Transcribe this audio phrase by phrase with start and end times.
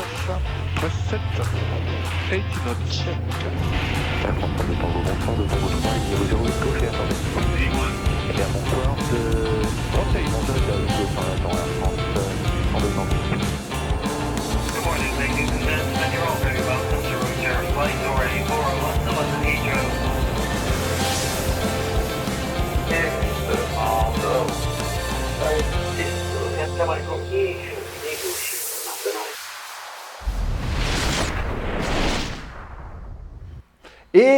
[0.00, 0.40] cosa,
[0.78, 1.16] questa,
[2.30, 3.69] e ti non c'entra.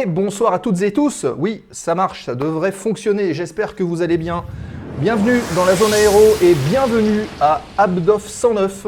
[0.05, 1.25] Bonsoir à toutes et tous.
[1.37, 3.33] Oui, ça marche, ça devrait fonctionner.
[3.33, 4.43] J'espère que vous allez bien.
[4.99, 8.87] Bienvenue dans la zone aéro et bienvenue à Abdof 109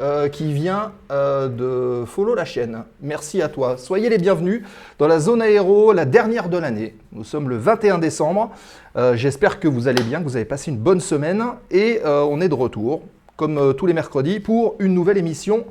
[0.00, 2.84] euh, qui vient euh, de follow la chaîne.
[3.00, 3.76] Merci à toi.
[3.78, 4.62] Soyez les bienvenus
[4.98, 6.96] dans la zone aéro, la dernière de l'année.
[7.12, 8.50] Nous sommes le 21 décembre.
[8.96, 12.40] Euh, J'espère que vous allez bien, que vous avez passé une bonne semaine et on
[12.42, 13.02] est de retour
[13.36, 15.64] comme tous les mercredis pour une nouvelle émission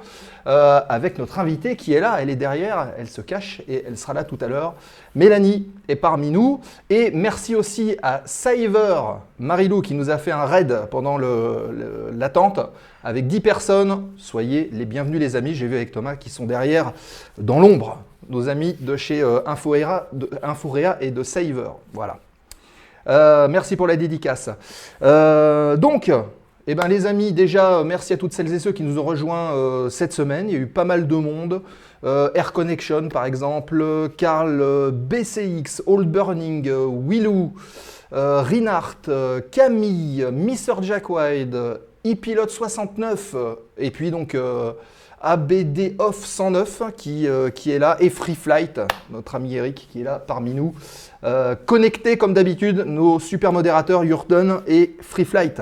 [0.48, 3.98] euh, avec notre invitée qui est là, elle est derrière, elle se cache et elle
[3.98, 4.74] sera là tout à l'heure.
[5.16, 9.02] Mélanie est parmi nous et merci aussi à Saver
[9.40, 12.60] Marilou qui nous a fait un raid pendant l'attente
[13.04, 14.08] avec 10 personnes.
[14.18, 16.94] Soyez les bienvenus les amis, j'ai vu avec Thomas qui sont derrière
[17.38, 20.08] dans l'ombre, nos amis de chez euh, Inforea,
[21.02, 21.72] et de Saver.
[21.94, 22.18] Voilà.
[23.08, 24.50] Euh, merci pour la dédicace.
[25.02, 26.12] Donc,
[26.68, 29.04] eh ben, les amis, déjà, euh, merci à toutes celles et ceux qui nous ont
[29.04, 30.48] rejoints euh, cette semaine.
[30.50, 31.62] Il y a eu pas mal de monde.
[32.04, 33.84] Euh, Air Connection, par exemple,
[34.18, 36.70] Carl BCX, Old Burning,
[37.08, 37.54] Willou,
[38.12, 38.98] Rinart,
[39.52, 40.82] Camille, Mr.
[40.82, 44.36] Jack euh, ePilot 69, euh, et puis donc
[45.22, 48.80] ABD Off 109 qui, euh, qui est là, et Free Flight,
[49.12, 50.74] notre ami Eric qui est là parmi nous.
[51.68, 55.62] Connectés comme d'habitude, nos super modérateurs Yurton et Free Flight.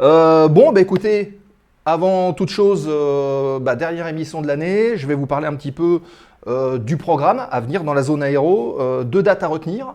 [0.00, 1.38] Euh, bon, bah écoutez,
[1.84, 5.72] avant toute chose, euh, bah, dernière émission de l'année, je vais vous parler un petit
[5.72, 6.00] peu
[6.46, 9.94] euh, du programme à venir dans la zone aéro, deux dates à retenir,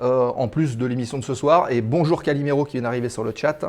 [0.00, 3.32] en plus de l'émission de ce soir, et bonjour Calimero qui vient d'arriver sur le
[3.34, 3.60] chat.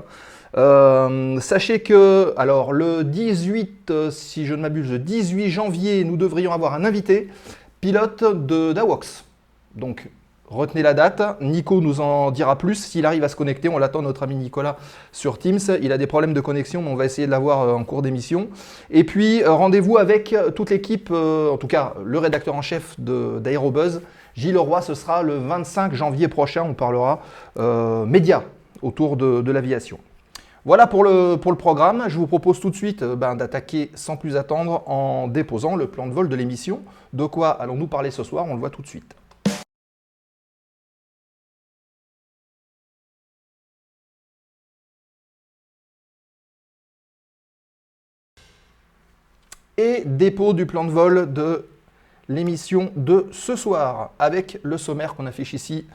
[1.41, 6.53] Sachez que, alors le 18, euh, si je ne m'abuse, le 18 janvier, nous devrions
[6.53, 7.29] avoir un invité,
[7.81, 9.25] pilote de d'Awox.
[9.75, 10.09] Donc
[10.49, 14.01] retenez la date, Nico nous en dira plus s'il arrive à se connecter, on l'attend
[14.01, 14.77] notre ami Nicolas
[15.11, 17.73] sur Teams, il a des problèmes de connexion mais on va essayer de l'avoir euh,
[17.73, 18.47] en cours d'émission.
[18.89, 22.99] Et puis euh, rendez-vous avec euh, toute l'équipe, en tout cas le rédacteur en chef
[22.99, 24.01] d'Aérobuzz,
[24.35, 27.21] Gilles Leroy, ce sera le 25 janvier prochain, on parlera
[28.05, 28.43] médias
[28.81, 29.97] autour de, l'aviation.
[30.65, 32.05] Voilà pour le, pour le programme.
[32.07, 36.07] Je vous propose tout de suite ben, d'attaquer sans plus attendre en déposant le plan
[36.07, 36.81] de vol de l'émission.
[37.13, 38.45] De quoi allons-nous parler ce soir?
[38.49, 39.15] On le voit tout de suite.
[49.77, 51.65] Et dépôt du plan de vol de
[52.29, 55.85] l'émission de ce soir avec le sommaire qu'on affiche ici.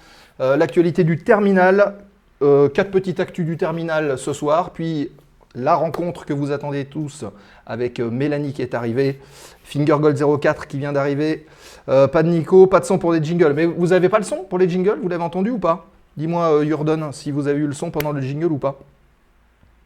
[0.41, 1.97] Euh, L'actualité du terminal,
[2.43, 5.11] euh, quatre petites actus du terminal ce soir, puis
[5.55, 7.25] la rencontre que vous attendez tous
[7.67, 9.19] avec euh, Mélanie qui est arrivée,
[9.65, 11.47] Fingergold 04 qui vient d'arriver,
[11.87, 13.53] pas de Nico, pas de son pour les jingles.
[13.55, 14.99] Mais vous avez pas le son pour les jingles?
[15.03, 15.87] Vous l'avez entendu ou pas?
[16.17, 18.79] Dis-moi, Jordan, si vous avez eu le son pendant le jingle ou pas.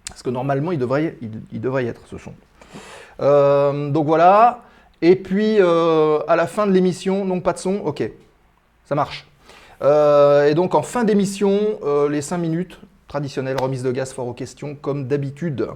[0.08, 1.16] Parce que normalement, il devrait,
[1.52, 2.32] il devrait y être ce son.
[3.20, 4.62] Euh, donc voilà.
[5.02, 8.10] Et puis euh, à la fin de l'émission, donc pas de son, ok,
[8.84, 9.26] ça marche.
[9.82, 11.78] Euh, et donc en fin d'émission,
[12.08, 15.68] les 5 minutes traditionnelles, remise de gaz fort aux questions, comme d'habitude.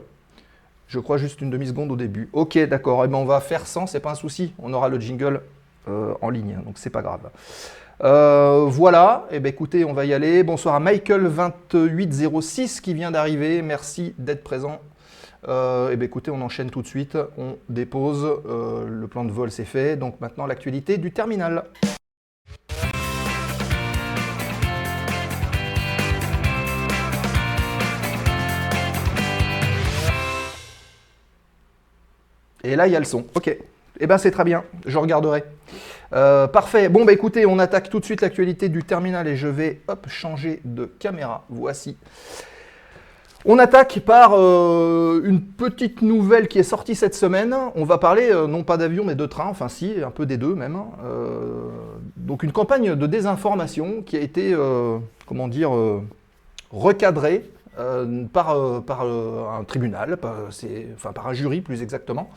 [0.87, 2.31] Je crois juste une demi-seconde au début.
[2.33, 4.55] Ok, d'accord, eh ben, on va faire sans, c'est pas un souci.
[4.59, 5.43] On aura le jingle
[6.21, 7.31] en ligne, donc c'est pas grave.
[8.01, 10.43] Voilà, et ben écoutez, on va y aller.
[10.43, 13.61] Bonsoir à Michael2806 qui vient d'arriver.
[13.61, 14.81] Merci d'être présent.
[15.49, 17.17] Euh, et ben écoutez, on enchaîne tout de suite.
[17.39, 18.25] On dépose.
[18.47, 19.97] euh, le plan de vol, c'est fait.
[19.97, 21.65] Donc maintenant, l'actualité du terminal.
[32.65, 33.25] Et là, il y a le son.
[33.35, 33.57] Ok.
[34.01, 34.65] Eh ben c'est très bien.
[34.85, 35.45] Je regarderai.
[36.13, 36.89] Euh, parfait.
[36.89, 40.07] Bon, bah écoutez, on attaque tout de suite l'actualité du terminal et je vais hop,
[40.09, 41.45] changer de caméra.
[41.49, 41.97] Voici.
[43.51, 47.57] On attaque par euh, une petite nouvelle qui est sortie cette semaine.
[47.77, 50.37] On va parler euh, non pas d'avion mais de train, enfin si, un peu des
[50.37, 50.77] deux même.
[51.03, 51.71] Euh,
[52.19, 54.55] donc une campagne de désinformation qui a été,
[55.27, 55.71] comment dire,
[56.71, 57.49] recadrée
[58.35, 62.29] par, un tribunal, enfin par un jury plus exactement.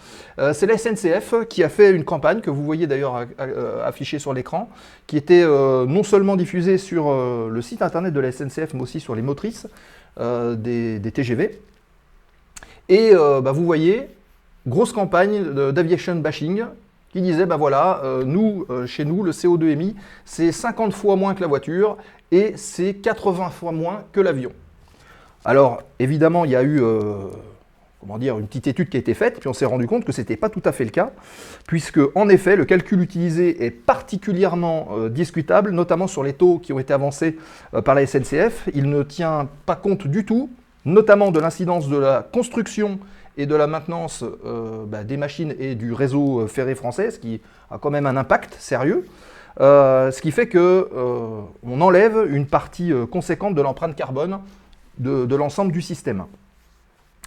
[0.53, 3.25] C'est la SNCF qui a fait une campagne que vous voyez d'ailleurs
[3.84, 4.70] affichée sur l'écran,
[5.08, 9.13] qui était non seulement diffusée sur le site internet de la SNCF mais aussi sur
[9.13, 9.68] les motrices
[10.18, 11.60] des, des TGV.
[12.89, 14.10] Et euh, bah, vous voyez,
[14.68, 16.65] grosse campagne d'aviation bashing
[17.12, 21.15] qui disait, ben voilà, euh, nous, euh, chez nous, le CO2 émis, c'est 50 fois
[21.15, 21.98] moins que la voiture
[22.32, 24.51] et c'est 80 fois moins que l'avion.
[25.44, 27.27] Alors, évidemment, il y a eu euh,
[28.01, 30.12] comment dire, une petite étude qui a été faite, puis on s'est rendu compte que
[30.12, 31.12] ce n'était pas tout à fait le cas,
[31.67, 36.74] puisque, en effet, le calcul utilisé est particulièrement euh, discutable, notamment sur les taux qui
[36.74, 37.38] ont été avancés
[37.75, 38.67] euh, par la SNCF.
[38.74, 40.50] Il ne tient pas compte du tout,
[40.84, 43.00] notamment de l'incidence de la construction
[43.38, 47.39] et de la maintenance euh, bah, des machines et du réseau ferré français, ce qui
[47.70, 49.05] a quand même un impact sérieux.
[49.60, 50.58] Ce qui fait que
[50.96, 54.39] euh, on enlève une partie conséquente de l'empreinte carbone
[54.98, 56.24] de l'ensemble du système.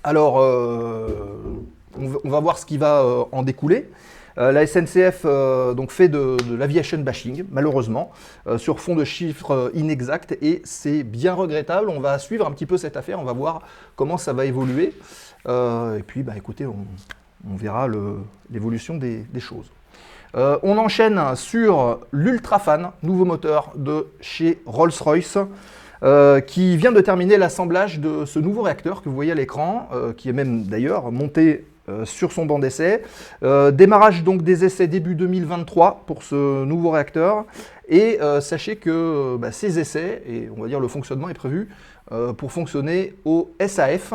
[0.07, 1.09] Alors, euh,
[1.99, 3.91] on, va, voir ce qui va euh, en découler.
[4.37, 5.25] Euh, la SNCF
[5.75, 8.13] donc fait de, l'aviation bashing, malheureusement,
[8.59, 11.89] sur fond de chiffres inexacts, et c'est bien regrettable.
[11.89, 13.63] On va suivre un petit peu cette affaire, on va voir
[13.97, 14.93] comment ça va évoluer.
[15.49, 17.89] Et puis, bah, écoutez, on, verra
[18.51, 19.71] l'évolution des, des choses.
[20.35, 25.39] On enchaîne sur l'Ultrafan, nouveau moteur de chez Rolls-Royce,
[26.05, 29.89] euh, qui vient de terminer l'assemblage de ce nouveau réacteur que vous voyez à l'écran,
[29.95, 33.03] euh, qui est même d'ailleurs monté euh, sur son banc d'essai.
[33.73, 37.45] Démarrage donc des essais début 2023 pour ce nouveau réacteur.
[37.89, 41.69] Et sachez que bah, ces essais, et on va dire le fonctionnement est prévu
[42.39, 44.15] pour fonctionner au SAF.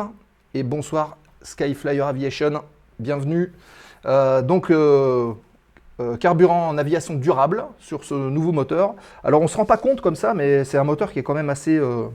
[0.54, 2.62] Et bonsoir Skyflyer Aviation,
[2.98, 3.52] bienvenue.
[4.04, 4.72] Donc
[6.00, 8.94] euh, carburant en aviation durable sur ce nouveau moteur.
[9.22, 11.22] Alors on ne se rend pas compte comme ça, mais c'est un moteur qui est
[11.22, 12.06] quand même assez, euh,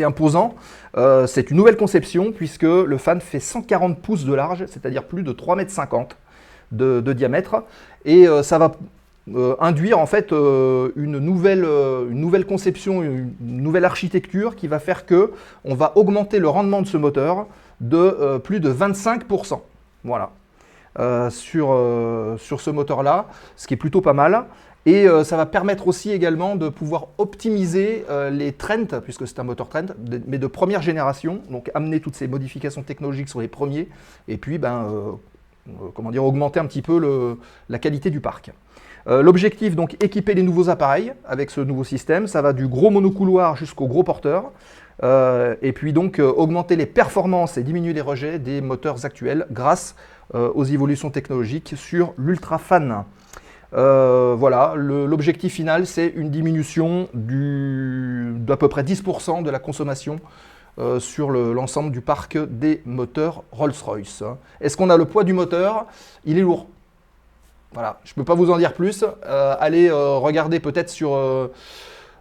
[0.00, 0.54] imposant.
[0.96, 5.22] Euh, c'est une nouvelle conception puisque le fan fait 140 pouces de large, c'est-à-dire plus
[5.22, 6.06] de 3,50 m
[6.72, 7.64] de, de diamètre.
[8.04, 8.72] Et ça va
[9.60, 15.32] induire en fait une, nouvelle, une nouvelle conception, une nouvelle architecture qui va faire que
[15.64, 17.46] on va augmenter le rendement de ce moteur
[17.80, 19.60] de plus de 25%.
[20.04, 20.30] Voilà.
[20.98, 23.26] Euh, sur, euh, sur ce moteur-là,
[23.56, 24.44] ce qui est plutôt pas mal.
[24.84, 29.44] Et euh, ça va permettre aussi également de pouvoir optimiser les Trent, puisque c'est un
[29.44, 29.86] moteur Trent,
[30.26, 33.88] mais de première génération, donc amener toutes ces modifications technologiques sur les premiers,
[34.28, 34.86] et puis ben,
[35.94, 37.38] comment dire, augmenter un petit peu le-
[37.70, 38.50] la qualité du parc.
[39.06, 42.26] L'objectif, donc, équiper les nouveaux appareils avec ce nouveau système.
[42.26, 44.50] Ça va du gros monocouloir jusqu'au gros porteur.
[45.02, 50.02] Et puis donc augmenter les performances et diminuer les rejets des moteurs actuels grâce euh,
[50.34, 53.04] aux évolutions technologiques sur l'Ultrafan.
[53.74, 60.20] Euh, voilà, l'objectif final, c'est une diminution d'à peu près 10% de la consommation
[60.78, 64.22] euh, sur le- l'ensemble du parc des moteurs Rolls-Royce.
[64.60, 65.86] Est-ce qu'on a le poids du moteur?
[66.24, 66.66] Il est lourd.
[67.74, 69.04] Voilà, je ne peux pas vous en dire plus.
[69.26, 71.14] Euh, allez euh, regarder peut-être sur,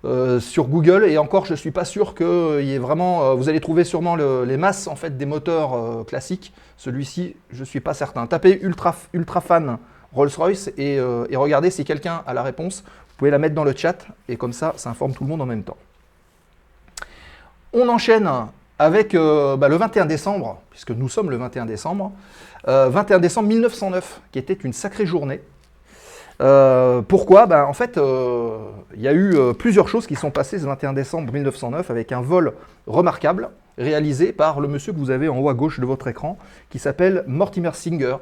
[0.05, 3.23] euh, euh, sur Google et encore, je ne suis pas sûr qu'il y ait vraiment.
[3.23, 6.53] euh, vous allez trouver sûrement le- les masses en fait des moteurs euh, classiques.
[6.77, 8.25] Celui-ci, je suis pas certain.
[8.27, 9.77] Tapez Ultra, Ultrafan
[10.13, 12.83] Rolls-Royce et, euh, regardez si quelqu'un a la réponse.
[12.83, 15.41] Vous pouvez la mettre dans le chat et comme ça, ça informe tout le monde
[15.41, 15.77] en même temps.
[17.73, 18.29] On enchaîne
[18.79, 22.11] avec euh, bah, le 21 décembre, puisque nous sommes le 21 décembre.
[22.67, 25.41] Euh, 21 décembre 1909, qui était une sacrée journée.
[26.41, 27.45] Euh, pourquoi?
[27.45, 28.57] Ben, En fait, euh,
[28.95, 32.11] il y a eu euh, plusieurs choses qui sont passées ce 21 décembre 1909 avec
[32.11, 32.53] un vol
[32.87, 36.37] remarquable réalisé par le monsieur que vous avez en haut à gauche de votre écran,
[36.69, 38.17] qui s'appelle Mortimer Singer,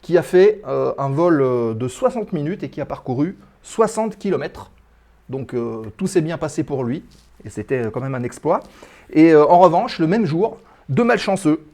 [0.00, 1.38] qui a fait un vol
[1.76, 4.70] de 60 minutes et qui a parcouru 60 km.
[5.28, 5.54] Donc
[5.96, 7.04] tout s'est bien passé pour lui,
[7.44, 8.60] et c'était quand même un exploit.
[9.12, 11.64] Et en revanche, le même jour, deux malchanceux,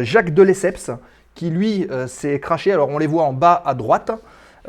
[0.00, 0.90] Jacques de Lesseps,
[1.34, 4.10] qui lui s'est craché, alors on les voit en bas à droite,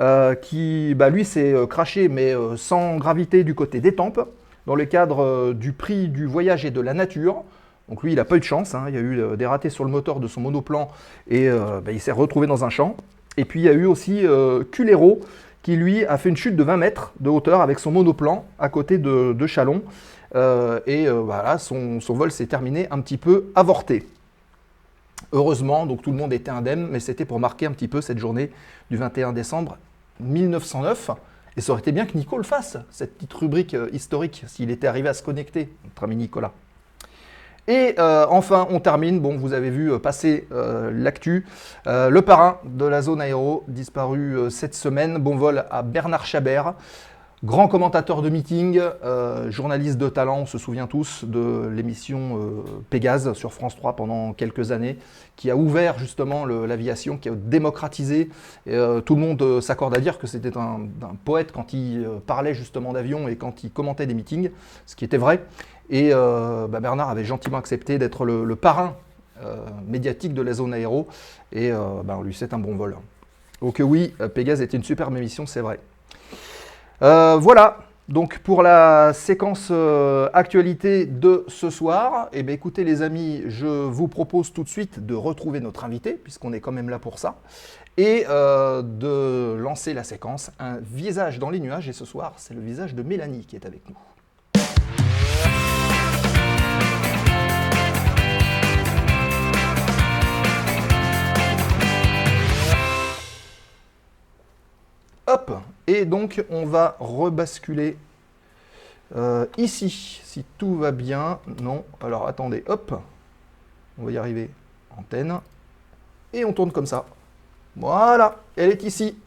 [0.01, 4.19] euh, qui bah, lui s'est euh, craché mais euh, sans gravité du côté des tempes,
[4.65, 7.43] dans le cadre du prix du voyage et de la nature.
[7.87, 8.85] Donc lui, il n'a pas eu de chance, hein.
[8.87, 10.89] il y a eu des ratés sur le moteur de son monoplan
[11.27, 12.95] et bah, il s'est retrouvé dans un champ.
[13.37, 14.23] Et puis il y a eu aussi
[14.71, 15.19] Culero,
[15.63, 18.69] qui lui a fait une chute de 20 mètres de hauteur avec son monoplan à
[18.69, 19.81] côté de, Chalon.
[20.35, 24.05] Et voilà, son, son vol s'est terminé un petit peu avorté.
[25.33, 28.19] Heureusement, donc tout le monde était indemne, mais c'était pour marquer un petit peu cette
[28.19, 28.51] journée
[28.89, 29.77] du 21 décembre
[30.21, 31.11] 1909.
[31.57, 34.71] Et ça aurait été bien que Nico le fasse, cette petite rubrique euh, historique, s'il
[34.71, 36.53] était arrivé à se connecter, notre ami Nicolas.
[37.67, 39.19] Et euh, enfin, on termine.
[39.19, 40.47] Bon, vous avez vu euh, passer
[40.91, 41.45] l'actu.
[41.85, 45.17] Le parrain de la zone aéro, disparu cette semaine.
[45.19, 46.73] Bon vol à Bernard Chabert.
[47.43, 52.81] Grand commentateur de meeting, euh, journaliste de talent, on se souvient tous de l'émission euh,
[52.91, 54.99] Pégase sur France 3 pendant quelques années,
[55.37, 58.29] qui a ouvert justement l'aviation, qui a démocratisé.
[58.67, 60.81] Euh, tout le monde s'accorde à dire que c'était un,
[61.25, 64.51] poète quand il parlait justement d'avion et quand il commentait des meetings,
[64.85, 65.43] ce qui était vrai.
[65.89, 68.95] Et bah, Bernard avait gentiment accepté d'être le, parrain
[69.87, 71.07] médiatique de la zone aéro.
[71.51, 72.97] Et ben, on lui souhaite un bon vol.
[73.61, 75.79] Donc oui, Pégase était une superbe émission, c'est vrai.
[77.03, 83.01] Euh, voilà, donc pour la séquence euh, actualité de ce soir, eh bien, écoutez les
[83.01, 86.89] amis, je vous propose tout de suite de retrouver notre invité, puisqu'on est quand même
[86.89, 87.37] là pour ça,
[87.97, 91.89] et euh, de lancer la séquence Un visage dans les nuages.
[91.89, 93.95] Et ce soir, c'est le visage de Mélanie qui est avec nous.
[105.27, 105.51] Hop
[105.87, 107.97] Et donc, on va rebasculer
[109.15, 111.39] euh, ici, si tout va bien.
[111.61, 112.93] Non, alors attendez, hop
[113.99, 114.49] On va y arriver.
[114.97, 115.39] Antenne.
[116.33, 117.05] Et on tourne comme ça.
[117.75, 119.17] Voilà, elle est ici.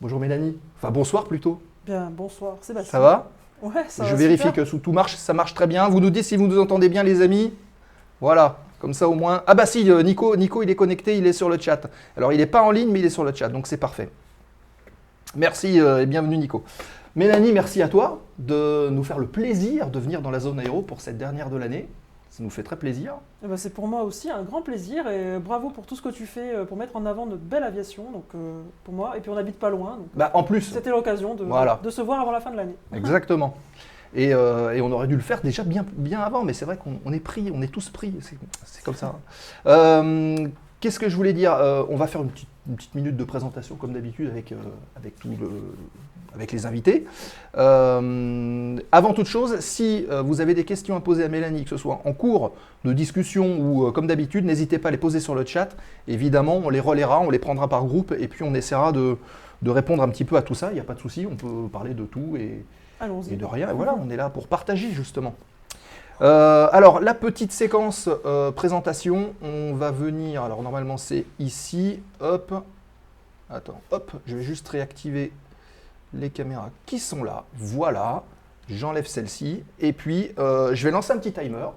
[0.00, 0.56] Bonjour Mélanie.
[0.76, 1.60] Enfin, bonsoir plutôt.
[1.84, 2.92] Bien, bonsoir, Sébastien.
[2.92, 3.30] Ça va?
[3.60, 4.54] Ouais, ça Je va vérifie super.
[4.54, 5.88] que sous tout marche, ça marche très bien.
[5.88, 7.52] Vous nous dites si vous nous entendez bien, les amis.
[8.20, 9.42] Voilà, comme ça au moins.
[9.48, 11.88] Ah bah si, euh, Nico, Nico, il est connecté, il est sur le chat.
[12.16, 14.08] Alors il n'est pas en ligne, mais il est sur le chat, donc c'est parfait.
[15.36, 16.64] Merci euh, et bienvenue Nico.
[17.16, 20.82] Mélanie, merci à toi de nous faire le plaisir de venir dans la zone aéro
[20.82, 21.88] pour cette dernière de l'année.
[22.30, 23.14] Ça nous fait très plaisir.
[23.42, 26.10] Eh ben, c'est pour moi aussi un grand plaisir et bravo pour tout ce que
[26.10, 28.04] tu fais euh, pour mettre en avant notre belle aviation.
[28.12, 30.90] Donc euh, pour moi, et puis on n'habite pas loin, donc Bah en plus, c'était
[30.90, 31.80] l'occasion de, Voilà.
[31.82, 32.76] de se voir avant la fin de l'année.
[32.94, 33.56] Exactement.
[34.14, 36.76] Et, euh, et on aurait dû le faire déjà bien, bien avant, mais c'est vrai
[36.78, 38.14] qu'on on est pris, on est tous pris,
[38.64, 39.16] c'est comme ça.
[39.66, 40.48] Euh,
[40.80, 41.58] Qu'est-ce que je voulais dire?
[41.90, 44.56] On va faire une petite, une petite minute de présentation, comme d'habitude, avec, euh,
[44.96, 45.74] avec, tout le-
[46.34, 47.06] avec les invités.
[47.56, 51.70] Euh, avant toute chose, si euh, vous avez des questions à poser à Mélanie, que
[51.70, 52.52] ce soit en cours
[52.84, 55.76] de discussion ou comme d'habitude, n'hésitez pas à les poser sur le chat.
[56.06, 59.16] Évidemment, on les relaiera, on les prendra par groupe, et puis on essaiera de,
[59.62, 60.70] de répondre un petit peu à tout ça.
[60.70, 62.64] Il n'y a pas de souci, on peut parler de tout et,
[63.32, 63.70] et de rien.
[63.70, 65.34] Et voilà, on est là pour partager justement.
[66.20, 70.42] Euh, alors, la petite séquence euh, présentation, on va venir.
[70.42, 72.00] Alors, normalement, c'est ici.
[72.20, 72.52] Hop.
[73.50, 74.12] Attends, hop.
[74.26, 75.32] Je vais juste réactiver
[76.12, 77.44] les caméras qui sont là.
[77.54, 78.24] Voilà.
[78.68, 79.62] J'enlève celle-ci.
[79.78, 81.68] Et puis, euh, je vais lancer un petit timer.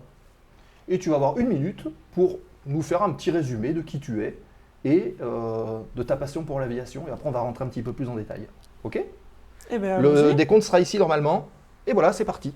[0.87, 4.23] Et tu vas avoir une minute pour nous faire un petit résumé de qui tu
[4.23, 4.37] es
[4.83, 7.05] et de ta passion pour l'aviation.
[7.07, 8.47] Et après, on va rentrer un petit peu plus en détail.
[8.83, 8.99] Ok?
[9.69, 11.47] Eh ben, Le décompte sera ici normalement.
[11.85, 12.53] Et voilà, c'est parti.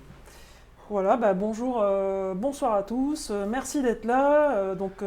[0.88, 3.30] Voilà, bah, bonjour, euh, bonsoir à tous.
[3.32, 4.56] Euh, merci d'être là.
[4.56, 5.02] Euh, donc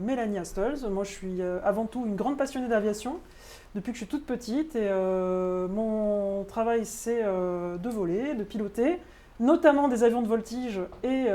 [0.00, 0.88] Mélanie Astles.
[0.88, 3.18] Moi, je suis avant tout une grande passionnée d'aviation
[3.74, 4.76] depuis que je suis toute petite.
[4.76, 9.00] Et mon travail, c'est de voler, de piloter,
[9.40, 11.26] notamment des avions de voltige et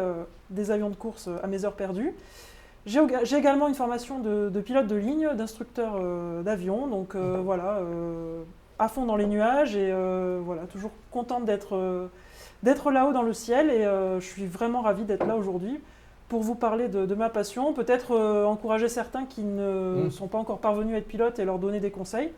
[0.49, 2.13] des avions de course à mes heures perdues.
[2.85, 5.99] J'ai également une formation de, de pilote de ligne, d'instructeur
[6.43, 6.87] d'avion.
[6.87, 7.81] Donc voilà,
[8.79, 9.93] à fond dans les nuages et
[10.41, 12.09] voilà, toujours contente d'être.
[12.63, 15.80] D'être là-haut dans le ciel et euh, je suis vraiment ravie d'être là aujourd'hui
[16.30, 20.12] pour vous parler de, de ma passion, peut-être euh, encourager certains qui ne Mm.
[20.12, 22.32] sont pas encore parvenus à être pilotes et leur donner des conseils.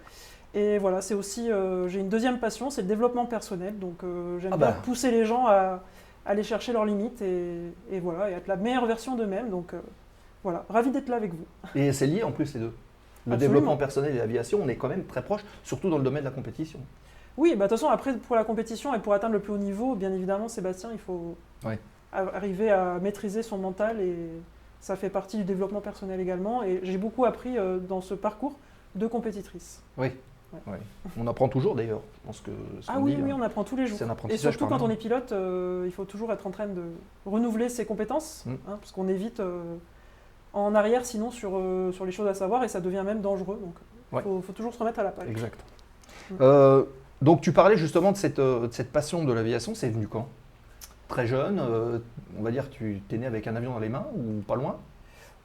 [0.53, 3.77] Et voilà, c'est aussi, euh, j'ai une deuxième passion, c'est le développement personnel.
[3.79, 3.99] Donc
[4.41, 4.77] j'aime Ah bien bah.
[4.83, 5.53] pousser les gens à,
[6.25, 7.57] à aller chercher leurs limites et,
[7.91, 9.49] et voilà, et être la meilleure version d'eux-mêmes.
[9.49, 9.71] Donc
[10.43, 11.45] voilà, ravi d'être là avec vous.
[11.75, 12.73] Et c'est lié en plus les deux.
[13.27, 13.37] Le Absolument.
[13.37, 16.29] développement personnel et l'aviation, on est quand même très proche, surtout dans le domaine de
[16.29, 16.79] la compétition.
[17.37, 19.57] Oui, bah, de toute façon, après, pour la compétition et pour atteindre le plus haut
[19.57, 21.79] niveau, bien évidemment, Sébastien, il faut Ouais.
[22.13, 24.15] arriver à maîtriser son mental et
[24.79, 26.63] ça fait partie du développement personnel également.
[26.63, 28.57] Et j'ai beaucoup appris euh, dans ce parcours
[28.95, 29.81] de compétitrice.
[29.97, 30.11] Oui.
[30.67, 30.77] Ouais.
[31.19, 31.99] On apprend toujours d'ailleurs.
[32.25, 32.51] Pense que
[32.87, 33.99] Ah qu'on oui, dit, oui, hein, on apprend tous les jours.
[34.01, 36.83] un Et surtout quand on est pilote, euh, il faut toujours être en train de
[37.25, 38.51] renouveler ses compétences, Mm.
[38.69, 39.61] hein, parce qu'on évite euh,
[40.53, 41.59] en arrière sinon sur,
[41.91, 43.59] sur les choses à savoir et ça devient même dangereux.
[43.61, 43.73] Donc
[44.13, 44.21] il Ouais.
[44.21, 45.27] faut, faut toujours se remettre à la page.
[45.29, 45.59] Exact.
[46.31, 46.35] Mm.
[47.21, 50.27] Donc tu parlais justement de cette, euh, de cette passion de l'aviation, c'est venu quand?
[51.07, 51.99] Très jeune, euh,
[52.39, 54.77] on va dire tu es né avec un avion dans les mains ou pas loin?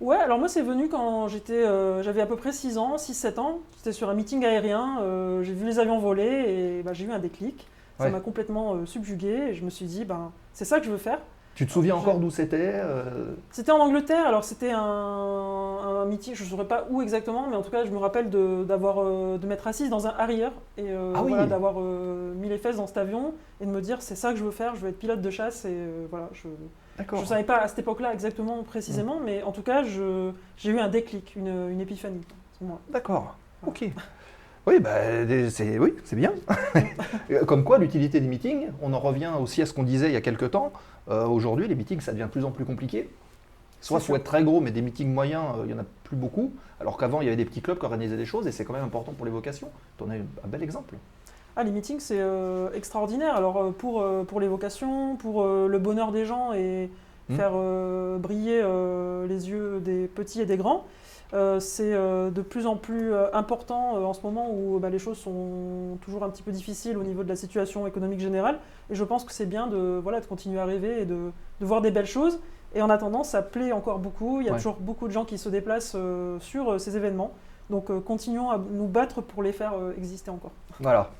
[0.00, 3.38] Ouais, alors moi c'est venu quand j'étais, euh, j'avais à peu près 6 ans, 6-7
[3.38, 3.58] ans.
[3.76, 7.12] J'étais sur un meeting aérien, euh, j'ai vu les avions voler et bah, j'ai eu
[7.12, 7.66] un déclic.
[7.98, 8.10] Ça Ouais.
[8.10, 11.18] m'a complètement subjugué et je me suis dit, ben, c'est ça que je veux faire.
[11.60, 16.34] Tu te souviens encore d'où c'était euh, C'était en Angleterre, alors c'était un, un meeting,
[16.34, 19.02] je ne saurais pas où exactement, mais en tout cas je me rappelle de, d'avoir,
[19.02, 21.28] euh, de m'être assise dans un Harrier et euh, Ah oui.
[21.28, 24.32] voilà, d'avoir euh, mis les fesses dans cet avion et de me dire c'est ça
[24.32, 25.76] que je veux faire, je veux être pilote de chasse et
[26.08, 26.48] voilà, je,
[27.14, 30.78] ne savais pas à cette époque-là exactement précisément, mais en tout cas, je- j'ai eu
[30.80, 32.22] un déclic, une, une épiphanie.
[32.90, 33.36] D'accord.
[33.66, 33.84] Ok.
[34.66, 34.90] Oui, bah,
[35.48, 36.32] c'est oui, c'est bien.
[37.46, 40.16] Comme quoi, l'utilité des meetings, on en revient aussi à ce qu'on disait il y
[40.16, 40.72] a quelques temps.
[41.08, 43.08] Euh, Aujourd'hui, les meetings, ça devient de plus en plus compliqué.
[43.80, 45.86] Soit il faut être très gros, mais des meetings moyens, euh, il n'y en a
[46.04, 46.52] plus beaucoup.
[46.80, 48.74] Alors qu'avant, il y avait des petits clubs qui organisaient des choses et c'est quand
[48.74, 49.70] même important pour les vocations.
[49.96, 50.94] Tu en as un bel exemple.
[51.56, 53.34] Ah, les meetings, c'est euh, extraordinaire.
[53.34, 56.90] Alors, euh, pour, euh, pour les vocations, pour euh, le bonheur des gens et,
[57.30, 57.36] Mm.
[57.36, 60.84] faire euh, briller euh, les yeux des petits et des grands.
[61.32, 64.98] Euh, c'est euh, de plus en plus euh, important en ce moment où bah, les
[64.98, 68.58] choses sont toujours un petit peu difficiles au niveau de la situation économique générale.
[68.90, 71.64] Et je pense que c'est bien de, voilà, de continuer à rêver et de, de
[71.66, 72.40] voir des belles choses.
[72.74, 74.40] Et en attendant, ça plaît encore beaucoup.
[74.40, 74.58] Il y a Ouais.
[74.58, 77.32] toujours beaucoup de gens qui se déplacent euh, sur euh, ces événements.
[77.68, 80.52] Donc euh, continuons à nous battre pour les faire exister encore.
[80.80, 81.10] Voilà.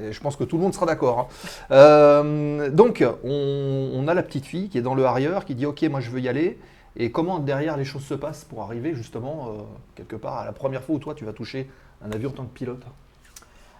[0.00, 1.28] Et je pense que tout le monde sera d'accord.
[1.70, 2.68] hein.
[2.70, 5.82] Donc, on, on a la petite fille qui est dans le arrière, qui dit Ok,
[5.90, 6.58] moi je veux y aller.
[6.98, 9.52] Et comment derrière les choses se passent pour arriver justement euh,
[9.94, 11.68] quelque part à la première fois où toi tu vas toucher
[12.02, 12.82] un avion en tant que pilote?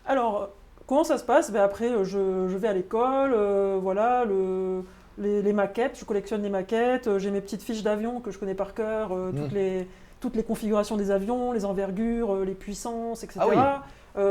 [0.06, 0.50] Alors,
[0.86, 1.50] comment ça se passe?
[1.50, 4.82] Ben Après, euh, je, je vais à l'école, euh, voilà, le,
[5.18, 8.54] les, les maquettes, je collectionne les maquettes, j'ai mes petites fiches d'avion que je connais
[8.54, 9.36] par cœur, euh, Mm.
[9.42, 9.88] toutes, les,
[10.20, 13.40] toutes les configurations des avions, les envergures, les puissances, etc.
[13.42, 13.56] Ah oui.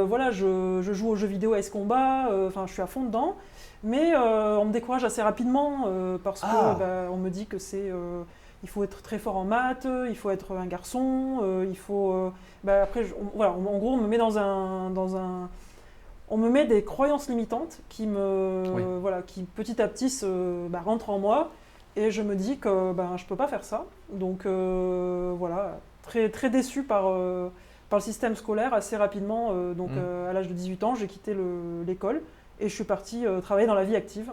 [0.08, 3.04] Voilà, je, je joue aux jeux vidéo Ice Combat, euh, enfin, je suis à fond
[3.04, 3.36] dedans.
[3.84, 5.88] Mais on me décourage assez rapidement
[6.24, 6.76] parce que Ah.
[6.80, 7.91] ben, on me dit que c'est...
[8.65, 12.12] il faut être très fort en maths, il faut être un garçon, euh, il faut...
[12.13, 12.32] euh,
[12.63, 15.49] ben, après, je- on- voilà, on- en gros, on me met dans un, dans un,
[16.30, 18.82] on me met des croyances limitantes qui me, Oui.
[19.01, 21.51] voilà, qui petit à petit se, bah, rentrent en moi
[21.95, 23.86] et je me dis que ben je peux pas faire ça.
[24.12, 27.04] Donc euh, voilà, très très déçu par
[27.91, 29.54] par le système scolaire assez rapidement.
[29.75, 29.97] donc Mm.
[29.99, 32.23] euh, à l'âge de 18 ans, j'ai quitté le- l'école
[32.60, 34.32] et je suis parti travailler dans la vie active.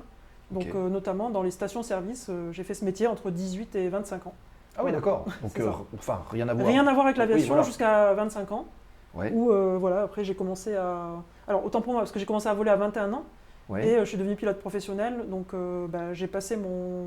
[0.52, 4.26] Donc euh, notamment dans les stations-service, euh, j'ai fait ce métier entre 18 et 25
[4.26, 4.34] ans.
[4.76, 5.26] Ah oui, d'accord.
[5.42, 6.66] Donc, euh, enfin, rien à voir.
[6.66, 7.62] Rien à voir avec l'aviation Oui, voilà.
[7.62, 8.66] jusqu'à 25 ans.
[9.14, 9.30] Ouais.
[9.32, 11.10] Où euh, voilà, après j'ai commencé à.
[11.46, 13.24] Alors autant pour moi, parce que j'ai commencé à voler à 21 ans
[13.68, 13.86] Ouais.
[13.86, 15.28] et euh, je suis devenu pilote professionnel.
[15.28, 15.54] Donc
[15.88, 17.04] bah, j'ai passé mon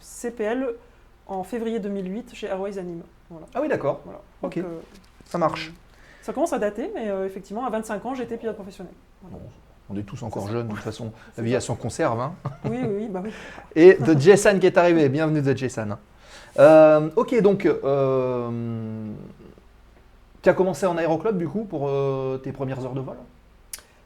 [0.00, 0.68] CPL
[1.26, 3.02] en février 2008 chez Airways Anime.
[3.30, 3.46] Voilà.
[3.54, 4.00] Ah oui, d'accord.
[4.04, 4.20] voilà.
[4.42, 4.58] Ok.
[4.58, 4.66] Donc,
[5.24, 5.72] Ça marche.
[6.22, 8.92] ça commence à dater, mais effectivement, à 25 ans, j'étais pilote professionnel.
[9.22, 9.36] Voilà.
[9.38, 9.50] Bon,
[9.90, 11.12] on est tous encore jeunes, de toute façon.
[11.34, 12.20] C'est L'aviation conserve.
[12.20, 12.34] Hein.
[12.64, 13.30] Oui, oui, oui, bah oui.
[13.76, 15.08] Et de Jason qui est arrivé.
[15.08, 15.96] Bienvenue de Jason.
[16.58, 18.50] Euh, ok, donc euh,
[20.42, 23.16] tu as commencé en aéroclub du coup pour euh, tes premières heures de vol?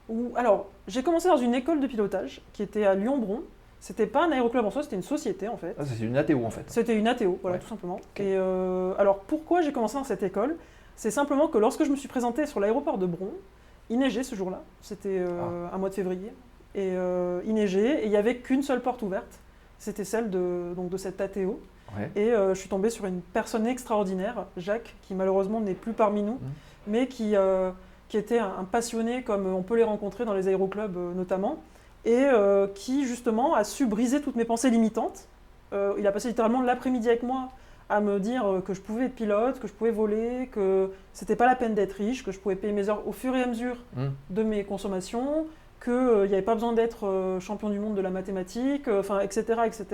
[0.09, 3.41] Ou- alors, j'ai commencé dans une école de pilotage qui était à Lyon-Bron.
[3.79, 5.75] C'était pas un aéroclub en soi, c'était une société en fait.
[5.79, 6.65] Ah, C'est une ATO en fait.
[6.67, 7.63] C'était une ATO, voilà, Ouais.
[7.63, 7.99] tout simplement.
[8.17, 10.55] Et alors, pourquoi j'ai commencé dans cette école?
[10.95, 13.31] C'est simplement que lorsque je me suis présenté sur l'aéroport de Bron,
[13.91, 14.63] il neigeait ce jour-là.
[14.81, 15.75] C'était euh, Ah.
[15.75, 16.31] un mois de février.
[16.73, 19.39] Et euh, il neigeait, et il n'y avait qu'une seule porte ouverte.
[19.77, 21.59] C'était celle de, donc, de cette ATO.
[21.97, 22.09] Ouais.
[22.15, 26.23] Et euh, je suis tombé sur une personne extraordinaire, Jacques, qui malheureusement n'est plus parmi
[26.23, 26.39] nous, Mhm.
[26.87, 27.35] mais qui,
[28.07, 31.57] qui était un, un passionné comme on peut les rencontrer dans les aéroclubs notamment,
[32.05, 32.25] et
[32.75, 35.27] qui justement a su briser toutes mes pensées limitantes.
[35.73, 37.49] Il a passé littéralement l'après-midi avec moi
[37.91, 41.35] à me dire euh, que je pouvais être pilote, que je pouvais voler, que c'était
[41.35, 43.47] pas la peine d'être riche, que je pouvais payer mes heures au fur et à
[43.47, 44.07] mesure Hmm.
[44.29, 45.45] de mes consommations,
[45.83, 45.93] qu'il
[46.27, 49.85] n'y avait pas besoin d'être euh, champion du monde de la mathématique, euh, etc., etc.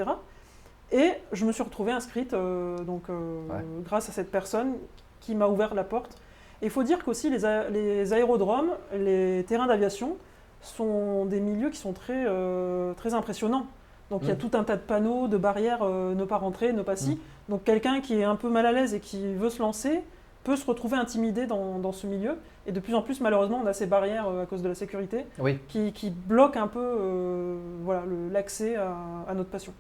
[0.92, 3.64] Et je me suis retrouvée inscrite euh, donc, euh, Ouais.
[3.84, 4.74] grâce à cette personne
[5.20, 6.18] qui m'a ouvert la porte.
[6.62, 7.40] Et il faut dire qu'aussi les,
[7.72, 10.18] les aérodromes, les terrains d'aviation
[10.62, 13.68] sont des milieux qui sont très, euh, très impressionnants.
[14.12, 14.38] Donc il y a Mm.
[14.38, 17.12] tout un tas de panneaux, de barrières, euh, ne pas rentrer, ne pas si.
[17.12, 17.18] Mm.
[17.50, 20.02] Donc quelqu'un qui est un peu mal à l'aise et qui veut se lancer
[20.44, 22.36] peut se retrouver intimidé dans, dans ce milieu.
[22.68, 24.76] Et de plus en plus, malheureusement, on a ces barrières euh, à cause de la
[24.76, 28.94] sécurité Oui, qui, qui bloquent un peu euh, voilà, l'accès à,
[29.28, 29.74] à notre passion.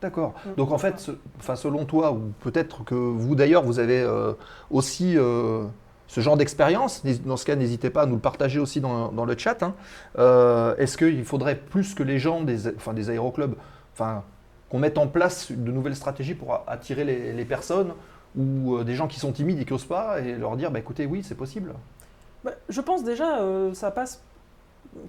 [0.00, 0.34] d'accord.
[0.46, 0.54] Mm.
[0.56, 1.12] Donc en fait, ce-
[1.56, 4.06] selon toi, ou peut-être que vous d'ailleurs, vous avez
[4.70, 5.16] aussi
[6.08, 9.38] ce genre d'expérience, dans ce cas, n'hésitez pas à nous le partager aussi dans, le
[9.38, 9.62] chat.
[9.62, 9.74] hein.
[10.18, 13.54] Euh, Est-ce qu'il faudrait plus que les gens des, enfin, des aéroclubs,
[13.92, 14.24] enfin,
[14.70, 17.92] qu'on mette en place de nouvelles stratégies pour attirer les, personnes
[18.36, 20.78] ou euh, des gens qui sont timides et qui n'osent pas et leur dire, bah,
[20.78, 21.74] écoutez, oui, c'est possible?
[22.42, 24.22] Bah, je pense déjà, euh, ça, passe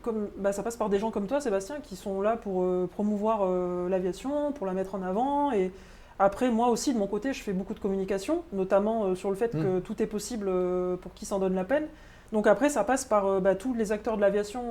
[0.02, 2.90] comme, bah, ça passe par des gens comme toi, Sébastien, qui sont là pour euh,
[2.92, 3.46] promouvoir
[3.90, 5.54] l'aviation, pour la mettre en avant.
[5.54, 5.72] Et
[6.20, 9.36] après, moi aussi, de mon côté, je fais beaucoup de communication, notamment euh, sur le
[9.36, 9.64] fait Mm.
[9.64, 11.86] que tout est possible euh, pour qui s'en donne la peine.
[12.34, 14.62] Donc après, ça passe par euh, bah, tous les acteurs de l'aviation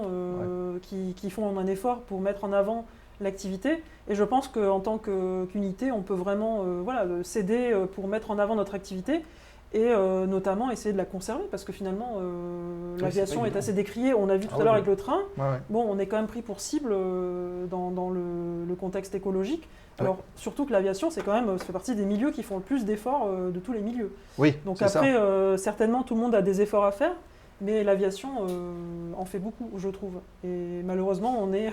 [0.82, 2.84] qui, qui font un effort pour mettre en avant
[3.20, 3.82] l'activité.
[4.08, 8.38] Et je pense qu'en tant que- qu'unité, on peut vraiment voilà, s'aider pour mettre en
[8.38, 9.24] avant notre activité
[9.74, 14.14] et euh, notamment essayer de la conserver parce que finalement euh, l'aviation est assez décriée.
[14.14, 14.78] On a vu tout Ah à oui, l'heure oui.
[14.80, 15.18] avec le train.
[15.36, 15.60] Ouais, ouais.
[15.68, 18.20] Bon, on est quand même pris pour cible euh, dans, dans le,
[18.66, 19.68] le contexte écologique.
[19.98, 20.04] Ouais.
[20.06, 22.62] Alors surtout que l'aviation, c'est quand même, ça fait partie des milieux qui font le
[22.62, 24.12] plus d'efforts de tous les milieux.
[24.38, 25.14] Oui, Donc après,
[25.58, 27.14] certainement, tout le monde a des efforts à faire,
[27.60, 28.28] mais l'aviation
[29.16, 30.20] en fait beaucoup, je trouve.
[30.44, 31.72] Et malheureusement, on est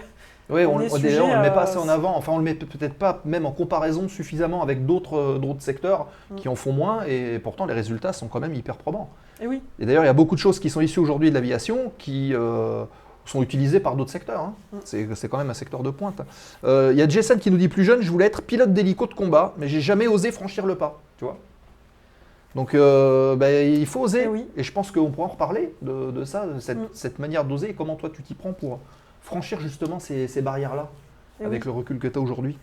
[0.50, 2.16] Oui, on, le met pas assez en avant.
[2.16, 6.08] Enfin, on le met peut- peut-être pas même en comparaison suffisamment avec d'autres euh, secteurs
[6.30, 6.36] Mm.
[6.36, 7.04] qui en font moins.
[7.06, 9.10] Et pourtant, les résultats sont quand même hyper probants.
[9.42, 11.34] Et oui, Et d'ailleurs, il y a beaucoup de choses qui sont issues aujourd'hui de
[11.36, 12.84] l'aviation qui, euh,
[13.26, 14.40] sont utilisés par d'autres secteurs.
[14.42, 14.54] hein.
[14.94, 15.10] Mm.
[15.16, 16.22] C'est quand même un secteur de pointe.
[16.64, 19.08] Euh, Il y a Jason qui nous dit plus jeune, je voulais être pilote d'hélico
[19.08, 21.02] de combat, mais j'ai jamais osé franchir le pas.
[21.18, 21.38] Tu vois
[22.54, 24.24] Donc euh, ben, il faut oser.
[24.26, 24.46] Eh oui.
[24.56, 26.88] Et je pense qu'on pourra en reparler de, de ça, de cette, Mm.
[26.94, 28.80] cette manière d'oser et comment toi tu t'y prends pour
[29.26, 30.88] franchir justement ces, ces barrières-là
[31.42, 31.72] Et avec oui.
[31.72, 32.58] le recul que tu as aujourd'hui.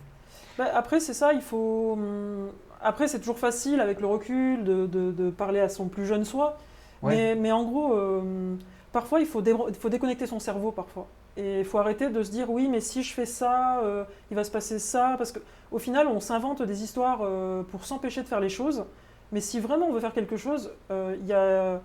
[0.57, 1.93] Bah, après, c'est ça, il faut.
[1.93, 2.49] hum,
[2.81, 6.25] Après, c'est toujours facile avec le recul de, de- de parler à son plus jeune
[6.25, 6.57] soi.
[7.01, 7.15] Ouais.
[7.15, 8.55] Mais, mais en gros, euh,
[8.91, 11.07] parfois, il faut, dé- il faut déconnecter son cerveau parfois.
[11.35, 14.35] Et il faut arrêter de se dire oui, mais si je fais ça, euh, il
[14.35, 15.15] va se passer ça.
[15.17, 18.85] Parce qu'au final, on s'invente des histoires euh, pour s'empêcher de faire les choses.
[19.31, 21.81] Mais si vraiment on veut faire quelque chose, euh, il y a.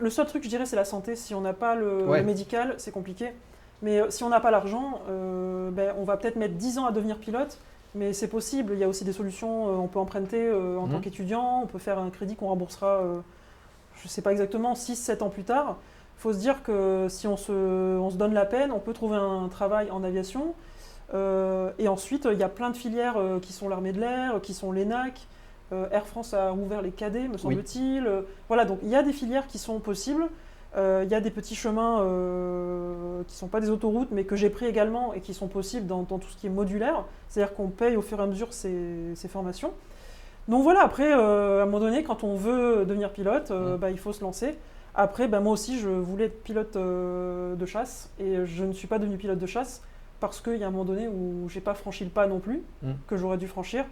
[0.00, 1.14] Le seul truc, je dirais, c'est la santé.
[1.16, 2.18] Si on n'a pas le, Ouais.
[2.20, 3.32] le médical, c'est compliqué.
[3.84, 6.86] Mais euh, si on n'a pas l'argent, euh, ben, on va peut-être mettre 10 ans
[6.86, 7.60] à devenir pilote.
[7.94, 10.88] Mais c'est possible, il y a aussi des solutions, euh, on peut emprunter euh, en
[10.88, 13.20] tant qu'étudiant, on peut faire un crédit qu'on remboursera, euh,
[13.94, 15.76] je ne sais pas exactement, 6-7 ans plus tard.
[16.18, 18.94] Il faut se dire que si on se, on se donne la peine, on peut
[18.94, 20.54] trouver un travail en aviation.
[21.78, 24.72] Et ensuite, il y a plein de filières qui sont l'armée de l'air, qui sont
[24.72, 25.28] l'ENAC.
[25.70, 28.08] Air France a ouvert les cadets, me semble-t-il.
[28.48, 30.28] Voilà, donc il y a des filières qui sont possibles.
[30.76, 34.24] Euh, Il y a des petits chemins euh, qui ne sont pas des autoroutes, mais
[34.24, 37.04] que j'ai pris également et qui sont possibles dans, dans tout ce qui est modulaire.
[37.28, 38.74] C'est-à-dire qu'on paye au fur et à mesure ces,
[39.14, 39.72] ces formations.
[40.48, 43.78] Donc voilà, après, euh, à un moment donné, quand on veut devenir pilote, euh, Mm.
[43.80, 44.56] bah, il faut se lancer.
[44.94, 48.86] Après, bah, moi aussi, je voulais être pilote euh, de chasse et je ne suis
[48.86, 49.82] pas devenu pilote de chasse
[50.20, 52.62] parce qu'il y a un moment donné où j'ai pas franchi le pas non plus,
[52.82, 52.92] Mm.
[53.06, 53.84] que j'aurais dû franchir.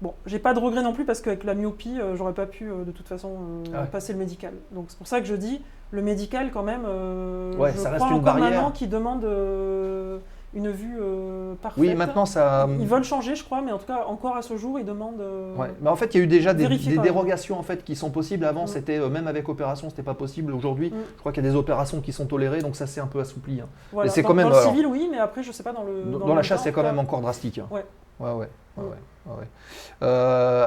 [0.00, 2.90] Bon, j'ai pas de regret non plus parce qu'avec la myopie, j'aurais pas pu de
[2.90, 3.36] toute façon
[3.74, 3.86] Ah ouais.
[3.88, 4.54] passer le médical.
[4.72, 6.82] Donc c'est pour ça que je dis le médical quand même.
[6.86, 8.72] euh, Ouais, je ça reste crois une encore barrière.
[8.72, 10.18] qui demande euh,
[10.54, 11.80] une vue euh, parfaite.
[11.80, 12.68] Oui, maintenant ça.
[12.80, 15.20] Ils veulent changer, je crois, mais en tout cas encore à ce jour, ils demandent.
[15.20, 15.70] euh, Ouais.
[15.80, 16.66] Mais en fait, il y a eu déjà des,
[16.98, 18.44] dérogations en fait qui sont possibles.
[18.44, 18.68] Avant, Mm.
[18.68, 20.52] c'était euh, même avec opération, c'était pas possible.
[20.52, 20.94] Aujourd'hui, Mm.
[21.16, 23.20] je crois qu'il y a des opérations qui sont tolérées, donc ça c'est un peu
[23.20, 23.60] assoupli.
[23.60, 23.66] hein.
[23.92, 24.10] voilà.
[24.10, 25.84] C'est Dans- quand même, Dans le alors- civil, oui, mais après, je sais pas dans
[25.84, 26.18] le.
[26.18, 27.58] Dans, la chasse, c'est quand même encore drastique.
[27.58, 27.66] hein.
[27.70, 27.84] Ouais.
[28.20, 28.84] Ouais, ouais, ouais,
[29.26, 29.30] Mm.
[29.30, 30.06] ouais,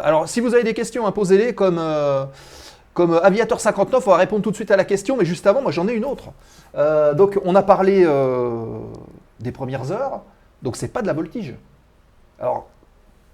[0.04, 1.78] alors, si vous avez des questions, hein, posez-les comme,
[2.94, 4.08] comme Aviateur 59.
[4.08, 5.94] On va répondre tout de suite à la question, mais juste avant, moi j'en ai
[5.94, 6.30] une autre.
[6.76, 8.80] Euh, donc, on a parlé euh,
[9.40, 10.22] des premières heures,
[10.62, 11.56] donc c'est pas de la voltige.
[12.40, 12.68] Alors,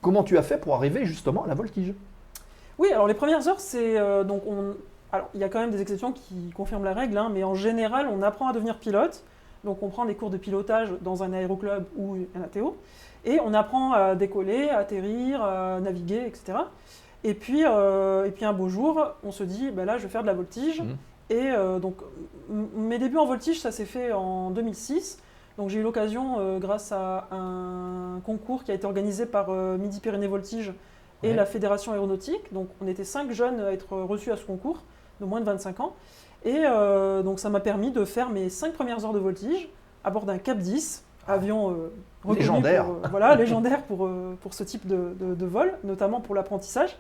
[0.02, 1.93] comment tu as fait pour arriver justement à la voltige?
[2.78, 4.76] Oui, alors les premières heures, c'est euh, donc on.
[5.12, 7.56] Alors il y a quand même des exceptions qui confirment la règle, hein, mais en
[7.56, 9.24] général, on apprend à devenir pilote.
[9.65, 12.78] Donc on prend des cours de pilotage dans un aéroclub ou un ATO,
[13.26, 16.60] et on apprend à décoller, à atterrir, à naviguer, etc.
[17.23, 20.10] Et puis, euh, et puis un beau jour, on se dit, bah là, je vais
[20.10, 20.82] faire de la voltige.
[20.82, 20.97] Mhm.
[21.32, 21.97] Et euh, donc
[22.49, 25.19] mes débuts en voltige, ça s'est fait en 2006.
[25.58, 30.27] Donc j'ai eu l'occasion, euh, grâce à un concours qui a été organisé par Midi-Pyrénées
[30.27, 30.73] Voltige
[31.21, 31.36] et Ouais.
[31.36, 32.53] la Fédération Aéronautique.
[32.53, 34.84] Donc on était cinq jeunes à être reçus à ce concours,
[35.19, 35.95] de moins de 25 ans.
[36.45, 36.63] Et
[37.25, 39.67] donc ça m'a permis de faire mes cinq premières heures de voltige
[40.05, 41.09] à bord d'un Cap 10, Ah.
[41.29, 42.85] Avion euh, Légendaire.
[42.85, 46.35] pour, euh, voilà, légendaire pour, euh, pour ce type de, de- de vol, notamment pour
[46.35, 46.97] l'apprentissage.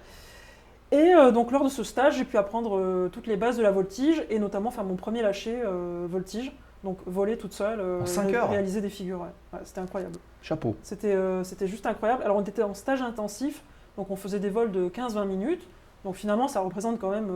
[0.91, 4.23] Et donc lors de ce stage, j'ai pu apprendre toutes les bases de la voltige
[4.31, 5.61] et notamment faire mon premier lâcher
[6.07, 6.51] voltige.
[6.83, 9.19] Donc voler toute seule, En heures réaliser des figures.
[9.19, 9.27] ouais.
[9.53, 10.15] Ouais, c'était incroyable.
[10.41, 10.75] Chapeau.
[10.81, 12.23] C'était c'était juste incroyable.
[12.23, 13.61] Alors on était en stage intensif,
[13.97, 15.67] donc on faisait des vols de 15-20 minutes.
[16.05, 17.27] Donc finalement, ça représente quand même,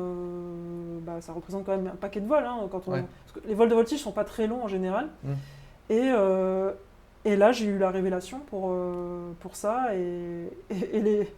[1.01, 2.45] bah, ça représente quand même un paquet de vols.
[2.45, 3.03] hein, quand on, Ouais.
[3.25, 5.09] parce que les vols de voltige sont pas très longs en général.
[5.23, 5.33] Mm.
[5.89, 6.71] Et, euh,
[7.25, 9.95] et là, j'ai eu la révélation pour, euh, pour ça.
[9.95, 11.33] Et, et, et les,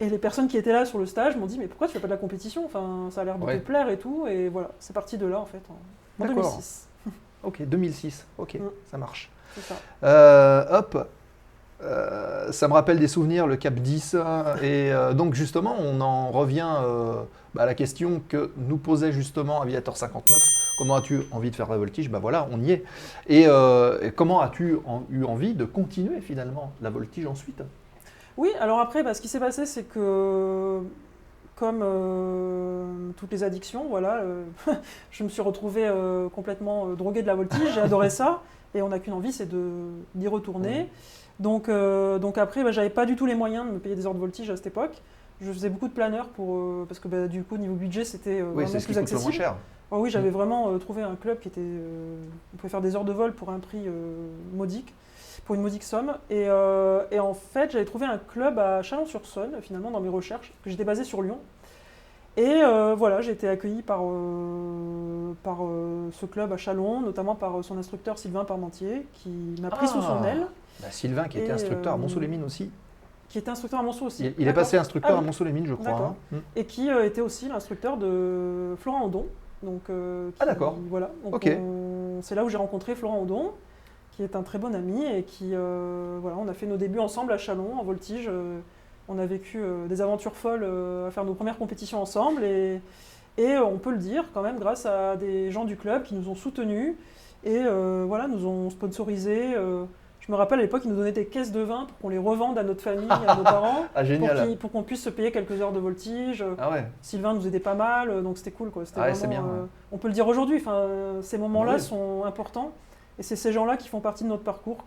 [0.00, 2.00] et les personnes qui étaient là sur le stage m'ont dit Mais pourquoi tu fais
[2.00, 2.64] pas de la compétition?
[2.64, 3.58] Enfin, ça a l'air de Ouais.
[3.60, 4.26] te plaire et tout.
[4.28, 5.74] Et voilà, c'est parti de là en fait, en,
[6.24, 6.42] en D'accord.
[6.44, 6.88] 2006.
[7.44, 8.26] Ok, 2006.
[8.38, 8.68] Ok, Mm.
[8.90, 9.30] ça marche.
[9.60, 9.74] Ça.
[10.04, 11.08] Euh, hop,
[11.82, 14.14] Euh, ça me rappelle des souvenirs, le Cap 10.
[14.14, 17.12] hein, Et euh, donc justement, on en revient euh,
[17.54, 20.38] bah, à la question que nous posait justement Aviator 59.
[20.76, 22.10] Comment as-tu envie de faire la voltige?
[22.10, 22.84] Bah voilà, on y est.
[23.28, 27.62] Et, euh, et comment as-tu en- eu envie de continuer finalement la voltige ensuite?
[28.36, 30.80] Oui, alors après, bah, ce qui s'est passé, c'est que
[31.56, 32.84] comme euh,
[33.16, 34.44] toutes les addictions, voilà, euh,
[35.10, 38.42] je me suis retrouvée euh, complètement droguée de la voltige, j'ai adoré ça,
[38.74, 40.88] et on n'a qu'une envie, c'est de- d'y retourner.
[41.40, 44.14] Donc, donc après, bah, j'avais pas du tout les moyens de me payer des heures
[44.14, 45.02] de voltige à cette époque.
[45.40, 48.40] Je faisais beaucoup de planeurs pour, euh, parce que bah, du coup, niveau budget, c'était
[48.40, 49.32] euh, Oui, vraiment plus moins accessible.
[49.32, 49.54] cher.
[49.90, 51.60] Oh oui, j'avais vraiment euh, trouvé un club qui était.
[51.60, 53.86] on pouvait faire des heures de vol pour un prix
[54.54, 54.92] modique,
[55.44, 56.14] pour une modique somme.
[56.30, 60.52] Et, euh, et en fait, j'avais trouvé un club à Chalon-sur-Saône, finalement, dans mes recherches,
[60.64, 61.38] que j'étais basé sur Lyon.
[62.38, 65.58] Et euh, voilà, j'ai été accueilli par, euh, par
[66.12, 69.30] ce club à Chalon, notamment par son instructeur Sylvain Parmentier, qui
[69.62, 70.28] m'a pris sous son Ah.
[70.28, 70.46] aile,
[70.80, 72.70] Bah, Sylvain, qui était instructeur à Mont-Sous-les-Mines aussi.
[73.28, 74.26] Qui était instructeur à Monceau aussi.
[74.26, 75.26] Il, il est passé instructeur Ah à oui.
[75.26, 75.90] Mont-Sous-les-Mines, je crois.
[75.92, 76.14] Hein.
[76.32, 76.36] Mm.
[76.56, 79.26] et qui euh, était aussi l'instructeur de Florent Andon.
[79.62, 80.76] Donc, euh, Ah, d'accord.
[80.88, 81.10] Voilà.
[81.24, 83.52] Donc on, c'est là où j'ai rencontré Florent Audon,
[84.12, 87.00] qui est un très bon ami et qui, euh, voilà, on a fait nos débuts
[87.00, 88.30] ensemble à Chalon, en voltige.
[89.08, 92.80] on a vécu des aventures folles à faire nos premières compétitions ensemble et,
[93.38, 96.28] et on peut le dire quand même grâce à des gens du club qui nous
[96.28, 96.94] ont soutenus
[97.44, 97.62] et
[98.06, 99.54] voilà, nous ont sponsorisés.
[100.26, 102.18] Je me rappelle à l'époque, ils nous donnaient des caisses de vin pour qu'on les
[102.18, 104.46] revende à notre famille, à nos parents, Ah, pour génial.
[104.48, 106.44] qu'ils- pour qu'on puisse se payer quelques heures de voltige.
[106.58, 106.84] Ah ouais.
[107.00, 108.70] Sylvain nous aidait pas mal, euh, donc c'était cool.
[108.70, 108.82] Quoi.
[108.96, 110.62] Ah ouais, c'est vraiment, bien, euh, on peut le dire aujourd'hui,
[111.22, 111.80] ces moments-là Oui.
[111.80, 112.72] sont importants.
[113.18, 114.84] Et c'est ces gens-là qui font partie de notre parcours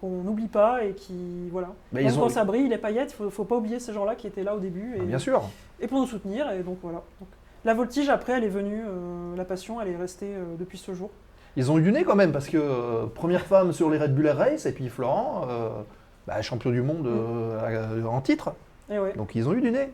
[0.00, 1.66] qu'on n'oublie pas et qui, voilà.
[1.92, 2.22] Bah, Même ils ont...
[2.22, 4.54] quand ça brille, les paillettes, il ne faut, pas oublier ces gens-là qui étaient là
[4.56, 5.42] au début et, Ah, Bien sûr.
[5.80, 6.50] et pour nous soutenir.
[6.52, 7.02] Et donc voilà.
[7.20, 7.28] Donc,
[7.66, 10.94] la voltige, après, elle est venue, euh, la passion, elle est restée euh, depuis ce
[10.94, 11.10] jour.
[11.56, 14.14] Ils ont eu du nez quand même parce que euh, première femme sur les Red
[14.14, 15.68] Bull Air Race et puis Florent, euh,
[16.26, 18.52] bah, champion du monde euh, en titre.
[18.90, 19.12] Et ouais.
[19.16, 19.90] Donc ils ont eu du nez.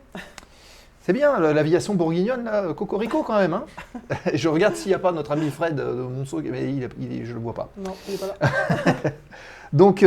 [1.01, 3.53] C'est bien, la- l'aviation bourguignonne, là, cocorico quand même.
[3.53, 3.65] hein.
[4.33, 7.31] je regarde s'il n'y a pas notre ami Fred de Monceau, mais il, il- je
[7.31, 7.69] ne le vois pas.
[7.77, 8.93] Non, il est pas là.
[9.73, 10.03] Donc,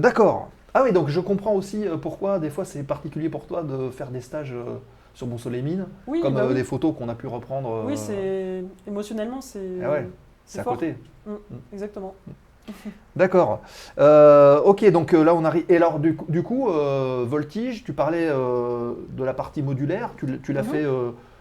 [0.00, 0.48] d'accord.
[0.74, 4.08] Ah oui, donc je comprends aussi pourquoi des fois c'est particulier pour toi de faire
[4.10, 4.54] des stages
[5.12, 6.54] sur Monceau les Mines, Oui, comme bah oui.
[6.54, 7.84] des photos qu'on a pu reprendre.
[7.86, 10.08] Oui, c'est émotionnellement, c'est Ah ouais,
[10.44, 10.74] c'est à fort.
[10.74, 10.96] côté.
[11.72, 12.14] Exactement.
[13.16, 13.60] D'accord.
[13.98, 15.64] Euh, ok, donc euh, là on arrive.
[15.68, 20.10] Et alors du coup, du coup, euh, voltige, tu parlais de la partie modulaire.
[20.16, 20.68] Tu, l'as Mhm.
[20.68, 20.84] fait,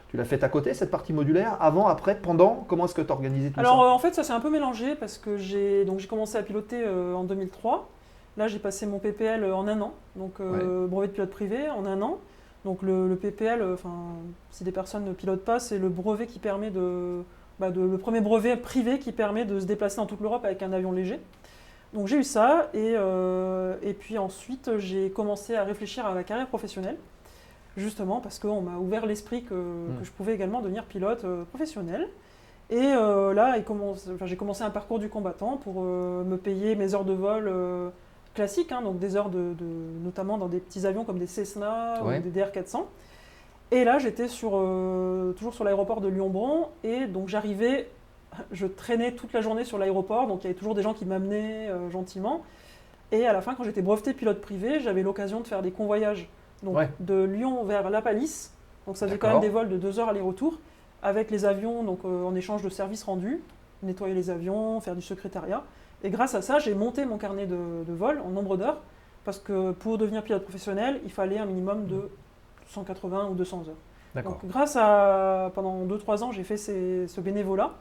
[0.09, 1.57] tu l'as fait à côté cette partie modulaire.
[1.59, 2.65] Avant, après, pendant?
[2.67, 3.85] Comment est-ce que tu as organisé tout Alors ça?
[3.87, 6.43] euh, en fait ça s'est un peu mélangé parce que j'ai donc j'ai commencé à
[6.43, 7.87] piloter en 2003.
[8.37, 12.01] Là j'ai passé mon PPL en un an, donc brevet de pilote privé en un
[12.01, 12.17] an.
[12.63, 13.89] Donc le, le PPL, enfin
[14.51, 17.23] si des personnes ne pilotent pas, c'est le brevet qui permet de,
[17.59, 20.61] bah, de- le premier brevet privé qui permet de se déplacer dans toute l'Europe avec
[20.63, 21.19] un avion léger.
[21.93, 26.23] Donc j'ai eu ça et, euh, et puis ensuite j'ai commencé à réfléchir à la
[26.23, 26.97] carrière professionnelle.
[27.77, 29.49] Justement parce qu'on m'a ouvert l'esprit que,
[29.99, 32.07] que je pouvais également devenir pilote euh, professionnel.
[32.69, 36.93] Et euh, là, enfin, j'ai commencé un parcours du combattant pour euh, me payer mes
[36.95, 37.89] heures de vol euh,
[38.33, 39.65] classiques, hein, donc des heures de, de-
[40.03, 42.19] notamment dans des petits avions comme des Cessna Ouais.
[42.19, 42.83] ou des DR400.
[43.71, 47.87] Et là, j'étais sur, euh, toujours sur l'aéroport de Lyon-Bron, et donc j'arrivais,
[48.51, 51.05] je traînais toute la journée sur l'aéroport, donc il y avait toujours des gens qui
[51.05, 52.41] m'amenaient euh, gentiment.
[53.13, 56.29] Et à la fin, quand j'étais breveté pilote privé, j'avais l'occasion de faire des convoyages
[56.63, 56.89] donc, Ouais.
[56.99, 58.53] de Lyon vers La Palisse.
[58.87, 60.59] Donc ça faisait quand même des vols de deux heures aller-retour
[61.01, 63.41] avec les avions, donc euh, en échange de services rendus,
[63.83, 65.63] nettoyer les avions, faire du secrétariat.
[66.03, 68.81] Et grâce à ça, j'ai monté mon carnet de, de vol en nombre d'heures,
[69.23, 72.09] parce que pour devenir pilote professionnel, il fallait un minimum de
[72.71, 74.23] 180 ou 200 heures.
[74.23, 77.71] Donc grâce à, pendant 2-3 ans, j'ai fait ces- ce bénévolat,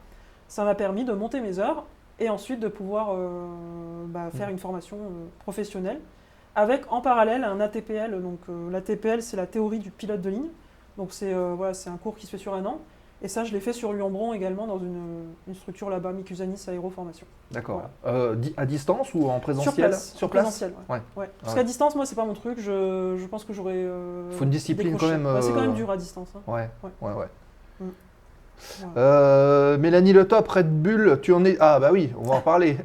[0.47, 1.85] ça m'a permis de monter mes heures
[2.19, 3.47] et ensuite de pouvoir euh,
[4.07, 4.51] bah, faire Mm.
[4.51, 5.99] une formation euh, professionnelle
[6.55, 8.21] avec en parallèle un ATPL.
[8.21, 10.49] Donc euh, l'ATPL, c'est la théorie du pilote de ligne.
[10.97, 12.79] Donc c'est voilà, c'est un cours qui se fait sur un an.
[13.23, 17.27] Et ça, je l'ai fait sur Lyon-Bron également dans une, une structure là-bas, Micusanis Aéroformation.
[17.51, 17.83] D'accord.
[18.07, 19.73] Euh, di- à distance ou en présentiel?
[19.73, 20.13] Sur place.
[20.15, 20.43] Sur place?
[20.45, 20.95] Présentiel, ouais.
[20.95, 21.01] Ouais.
[21.23, 21.29] Ouais.
[21.41, 22.57] Parce qu'à distance, moi, c'est pas mon truc.
[22.59, 23.75] Je, je pense que j'aurais.
[23.75, 25.13] euh, Faut une discipline décroché.
[25.13, 26.29] quand même, Ouais, c'est quand euh, même dur à distance.
[26.35, 26.41] hein.
[26.47, 27.13] Ouais, Ouais.
[27.13, 27.27] ouais.
[27.79, 27.85] Mm.
[28.79, 28.93] Voilà.
[28.97, 31.57] Euh, Mélanie Le Top, Red Bull, tu en es.
[31.59, 32.77] Ah, bah oui, on va en parler.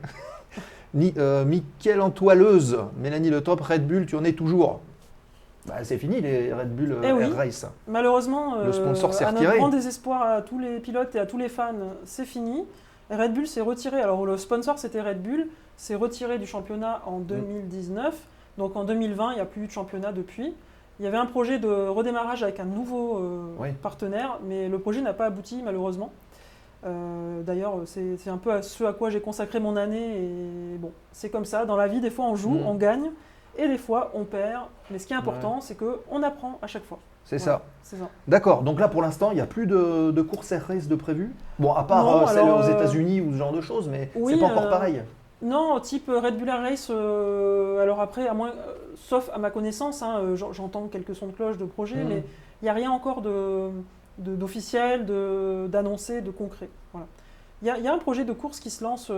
[0.95, 4.81] Ni, euh, Mickaël Antoileuse, Mélanie Le Top, Red Bull, tu en es toujours.
[5.67, 7.25] Bah, c'est fini les Red Bull euh, Eh oui.
[7.25, 7.67] Air Race.
[7.89, 11.39] Malheureusement, Le sponsor s'est à notre grand désespoir à tous les pilotes et à tous
[11.39, 11.73] les fans,
[12.05, 12.65] c'est fini.
[13.11, 14.01] Red Bull s'est retiré.
[14.01, 15.47] Alors le sponsor c'était Red Bull,
[15.77, 17.09] s'est retiré du championnat Mm.
[17.09, 18.17] en 2019.
[18.59, 20.55] Donc en 2020, il n'y a plus eu de championnat depuis.
[20.99, 23.69] Il y avait un projet de redémarrage avec un nouveau euh, Oui.
[23.83, 26.11] partenaire, mais le projet n'a pas abouti malheureusement.
[26.87, 30.23] Euh, D'ailleurs, c'est un peu à ce à quoi j'ai consacré mon année.
[30.75, 31.65] Et bon, c'est comme ça.
[31.67, 32.67] Dans la vie, des fois on joue, Mm.
[32.67, 33.11] on gagne,
[33.59, 34.65] et des fois on perd.
[34.91, 36.99] Mais ce qui est important, c'est qu'on apprend à chaque fois.
[37.25, 37.65] C'est Voilà, ça.
[37.83, 38.09] C'est ça.
[38.29, 38.63] D'accord.
[38.63, 41.35] Donc là, pour l'instant, il n'y a plus de, de course Race de prévu.
[41.59, 43.89] Bon, à part Non, euh, celle alors, aux euh, États-Unis ou ce genre de choses,
[43.89, 45.03] mais oui, c'est pas encore euh, pareil.
[45.43, 48.53] Non, type Red Bull Race, euh, alors après, à moins,
[48.95, 52.09] sauf à ma connaissance, hein, j'en- j'entends quelques sons de cloche de projet, Mhm.
[52.09, 52.25] mais
[52.63, 53.23] il n'y a rien encore
[54.19, 56.69] d'officiel, de, d'annoncé, de concret.
[56.93, 57.07] Voilà.
[57.63, 59.11] Il y, y a un projet de course qui se lance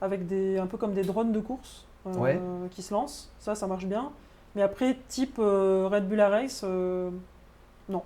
[0.00, 2.40] avec des, un peu comme des drones de course Ouais.
[2.70, 3.30] qui se lancent.
[3.40, 4.10] Ça, ça marche bien.
[4.54, 7.10] Mais après, type euh, Red Bull Race, euh,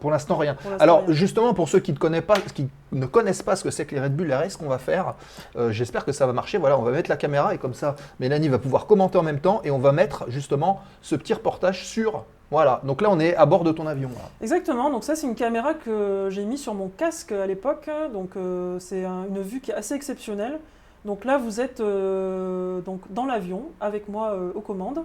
[0.01, 0.55] Pour l'instant, rien.
[0.55, 1.15] pour Alors rien.
[1.15, 3.95] justement, pour ceux qui ne connaissent pas, qui ne connaissent pas ce que c'est que
[3.95, 5.15] les Red Bull RS qu'on va faire,
[5.57, 6.59] euh, j'espère que ça va marcher.
[6.59, 9.41] Voilà, on va mettre la caméra et comme ça, Mélanie va pouvoir commenter en même
[9.41, 12.25] temps et on va mettre justement ce petit reportage sur.
[12.51, 12.81] Voilà.
[12.83, 14.09] Donc là, on est à bord de ton avion.
[14.09, 14.29] là.
[14.43, 18.31] Exactement, donc ça c'est une caméra que j'ai mis sur mon casque à l'époque, donc
[18.37, 20.59] euh, c'est un- une vue qui est assez exceptionnelle.
[21.05, 25.05] Donc là vous êtes euh, donc dans l'avion avec moi euh, aux commandes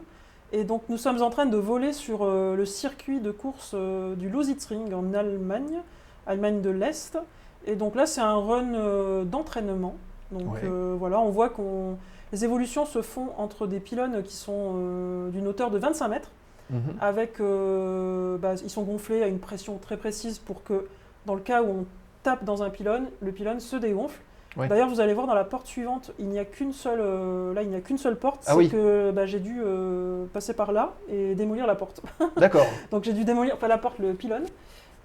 [0.51, 3.73] et donc nous sommes en train de voler sur euh, le circuit de course
[4.17, 5.81] du Lausitzring en Allemagne,
[6.27, 7.17] Allemagne de l'Est.
[7.65, 9.95] Et donc là c'est un run d'entraînement
[10.31, 10.69] Donc Ouais.
[10.97, 11.97] voilà, on voit qu'on
[12.33, 16.31] les évolutions se font entre des pylônes qui sont d'une hauteur de 25 mètres,
[16.71, 16.79] Mhm.
[16.99, 20.87] avec bah, ils sont gonflés à une pression très précise pour que
[21.25, 21.85] dans le cas où on
[22.23, 24.19] tape dans un pylône, le pylône se dégonfle.
[24.57, 24.67] Ouais.
[24.67, 27.61] D'ailleurs, vous allez voir dans la porte suivante, il n'y a qu'une seule, euh, là,
[27.61, 28.43] il n'y a qu'une seule porte.
[28.45, 28.69] Ah c'est oui.
[28.69, 32.01] que bah, j'ai dû euh, passer par là et démolir la porte.
[32.37, 32.65] D'accord.
[32.91, 34.45] Donc j'ai dû démolir, pas la porte, le pylône.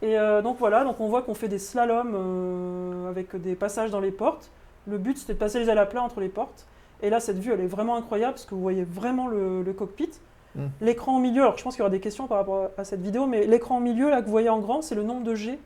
[0.03, 4.01] Et euh, donc voilà, donc on voit qu'on fait des slaloms avec des passages dans
[4.01, 4.51] les portes.
[4.86, 6.66] Le but c'était de passer les ailes à plat entre les portes.
[7.03, 9.72] Et là, cette vue, elle est vraiment incroyable parce que vous voyez vraiment le, le
[9.72, 10.11] cockpit.
[10.55, 10.66] Mm.
[10.80, 13.01] L'écran au milieu, alors je pense qu'il y aura des questions par rapport à cette
[13.01, 15.34] vidéo, mais l'écran au milieu, là que vous voyez en grand, c'est le nombre de
[15.34, 15.59] G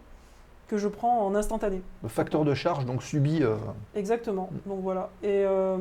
[0.75, 1.81] que je prends en instantané.
[2.03, 3.43] Le facteur de charge donc subi.
[3.43, 3.55] euh,
[3.95, 4.51] Exactement.
[4.67, 5.11] Donc voilà.
[5.23, 5.77] Et, euh,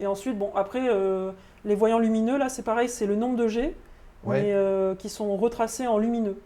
[0.00, 1.30] et ensuite, bon, après, euh,
[1.64, 3.76] les voyants lumineux, là, c'est pareil, c'est le nombre de G,
[4.24, 4.42] Ouais.
[4.42, 6.36] mais qui sont retracés en lumineux.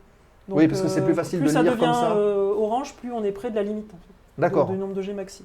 [0.49, 2.15] Donc, Oui, parce que c'est plus facile de ça lire devient comme ça.
[2.15, 4.67] orange, plus on est près de la limite, en fait, D'accord.
[4.69, 5.45] du nombre de G maxi.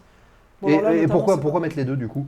[0.62, 2.26] Bon, Et, alors là, et notamment, pourquoi, pourquoi mettre les deux du coup?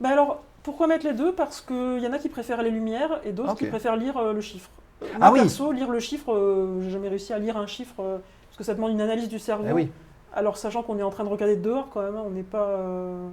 [0.00, 1.32] Bah alors, pourquoi mettre les deux?
[1.32, 3.58] Parce qu'il y en a qui préfèrent les lumières et d'autres Ok.
[3.58, 4.68] qui préfèrent lire le chiffre.
[5.00, 5.40] Moi, Ah oui.
[5.40, 8.18] perso, lire le chiffre, euh, j'ai jamais réussi à lire un chiffre, euh,
[8.60, 9.64] que ça demande une analyse du cerveau.
[9.68, 9.90] Eh oui.
[10.34, 12.66] Alors, sachant qu'on est en train de regarder dehors quand même, hein, on n'est pas,
[12.68, 13.26] euh,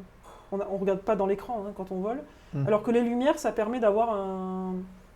[0.53, 2.21] on, on regarde pas dans l'écran hein, quand on vole.
[2.53, 2.65] Hmm.
[2.65, 4.73] Alors que les lumières, ça permet d'avoir un,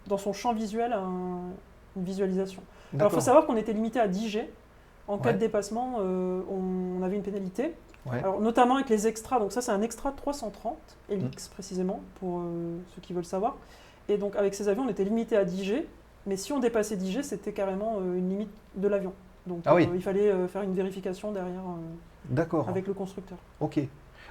[0.07, 1.49] dans son champ visuel un-
[1.95, 2.61] une visualisation.
[2.93, 4.49] Alors, il faut savoir qu'on était limité à 10 G.
[5.07, 7.73] En cas de dépassement, euh, on, on avait une pénalité.
[8.05, 8.19] Ouais.
[8.19, 9.39] Alors, notamment avec les extras.
[9.39, 10.75] Donc ça, c'est un extra 330
[11.09, 11.17] LX
[11.49, 11.53] Hmm.
[11.53, 13.55] précisément pour euh, ceux qui veulent savoir.
[14.09, 15.87] Et donc avec ces avions, on était limité à 10 G.
[16.27, 19.13] Mais si on dépassait 10 G, c'était carrément une limite de l'avion.
[19.47, 19.87] Donc Ah oui.
[19.89, 21.81] euh, il fallait euh, faire une vérification derrière euh,
[22.29, 22.69] D'accord.
[22.69, 23.37] avec le constructeur.
[23.59, 23.79] Ok.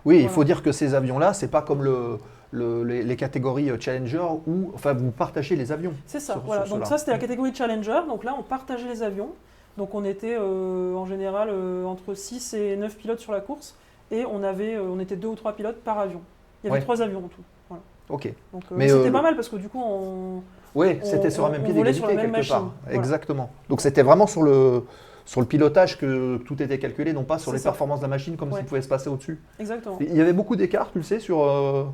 [0.05, 2.19] Oui, il faut dire que ces avions-là, c'est pas comme le,
[2.53, 5.93] le- les, les catégories Challenger où enfin, vous partagez les avions.
[6.07, 6.65] C'est ça, Sur- voilà.
[6.65, 8.01] sur Donc ça, c'était la catégorie Challenger.
[8.09, 9.31] Donc là, on partageait les avions.
[9.77, 13.77] Donc on était euh, en général euh, entre 6 et 9 pilotes sur la course.
[14.11, 16.21] Et on, avait, euh, on était deux ou trois pilotes par avion.
[16.65, 17.43] Il y avait trois avions en tout.
[17.69, 17.83] Voilà.
[18.09, 18.33] Ok.
[18.53, 20.43] Donc c'était pas mal parce que du coup, on,
[20.75, 22.31] Oui, c'était sur un même pied d'égalité quelque part.
[22.31, 22.55] machine,
[22.85, 22.97] voilà.
[22.99, 23.51] Exactement.
[23.69, 24.85] Donc c'était vraiment sur le,
[25.27, 27.71] sur le pilotage que tout était calculé, non pas sur les ça.
[27.71, 28.59] performances de la machine comme Ouais.
[28.59, 29.41] s'il pouvait se passer au-dessus.
[29.59, 29.97] exactement.
[30.01, 31.43] Il y avait beaucoup d'écarts, tu le sais, sur.
[31.43, 31.85] euh,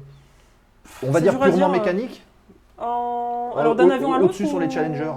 [1.02, 2.22] on va dire purement dire, euh, mécanique
[2.78, 5.12] En- euh, Alors d'un avion à l'autre Au-dessus sur les Challengers.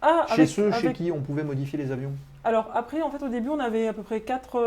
[0.00, 2.12] Ah, Chez avec- ceux chez qui on pouvait modifier les avions.
[2.44, 4.58] Alors après, en fait, au début, on avait à peu près 4,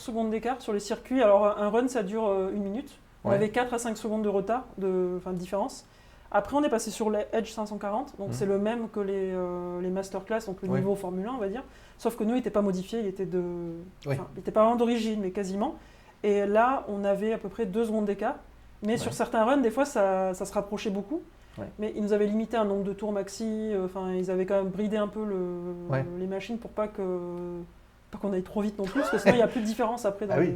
[0.00, 1.22] secondes d'écart sur les circuits.
[1.22, 2.90] Alors un run, ça dure euh, une minute.
[3.24, 3.36] On Ouais.
[3.36, 5.84] avait 4 à 5 secondes de retard, de, enfin, de différence.
[6.30, 8.32] Après, on est passé sur les Edge 540, donc Mhm.
[8.34, 11.48] c'est le même que les, euh, les masterclass, donc le niveau Formule 1, on va
[11.48, 11.64] dire.
[11.96, 13.38] Sauf que nous, il n'était pas modifié, il était de,
[14.06, 14.12] Oui.
[14.14, 15.76] enfin, il était pas vraiment d'origine, mais quasiment.
[16.22, 18.36] Et là, on avait à peu près 2 secondes d'écart.
[18.82, 18.96] Mais Ouais.
[18.98, 21.22] sur certains runs, des fois, ça, ça se rapprochait beaucoup.
[21.56, 21.64] Ouais.
[21.78, 23.44] Mais ils nous avaient limité un nombre de tours maxi.
[23.72, 26.04] euh, Enfin, ils avaient quand même bridé un peu le, Ouais.
[26.18, 27.02] les machines pour pas que
[28.10, 29.66] pas qu'on aille trop vite non plus, parce que sinon il n'y a plus de
[29.66, 30.46] différence après dans, Ah oui.
[30.46, 30.52] les,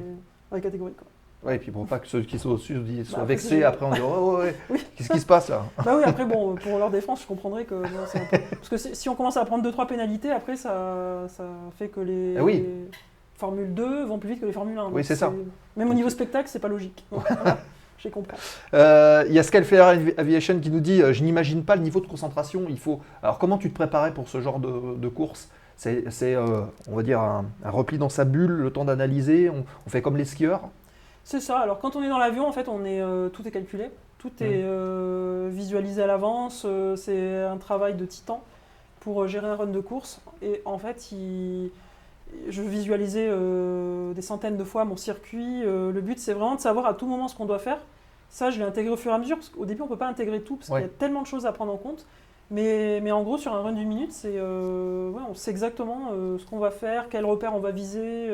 [0.51, 0.93] dans les catégories.
[0.95, 1.07] quoi.
[1.45, 3.91] Ouais, et puis pour pas que ceux qui sont au-dessus soient Bah, vexés, après on
[3.91, 4.79] dit oh, ouais, Oui.
[4.97, 7.75] qu'est-ce qui se passe là bah oui, après bon, pour leur défense, je comprendrais que
[7.75, 7.83] un
[8.31, 11.45] peu- parce que si si on commence à prendre 2-3 pénalités, après ça, ça
[11.79, 12.59] fait que les, Ah oui.
[12.65, 12.89] les
[13.37, 14.91] Formule 2 vont plus vite que les Formule 1.
[14.93, 15.33] Oui, c'est ça.
[15.77, 17.05] Même au niveau spectacle, c'est pas logique.
[17.11, 17.59] Donc, voilà,
[17.99, 18.37] J'ai compris.
[18.73, 21.83] Euh, Il y a Scalfair Avi- Aviation qui nous dit euh, Je n'imagine pas le
[21.83, 22.63] niveau de concentration.
[22.69, 23.01] Il faut.
[23.21, 25.49] Alors, comment tu te préparais pour ce genre de, de course?
[25.77, 29.51] C'est, c'est, euh, on va dire, un, un repli dans sa bulle, le temps d'analyser.
[29.51, 30.61] On, on fait comme les skieurs.
[31.25, 31.59] C'est ça.
[31.59, 34.31] Alors quand on est dans l'avion, en fait, on est euh, tout est calculé, tout
[34.41, 36.65] est euh, visualisé à l'avance.
[36.67, 38.43] euh, c'est un travail de titan
[39.01, 40.21] pour gérer un run de course.
[40.43, 41.71] Et en fait, il-
[42.49, 43.29] je visualisais
[44.15, 45.61] des centaines de fois mon circuit.
[45.65, 47.79] le but, c'est vraiment de savoir à tout moment ce qu'on doit faire.
[48.31, 50.09] Ça, je l'ai intégré au fur et à mesure, parce qu'au début, on peut pas
[50.09, 50.81] intégrer tout, parce Ouais.
[50.81, 52.07] qu'il y a tellement de choses à prendre en compte.
[52.51, 56.09] Mais, mais en gros, sur un run d'une minute, c'est, ouais, on sait exactement
[56.39, 58.29] ce qu'on va faire, quel repère on va viser.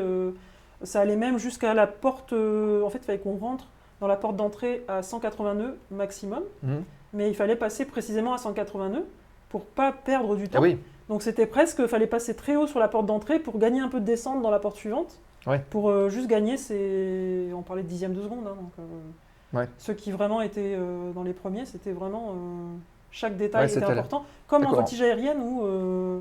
[0.82, 2.32] Ça allait même jusqu'à la porte.
[2.32, 3.66] euh, en fait, il fallait qu'on rentre
[4.00, 6.82] dans la porte d'entrée à 180 nœuds maximum, Mhm.
[7.14, 9.06] mais il fallait passer précisément à 180 nœuds
[9.48, 10.58] pour pas perdre du temps.
[10.58, 13.58] Ah oui, Donc c'était presque, il fallait passer très haut sur la porte d'entrée pour
[13.58, 15.18] gagner un peu de descente dans la porte suivante.
[15.46, 15.64] Ouais.
[15.70, 18.46] Pour euh, juste gagner, c'est, on parlait de dixième de seconde.
[18.46, 19.66] hein, donc, euh, Ouais.
[19.78, 22.32] Ceux qui vraiment étaient euh, dans les premiers, c'était vraiment euh,
[23.10, 24.26] chaque détail Ouais, était c'était important.
[24.46, 24.80] Comme en D'accord.
[24.80, 26.20] voltige aérienne où, euh,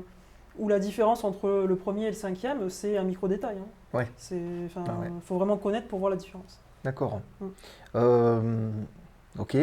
[0.58, 3.56] où la différence entre le premier et le cinquième, c'est un micro détail.
[3.60, 3.96] hein.
[3.96, 4.08] Ouais.
[4.16, 5.08] C'est, enfin, Ah ouais.
[5.24, 6.58] faut vraiment connaître pour voir la différence.
[6.84, 7.20] d'accord.
[7.40, 7.46] Mm.
[7.96, 8.70] Euh,
[9.38, 9.56] ok.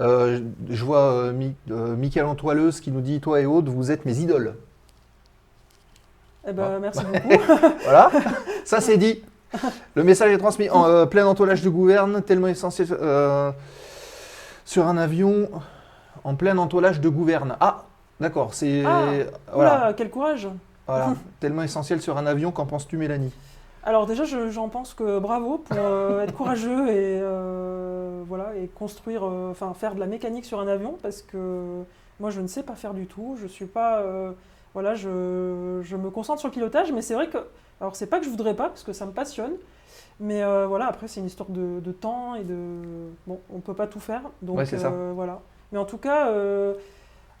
[0.00, 4.04] Euh, je vois euh, Mi- Michael Antoileuse qui nous dit Toi et Aude, vous êtes
[4.04, 4.54] mes idoles.
[6.46, 6.78] Eh ben, Ah.
[6.78, 7.42] merci beaucoup.
[7.84, 8.10] Voilà,
[8.64, 9.22] ça c'est dit.
[9.94, 13.50] Le message est transmis en euh, plein entoilage de gouverne, tellement essentiel euh,
[14.64, 15.48] sur un avion
[16.24, 17.56] en plein entoilage de gouverne.
[17.60, 17.84] Ah,
[18.20, 19.12] d'accord, c'est Ah,
[19.52, 20.48] voilà, Oula, quel courage
[20.86, 22.50] voilà, tellement essentiel sur un avion.
[22.52, 23.32] Qu'en penses-tu, Mélanie?
[23.82, 28.66] Alors déjà, je- j'en pense que bravo pour euh, être courageux et euh, voilà et
[28.68, 31.84] construire, euh, enfin faire de la mécanique sur un avion parce que
[32.20, 33.36] moi je ne sais pas faire du tout.
[33.40, 34.02] Je suis pas,
[34.74, 37.38] voilà, je, je me concentre sur le pilotage, mais c'est vrai que,
[37.80, 39.52] alors c'est pas que je voudrais pas parce que ça me passionne,
[40.20, 42.56] mais voilà après c'est une histoire de, de temps et de,
[43.26, 44.92] bon, on peut pas tout faire, donc Ouais, c'est ça.
[45.14, 45.40] voilà.
[45.72, 46.30] Mais en tout cas,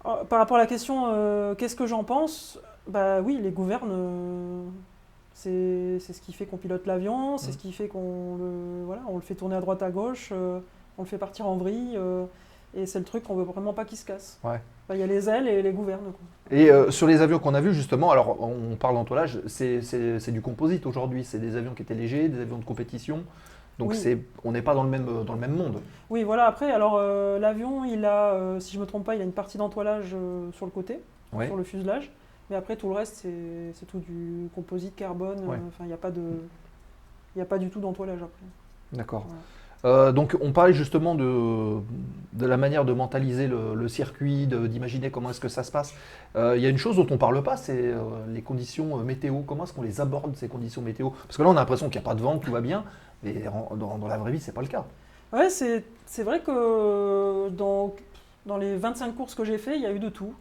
[0.02, 2.58] par rapport à la question, euh, qu'est-ce que j'en pense?
[2.86, 3.90] Bah oui, les gouvernes.
[3.92, 4.64] euh,
[5.34, 7.52] c'est ce qui fait qu'on pilote l'avion, c'est Mm.
[7.52, 10.58] ce qui fait qu'on le, voilà, on le fait tourner à droite à gauche, euh,
[10.96, 11.96] on le fait partir en vrille,
[12.76, 14.38] et c'est le truc qu'on veut vraiment pas qu'il se casse.
[14.42, 14.60] Ouais.
[14.88, 16.00] Bah, Il y a les ailes et les gouvernes.
[16.12, 16.56] quoi.
[16.58, 20.40] Et euh, sur les avions qu'on a vus, justement, alors on parle d'entoilage, c'est du
[20.42, 21.22] composite aujourd'hui.
[21.24, 23.22] C'est des avions qui étaient légers, des avions de compétition.
[23.78, 23.96] Donc Oui.
[23.96, 25.80] c'est, on n'est pas dans le, même, dans le même monde.
[26.10, 29.20] Oui, voilà, après, alors euh, l'avion, il a, euh, si je me trompe pas, il
[29.20, 31.00] a une partie d'entoilage euh, sur le côté,
[31.32, 31.46] Ouais.
[31.46, 32.10] sur le fuselage,
[32.50, 35.58] mais après tout le reste, c'est c'est tout du composite, carbone, Ouais.
[35.68, 36.22] enfin, il n'y a pas de...
[37.34, 38.46] Il n'y a pas du tout d'entoilage après.
[38.94, 39.26] D'accord.
[39.84, 41.76] Donc on parlait justement de,
[42.32, 45.94] de la manière de mentaliser le, le circuit, d'imaginer comment est-ce que ça se passe.
[46.34, 47.94] Il y a une chose dont on ne parle pas, c'est
[48.28, 49.42] les conditions météo.
[49.46, 51.10] Comment est-ce qu'on les aborde, ces conditions météo?
[51.10, 52.82] Parce que là on a l'impression qu'il n'y a pas de vent, tout va bien,
[53.22, 54.84] mais en- dans, dans la vraie vie, c'est pas le cas.
[55.32, 57.94] Ouais, c'est c'est vrai que dans,
[58.46, 60.32] dans les 25 courses que j'ai fait, il y a eu de tout.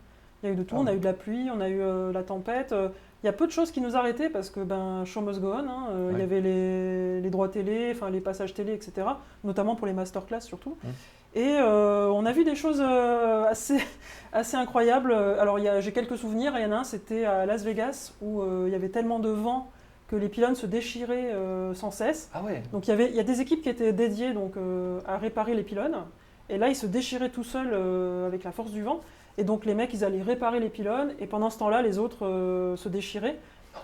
[0.44, 0.76] Il y a eu de tout.
[0.78, 2.72] Ah on a eu de la pluie, on a eu euh, la tempête.
[2.72, 2.90] euh,
[3.24, 5.52] Il y a peu de choses qui nous arrêtaient parce que ben, show must go
[5.54, 5.58] on.
[5.68, 9.08] hein, euh, Il y avait les, les droits télé, enfin les passages télé, etc.
[9.44, 10.78] Notamment pour les masterclass surtout.
[10.84, 10.88] Mmh.
[11.36, 13.78] Et euh, on a vu des choses assez,
[14.32, 15.12] assez incroyables.
[15.12, 16.54] Alors il y a- j'ai quelques souvenirs.
[16.56, 19.30] Il y en a un, c'était à Las Vegas où il y avait tellement de
[19.30, 19.70] vent
[20.08, 22.30] que les pylônes se déchiraient euh, sans cesse.
[22.34, 24.56] Ah ouais Donc il y, avait, il y a des équipes qui étaient dédiées donc,
[24.58, 25.98] euh, à réparer les pylônes.
[26.50, 29.02] Et là, ils se déchiraient tout seuls euh, avec la force du vent.
[29.38, 31.12] Et donc les mecs, ils allaient réparer les pylônes.
[31.20, 32.20] Et pendant ce temps-là, les autres
[32.76, 33.38] se déchiraient.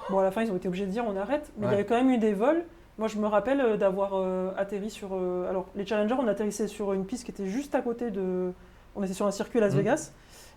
[0.09, 1.51] Bon, à la fin, ils ont été obligés de dire on arrête.
[1.57, 2.63] Mais il y avait quand même eu des vols.
[2.97, 4.13] Moi, je me rappelle d'avoir
[4.57, 5.13] atterri sur.
[5.13, 8.51] alors, les Challengers, on atterrissait sur une piste qui était juste à côté de.
[8.95, 9.79] On était sur un circuit à Las Mhm.
[9.79, 10.11] Vegas.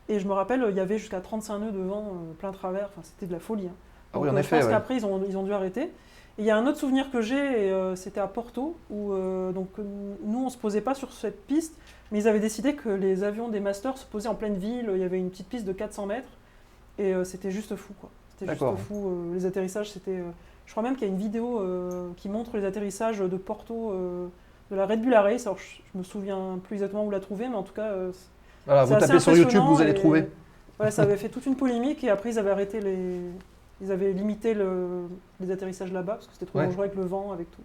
[0.09, 2.87] Et je me rappelle, il y avait jusqu'à 35 nœuds de vent, plein travers.
[2.93, 3.67] Enfin, c'était de la folie.
[3.67, 3.75] hein.
[4.13, 4.57] Ah oui, en effet.
[4.57, 4.71] Je pense ouais.
[4.73, 5.83] qu'après, ils ont, ils ont dû arrêter.
[6.39, 7.37] Et il y a un autre souvenir que j'ai,
[7.71, 9.83] euh, c'était à Porto, où euh, donc, euh,
[10.25, 11.75] nous, on se posait pas sur cette piste,
[12.13, 14.91] mais ils avaient décidé que les avions des Masters se posaient en pleine ville.
[14.95, 16.29] Il y avait une petite piste de 400 mètres,
[16.99, 17.95] et euh, c'était juste fou.
[18.01, 18.11] quoi.
[18.39, 19.31] C'était juste fou.
[19.33, 20.19] les atterrissages, c'était.
[20.67, 21.63] je crois même qu'il y a une vidéo
[22.19, 23.95] qui montre les atterrissages de Porto,
[24.71, 25.47] de la Red Bull Race.
[25.47, 27.95] Alors, je, je me souviens plus exactement où la trouver, mais en tout cas,
[28.67, 30.29] Voilà, vous tapez sur YouTube, vous allez et- trouver.
[30.79, 33.21] Ouais, ça avait fait toute une polémique et après ils avaient arrêté les.
[33.81, 35.09] Ils avaient limité le...
[35.41, 36.67] les atterrissages là-bas parce que c'était trop Ouais.
[36.67, 37.61] dangereux avec le vent, avec tout.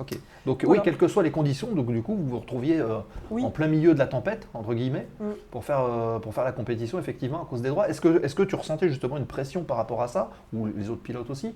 [0.00, 0.18] Ok.
[0.44, 0.80] Donc Voilà.
[0.80, 2.98] oui, quelles que soient les conditions, donc du coup vous vous retrouviez euh,
[3.30, 3.44] Oui.
[3.44, 5.24] en plein milieu de la tempête entre guillemets Mm.
[5.52, 7.88] pour faire euh, pour faire la compétition effectivement à cause des droits.
[7.88, 10.90] Est-ce que est-ce que tu ressentais justement une pression par rapport à ça ou les
[10.90, 11.54] autres pilotes aussi?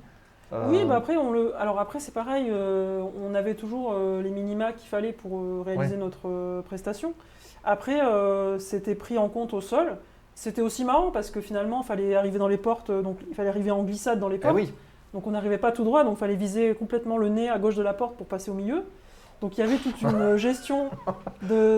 [0.52, 1.52] Euh, Oui, bah après, on le...
[1.56, 7.14] Alors après c'est pareil, on avait toujours les minima qu'il fallait pour réaliser notre prestation.
[7.64, 7.98] Après,
[8.60, 9.96] c'était pris en compte au sol.
[10.40, 13.34] C'était aussi marrant parce que finalement, il fallait arriver dans les portes, euh, donc il
[13.34, 14.54] fallait arriver en glissade dans les ah portes.
[14.54, 14.72] oui.
[15.12, 17.74] Donc on n'arrivait pas tout droit, donc il fallait viser complètement le nez à gauche
[17.74, 18.84] de la porte pour passer au milieu.
[19.40, 20.90] Donc il y avait toute une gestion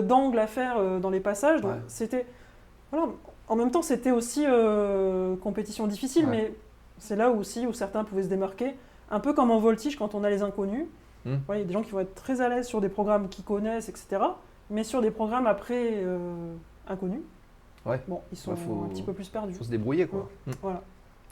[0.03, 1.61] d'angle à faire euh, dans les passages.
[1.61, 1.77] Donc Ouais.
[1.87, 2.27] c'était.
[2.91, 3.07] Voilà.
[3.47, 6.31] En même temps, c'était aussi euh, compétition difficile, Ouais.
[6.31, 6.53] mais
[6.99, 8.75] c'est là aussi où certains pouvaient se démarquer.
[9.09, 10.85] Un peu comme en voltige quand on a les inconnus.
[11.25, 11.37] Hmm.
[11.49, 13.43] Il y a des gens qui vont être très à l'aise sur des programmes qu'ils
[13.43, 14.21] connaissent, etc.
[14.69, 16.53] Mais sur des programmes après euh,
[16.87, 17.21] inconnus,
[17.85, 17.99] Ouais.
[18.07, 19.53] bon, ils sont Ouais, faut- un petit peu plus perdus.
[19.53, 20.29] faut se débrouiller quoi.
[20.47, 20.51] Mm.
[20.61, 20.81] Voilà.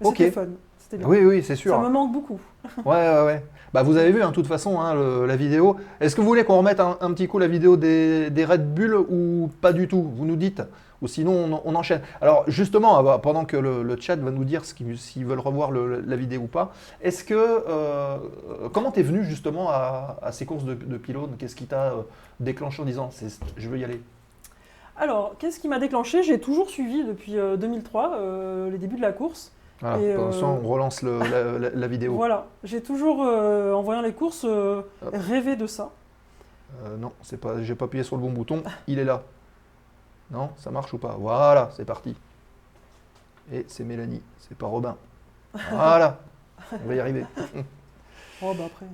[0.00, 0.16] Mais Ok.
[0.18, 0.46] C'était fun.
[0.78, 1.06] C'était bien.
[1.06, 1.72] Oui oui c'est sûr.
[1.74, 2.40] Ça me manque beaucoup.
[2.84, 3.44] Ouais, ouais, ouais.
[3.74, 5.76] Bah, vous avez vu, hein, de toute façon, hein, le- la vidéo.
[6.00, 8.74] Est-ce que vous voulez qu'on remette un, un petit coup la vidéo des, des Red
[8.74, 10.62] Bull ou pas du tout Vous nous dites.
[11.00, 12.00] Ou sinon, on, on enchaîne.
[12.20, 15.70] Alors, justement, ah bah, pendant que le, le chat va nous dire s'ils veulent revoir
[15.70, 17.34] le- la vidéo ou pas, est-ce que.
[17.34, 18.18] euh,
[18.72, 21.36] comment t'es venu justement à, à ces courses de, de pylônes?
[21.38, 22.02] Qu'est-ce qui t'a euh,
[22.40, 23.10] déclenché en disant
[23.56, 24.00] je veux y aller?
[24.96, 26.22] Alors, qu'est-ce qui m'a déclenché?
[26.22, 29.52] J'ai toujours suivi depuis euh, 2003 euh, les débuts de la course.
[29.80, 32.14] Voilà, Et, temps, euh, on relance le- la, la- la vidéo.
[32.14, 35.90] Voilà, j'ai toujours, euh, en voyant les courses, euh, rêvé de ça.
[36.84, 38.62] Euh, non, c'est pas, j'ai pas appuyé sur le bon bouton.
[38.86, 39.22] Il est là.
[40.30, 41.16] Non, ça marche ou pas?
[41.18, 42.14] Voilà, c'est parti.
[43.52, 44.96] Et c'est Mélanie, c'est pas Robin.
[45.70, 46.18] Voilà,
[46.72, 47.26] on va y arriver.
[48.42, 48.86] Oh, bah après.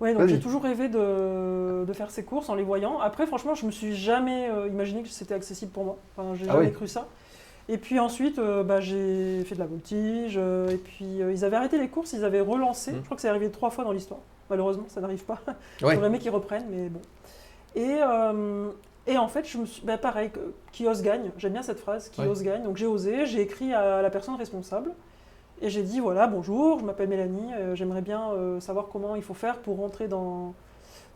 [0.00, 3.00] Ouais, donc j'ai toujours rêvé de, de faire ces courses en les voyant.
[3.00, 5.96] Après, franchement, je me suis jamais euh, imaginé que c'était accessible pour moi.
[6.16, 6.72] Enfin, j'ai Ah jamais oui.
[6.72, 7.08] cru ça.
[7.68, 10.36] Et puis ensuite, euh, bah, j'ai fait de la voltige.
[10.36, 12.92] euh, et puis, ils avaient arrêté les courses, ils avaient relancé.
[12.92, 12.96] Mm.
[12.98, 14.20] Je crois que c'est arrivé trois fois dans l'histoire.
[14.50, 15.40] Malheureusement, ça n'arrive pas.
[15.82, 15.94] Ouais.
[15.94, 17.00] J'aurais aimé qu'ils reprennent, mais bon.
[17.74, 17.98] Et,
[19.12, 20.30] et en fait, je me suis, bah, pareil,
[20.72, 21.30] qui ose gagne.
[21.38, 22.26] J'aime bien cette phrase, qui Ouais.
[22.28, 22.62] ose gagne.
[22.62, 24.92] Donc j'ai osé, j'ai écrit à la personne responsable.
[25.60, 29.22] Et j'ai dit voilà, bonjour, je m'appelle Mélanie, euh, j'aimerais bien euh, savoir comment il
[29.22, 30.54] faut faire pour rentrer dans,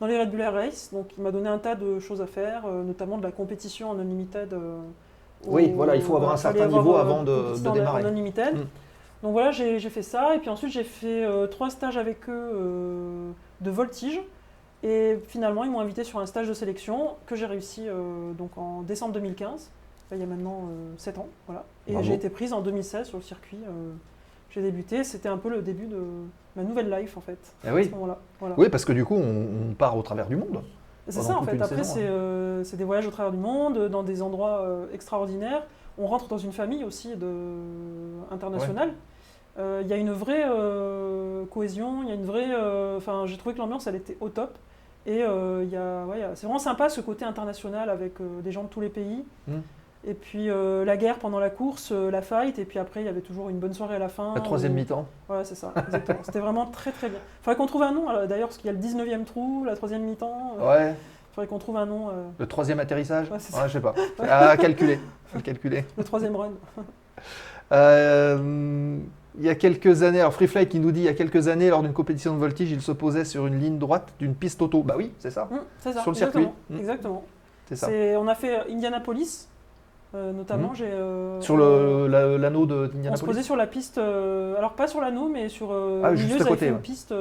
[0.01, 0.91] dans les Red Bull Air Race.
[0.93, 3.91] Donc il m'a donné un tas de choses à faire, euh, notamment de la compétition
[3.91, 4.55] en unlimited.
[5.47, 8.03] Oui, voilà, il faut avoir un certain avoir, niveau avant de- de démarrer.
[8.03, 8.55] En unlimited.
[8.57, 8.67] Mm.
[9.23, 10.35] Donc voilà, j'ai j'ai fait ça.
[10.35, 14.21] Et puis ensuite, j'ai fait trois stages avec eux de voltige.
[14.85, 17.87] Et finalement, ils m'ont invité sur un stage de sélection que j'ai réussi
[18.37, 19.71] donc en décembre 2015.
[20.11, 20.63] Là, il y a maintenant
[20.97, 21.29] 7 ans.
[21.47, 21.65] Voilà.
[21.87, 23.59] Et j'ai été prise en 2016 sur le circuit.
[24.53, 25.03] J'ai débuté.
[25.05, 26.01] C'était un peu le début de
[26.57, 27.39] ma nouvelle life, en fait.
[27.65, 27.85] Eh À oui.
[27.85, 28.19] ce moment-là.
[28.39, 28.55] Voilà.
[28.59, 30.63] Oui, parce que du coup, on, on part au travers du monde.
[31.09, 31.61] C'est ça en fait.
[31.61, 32.11] Après, c'est hein.
[32.11, 35.65] euh, c'est des voyages au travers du monde, dans des endroits euh, extraordinaires.
[35.99, 37.27] On rentre dans une famille aussi de...
[38.31, 38.95] internationale.
[39.59, 40.47] Euh, Il y a une vraie
[41.51, 42.51] cohésion, il y a une vraie.
[42.97, 44.57] Enfin, j'ai trouvé que l'ambiance, elle était au top.
[45.05, 48.69] Et il y a, ouais, c'est vraiment sympa ce côté international avec des gens de
[48.69, 49.25] tous les pays.
[49.49, 49.55] Mm.
[50.05, 53.07] Et puis euh, la guerre pendant la course, euh, la fight, et puis après il
[53.07, 54.33] y avait toujours une bonne soirée à la fin.
[54.35, 55.07] La troisième où- mi-temps.
[55.29, 56.19] Ouais, c'est ça, exactement.
[56.23, 57.21] C'était vraiment très très bien.
[57.43, 59.77] Faudrait qu'on trouve un nom alors, d'ailleurs, parce qu'il y a le 19e trou, la
[59.77, 60.57] troisième mi-temps.
[60.61, 60.95] euh, Ouais.
[61.35, 62.09] Faudrait qu'on trouve un nom.
[62.09, 63.29] euh, Le troisième atterrissage.
[63.31, 63.95] Ouais, Ouais, je sais pas.
[64.29, 64.99] À calculer.
[65.27, 65.85] Faut le calculer.
[65.97, 66.51] le troisième run.
[67.73, 68.99] Euh,
[69.39, 71.71] il y a quelques années, alors Freefly qui nous dit il y a quelques années,
[71.71, 74.83] lors d'une compétition de voltige, il se posait sur une ligne droite d'une piste auto.
[74.83, 75.49] Bah oui, c'est ça.
[75.79, 76.03] C'est ça.
[76.03, 76.55] Sur le exactement, circuit.
[76.71, 76.79] Hum.
[76.79, 77.25] Exactement.
[77.67, 77.89] C'est ça.
[78.19, 79.49] On a fait Indianapolis,
[80.15, 80.69] euh, notamment.
[80.71, 80.75] Hum.
[80.75, 80.87] J'ai.
[80.91, 85.01] euh, Sur la- l'anneau de On se posait sur la piste, euh, alors pas sur
[85.01, 86.73] l'anneau, mais sur euh, Ah, juste à côté, fait ouais.
[86.73, 87.15] une piste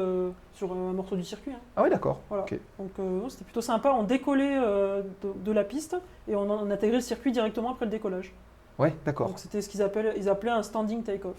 [0.54, 1.52] sur un morceau du circuit.
[1.52, 1.60] hein.
[1.76, 2.20] Ah oui, d'accord.
[2.30, 2.46] Voilà.
[2.80, 2.92] Donc
[3.30, 3.94] c'était plutôt sympa.
[3.98, 5.04] On décollait de,
[5.44, 5.96] de la piste
[6.28, 8.34] et on, on intégrait le circuit directement après le décollage.
[8.80, 9.28] Ouais, d'accord.
[9.28, 11.36] Donc c'était ce qu'ils appellent, ils appelaient un standing take-off.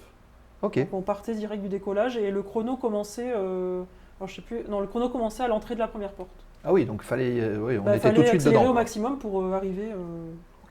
[0.63, 0.87] Ok.
[0.93, 3.31] On partait direct du décollage et le chrono commençait.
[3.33, 3.87] alors
[4.27, 4.63] je sais plus.
[4.69, 6.31] Non, le chrono commençait à l'entrée de la première porte.
[6.65, 8.61] Ah oui, donc il fallait, oui, on Bah, était tout de fallait suite dedans.
[8.63, 8.75] au quoi.
[8.75, 9.89] maximum pour arriver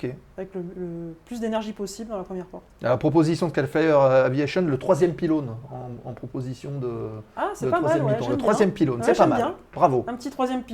[0.05, 2.63] euh, avec le, le plus d'énergie possible dans la première porte.
[2.81, 6.89] La proposition de Calfire Aviation, le troisième pylône en, en proposition de,
[7.35, 9.37] Ah, c'est pas mal, ouais, Le troisième pylône, Ouais, c'est pas mal.
[9.37, 9.55] bien.
[9.73, 10.05] Bravo.
[10.07, 10.63] Un petit troisième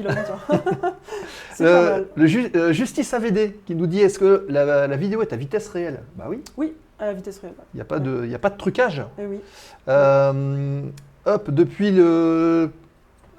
[1.54, 2.06] c'est pas Euh, mal.
[2.16, 5.36] le ju- euh, Justice AVD qui nous dit est-ce que la, la vidéo est à
[5.36, 6.02] vitesse réelle?
[6.16, 7.56] Bah oui, Oui, à la vitesse réelle.
[7.74, 9.04] il n'y a, pas de- y a pas de trucage.
[9.20, 9.40] Eh oui.
[9.88, 10.82] Euh,
[11.26, 12.72] hop, depuis le,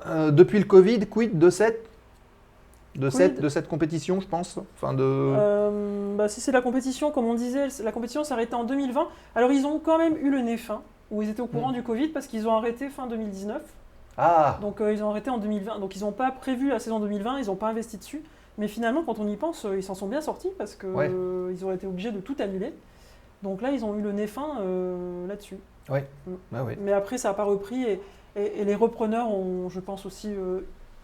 [0.06, 1.87] euh, depuis le Covid, quid de cette,
[2.98, 5.02] de, cette, de cette compétition, je pense enfin de...
[5.04, 9.06] Euh, bah, si c'est la compétition, comme on disait, la compétition s'est arrêtée en 2020.
[9.34, 11.74] Alors ils ont quand même eu le nez fin, où ils étaient au courant Mm.
[11.74, 13.62] du Covid parce qu'ils ont arrêté fin 2019.
[14.16, 15.78] Ah Donc euh, ils ont arrêté en 2020.
[15.78, 18.22] Donc ils n'ont pas prévu la saison 2020, ils n'ont pas investi dessus.
[18.58, 21.08] Mais finalement, quand on y pense, euh, ils s'en sont bien sortis parce que Ouais.
[21.12, 22.72] euh, ils auraient été obligés de tout annuler.
[23.44, 24.54] Donc là, ils ont eu le nez fin
[25.28, 25.58] là-dessus.
[25.88, 26.74] Ah oui.
[26.82, 28.00] Mais après, ça n'a pas repris et,
[28.34, 30.60] et- et les repreneurs ont, je pense aussi, euh,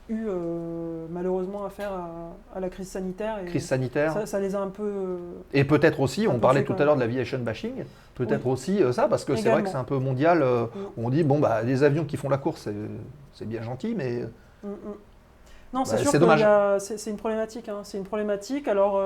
[0.08, 3.38] eu euh, malheureusement affaire à, à la crise sanitaire.
[3.42, 4.12] Et Crise sanitaire.
[4.12, 4.82] ça, ça les a un peu.
[4.84, 5.16] euh,
[5.52, 7.84] Et peut-être aussi, on peu parlait tout à l'heure de l'aviation bashing,
[8.14, 10.40] peut-être aussi euh, ça, parce que c'est vrai que c'est un peu mondial.
[10.44, 10.68] Mm.
[10.98, 12.74] on dit, bon, bah, les avions qui font la course, c'est-
[13.32, 14.24] c'est bien gentil, mais
[14.62, 14.74] Mm, mm.
[15.74, 17.68] Non, c'est Bah, sûr c'est que c'est une problématique.
[17.68, 17.80] hein.
[17.82, 18.68] C'est une problématique.
[18.68, 19.00] Alors,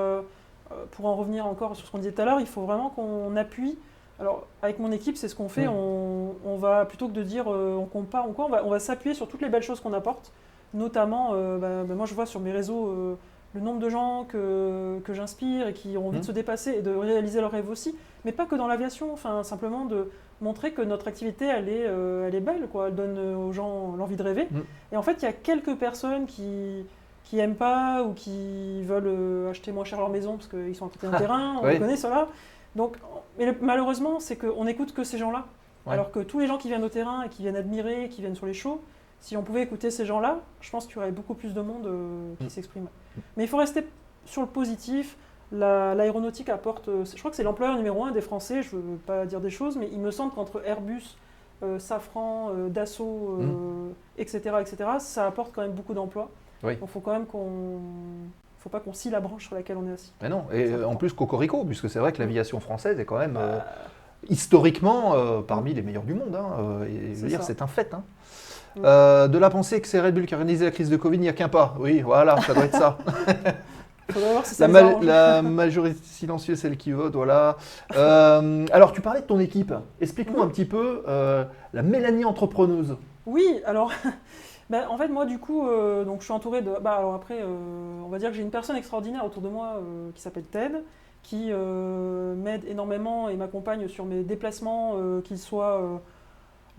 [0.91, 3.35] pour en revenir encore sur ce qu'on disait tout à l'heure, il faut vraiment qu'on
[3.35, 3.77] appuie.
[4.19, 5.67] Alors, avec mon équipe, c'est ce qu'on fait.
[5.67, 8.79] On, on va, plutôt que de dire on compare ou quoi, on va, on va
[8.79, 10.31] s'appuyer sur toutes les belles choses qu'on apporte.
[10.73, 13.15] Notamment, euh, bah, bah, moi, je vois sur mes réseaux euh,
[13.55, 16.81] le nombre de gens que, que j'inspire et qui ont envie de se dépasser et
[16.81, 17.95] de réaliser leurs rêves aussi.
[18.25, 19.11] Mais pas que dans l'aviation.
[19.11, 20.09] Enfin, simplement de
[20.41, 22.67] montrer que notre activité, elle est, euh, elle est belle.
[22.71, 22.89] Quoi.
[22.89, 24.47] Elle donne aux gens l'envie de rêver.
[24.51, 24.59] Mm.
[24.93, 26.85] Et en fait, il y a quelques personnes qui
[27.25, 30.87] qui aiment pas ou qui veulent euh, acheter moins cher leur maison parce qu'ils sont
[30.87, 31.77] à côté d'un terrain, on Oui.
[31.77, 32.27] connaît cela.
[32.75, 32.97] Donc,
[33.37, 35.45] mais le- malheureusement, c'est qu'on n'écoute que ces gens-là.
[35.85, 35.93] Ouais.
[35.93, 38.35] Alors que tous les gens qui viennent au terrain et qui viennent admirer, qui viennent
[38.35, 38.81] sur les shows,
[39.21, 41.85] si on pouvait écouter ces gens-là, je pense qu'il y aurait beaucoup plus de monde
[41.87, 42.49] euh, qui Mm.
[42.49, 42.87] s'exprime.
[43.37, 43.85] Mais il faut rester
[44.25, 45.17] sur le positif.
[45.51, 48.81] La- L'aéronautique apporte, euh, je crois que c'est l'employeur numéro un des Français, je ne
[48.81, 51.17] veux pas dire des choses, mais il me semble qu'entre Airbus,
[51.63, 53.39] euh, Safran, euh, Dassault,
[54.17, 56.29] etc., etc., ça apporte quand même beaucoup d'emplois.
[56.63, 56.67] Mm.
[56.67, 56.73] Oui.
[56.75, 57.79] Donc il faut quand même qu'on...
[58.59, 60.13] faut pas qu'on scie la branche sur laquelle on est assis.
[60.21, 63.35] Mais non, et en plus Cocorico, puisque c'est vrai que l'aviation française est quand même
[63.37, 63.65] euh, Bah,
[64.29, 66.35] historiquement euh, parmi les meilleurs du monde.
[66.35, 67.47] hein, et je C'est veux dire, ça.
[67.47, 67.93] c'est un fait.
[67.93, 68.03] hein.
[68.83, 71.17] Euh, de la pensée que c'est Red Bull qui a organisé la crise de Covid,
[71.17, 71.75] il n'y a qu'un pas.
[71.79, 72.97] Oui, voilà, ça doit être ça.
[74.11, 77.57] faudrait voir si ça la, ma- majorité silencieuse, celle qui vote, voilà.
[77.95, 79.73] Euh, alors, tu parlais de ton équipe.
[80.01, 80.43] Explique-nous Mhm.
[80.43, 81.43] un petit peu euh,
[81.73, 82.97] la Mélanie entrepreneuse.
[83.25, 83.91] Oui, alors,
[84.69, 86.71] ben, en fait, moi, du coup, euh, donc, je suis entouré de.
[86.81, 89.79] Bah, alors après, on va dire que j'ai une personne extraordinaire autour de moi
[90.15, 90.73] qui s'appelle Ted,
[91.21, 96.01] qui m'aide énormément et m'accompagne sur mes déplacements, qu'ils soient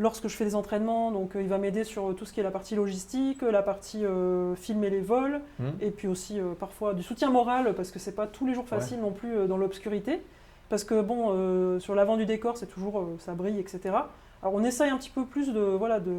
[0.01, 1.12] lorsque je fais des entraînements.
[1.12, 4.05] Donc, euh, il va m'aider sur tout ce qui est la partie logistique, la partie
[4.05, 5.72] euh, filmer les vols, Mhm.
[5.80, 8.66] et puis aussi euh, parfois du soutien moral, parce que c'est pas tous les jours
[8.66, 10.20] facile non plus euh, dans l'obscurité.
[10.70, 13.80] parce que bon, euh, sur l'avant du décor, c'est toujours, euh, ça brille, etc.
[14.42, 16.12] Alors on essaye un petit peu plus de, voilà, de,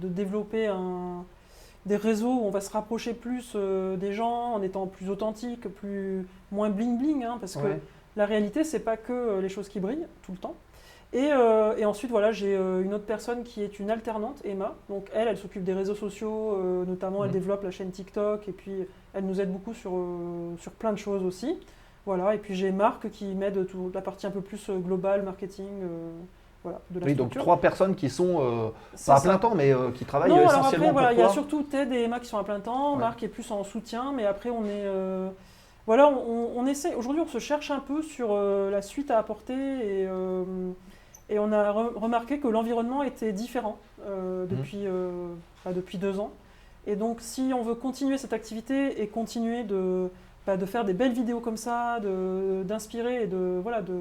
[0.00, 1.24] de développer un,
[1.84, 5.68] des réseaux où on va se rapprocher plus euh, des gens en étant plus authentique,
[5.68, 7.68] plus, moins bling bling, hein, parce que
[8.16, 10.54] la réalité, c'est pas que euh, les choses qui brillent tout le temps.
[11.12, 14.74] Et, euh, et ensuite, voilà, j'ai euh, une autre personne qui est une alternante, Emma.
[14.88, 17.34] Donc elle, elle s'occupe des réseaux sociaux, euh, notamment elle Mhm.
[17.38, 19.92] développe la chaîne TikTok et puis elle nous aide beaucoup sur,
[20.58, 21.58] sur plein de choses aussi.
[22.04, 25.66] Voilà, et puis j'ai Marc qui m'aide toute la partie un peu plus globale, marketing,
[26.62, 28.68] voilà, de la Oui, donc trois personnes qui sont euh,
[29.06, 29.20] pas à ça.
[29.28, 31.62] plein temps, mais euh, qui travaillent Non, alors essentiellement après, voilà, il y a surtout
[31.64, 32.92] Ted et Emma qui sont à plein temps.
[32.94, 33.00] Ouais.
[33.00, 34.84] Marc est plus en soutien, mais après, on est.
[34.84, 35.28] euh,
[35.86, 36.94] voilà, on, on- on essaie.
[36.94, 40.06] Aujourd'hui, on se cherche un peu sur la suite à apporter et,
[41.28, 44.48] et on a re- remarqué que l'environnement était différent euh, Mhm.
[44.48, 45.10] depuis, euh,
[45.58, 46.30] enfin, depuis deux ans.
[46.86, 50.08] Et donc, si on veut continuer cette activité et continuer de,
[50.46, 51.98] bah, de faire des belles vidéos comme ça,
[52.64, 53.94] d'inspirer et de, voilà, de,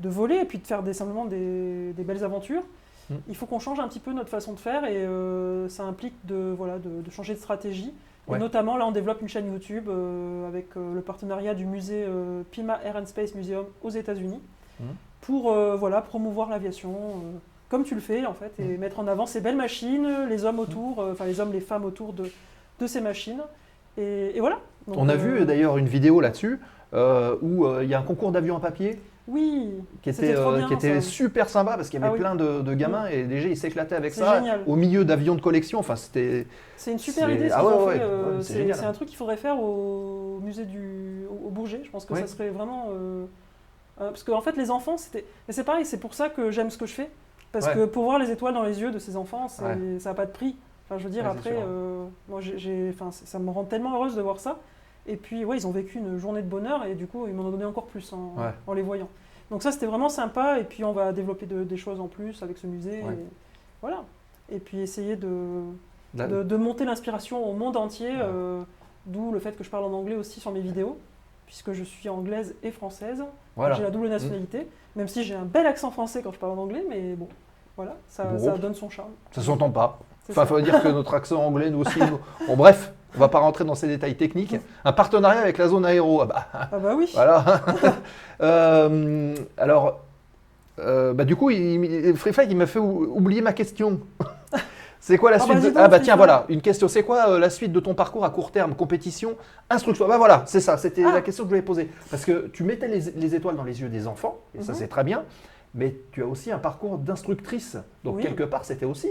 [0.00, 2.62] de voler et puis de faire des, simplement des, des belles aventures,
[3.10, 3.20] Mhm.
[3.28, 6.14] il faut qu'on change un petit peu notre façon de faire et euh, ça implique
[6.24, 7.92] de, voilà, de, de changer de stratégie.
[8.28, 8.36] Ouais.
[8.36, 9.88] Et notamment, là, on développe une chaîne YouTube
[10.46, 12.06] avec le partenariat du musée
[12.52, 14.40] Pima Air and Space Museum aux États-Unis
[14.78, 14.86] Mhm.
[15.20, 19.06] Pour euh, voilà, promouvoir l'aviation, euh, comme tu le fais en fait, et mettre en
[19.06, 22.24] avant ces belles machines, les hommes autour, euh, enfin les hommes, les femmes autour de,
[22.80, 23.42] de ces machines.
[23.98, 24.58] Et, et voilà.
[24.86, 26.58] Donc, On a euh, vu d'ailleurs une vidéo là-dessus
[26.94, 28.98] euh, où il y a un concours d'avions à papier
[29.28, 29.68] Oui,
[30.02, 32.18] qui était, bien, qui était super sympa parce qu'il y avait Ah oui.
[32.18, 34.60] plein de, de gamins et déjà ils s'éclataient avec ça génial.
[34.66, 35.78] au milieu d'avions de collection.
[35.78, 36.46] Enfin, c'était.
[36.76, 39.60] c'est une super idée ce ah ouais, ouais, ouais, c'est un truc qu'il faudrait faire
[39.62, 41.82] au musée du au, Bourget.
[41.84, 42.86] Je pense que ça serait vraiment
[44.00, 46.70] euh, parce qu'en fait les enfants c'était mais c'est pareil c'est pour ça que j'aime
[46.70, 47.10] ce que je fais
[47.52, 47.74] parce Ouais.
[47.74, 49.98] que pour voir les étoiles dans les yeux de ces enfants Ouais.
[49.98, 50.56] ça n'a pas de prix.
[50.86, 54.16] Enfin je veux dire Ouais, après euh, moi j'ai- enfin ça me rend tellement heureuse
[54.16, 54.58] de voir ça
[55.06, 57.44] et puis ouais ils ont vécu une journée de bonheur et du coup ils m'en
[57.44, 58.34] ont donné encore plus en,
[58.66, 59.08] en les voyant.
[59.50, 62.42] Donc ça c'était vraiment sympa et puis on va développer de- des choses en plus
[62.42, 63.04] avec ce musée et
[63.80, 64.04] voilà
[64.50, 65.28] et puis essayer de
[66.14, 68.62] de, de monter l'inspiration au monde entier, euh,
[69.06, 70.98] d'où le fait que je parle en anglais aussi sur mes vidéos,
[71.46, 73.22] puisque je suis anglaise et française.
[73.56, 73.74] Voilà.
[73.74, 76.62] J'ai la double nationalité, même si j'ai un bel accent français quand je parle en
[76.62, 77.28] anglais, mais bon,
[77.76, 78.38] voilà, ça, Bon.
[78.38, 79.10] ça donne son charme.
[79.32, 79.98] Ça s'entend pas.
[80.30, 81.98] Enfin, faut dire que notre accent anglais, nous aussi.
[81.98, 84.54] nous- Bon, bref, on va pas rentrer dans ces détails techniques.
[84.84, 86.20] Un partenariat avec la zone aéro.
[86.22, 87.44] Ah bah, Ah bah oui, Voilà.
[88.42, 90.00] Euh, alors,
[90.78, 94.00] euh, bah, du coup, il, Free Flight, il m'a fait ou- oublier ma question.
[95.02, 96.86] C'est quoi la Ah suite bah, de- dis donc, Ah bah tiens, voilà, une question.
[96.86, 98.74] C'est quoi euh, la suite de ton parcours à court terme?
[98.74, 99.34] Compétition,
[99.70, 101.12] instruction Bah voilà, c'est ça, c'était Ah.
[101.12, 101.90] la question que je voulais poser.
[102.10, 104.78] Parce que tu mettais les, les étoiles dans les yeux des enfants, et ça Mhm.
[104.78, 105.24] c'est très bien,
[105.74, 107.78] mais tu as aussi un parcours d'instructrice.
[108.04, 108.22] Donc Oui.
[108.22, 109.08] quelque part, c'était aussi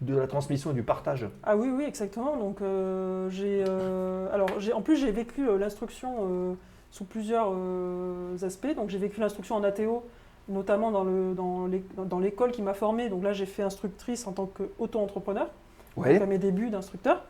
[0.00, 1.28] de la transmission et du partage.
[1.44, 2.36] ah oui, oui, exactement.
[2.36, 6.56] Donc euh, j'ai, euh, alors j'ai, en plus j'ai vécu l'instruction
[6.90, 7.52] sous plusieurs
[8.42, 8.74] aspects.
[8.74, 10.02] Donc j'ai vécu l'instruction en ATO,
[10.48, 13.08] notamment dans le dans l'é- dans l'école qui m'a formée.
[13.08, 15.48] Donc là j'ai fait instructrice en tant qu'auto-entrepreneur.
[15.96, 16.22] Ouais.
[16.22, 17.22] à mes débuts d'instructeur.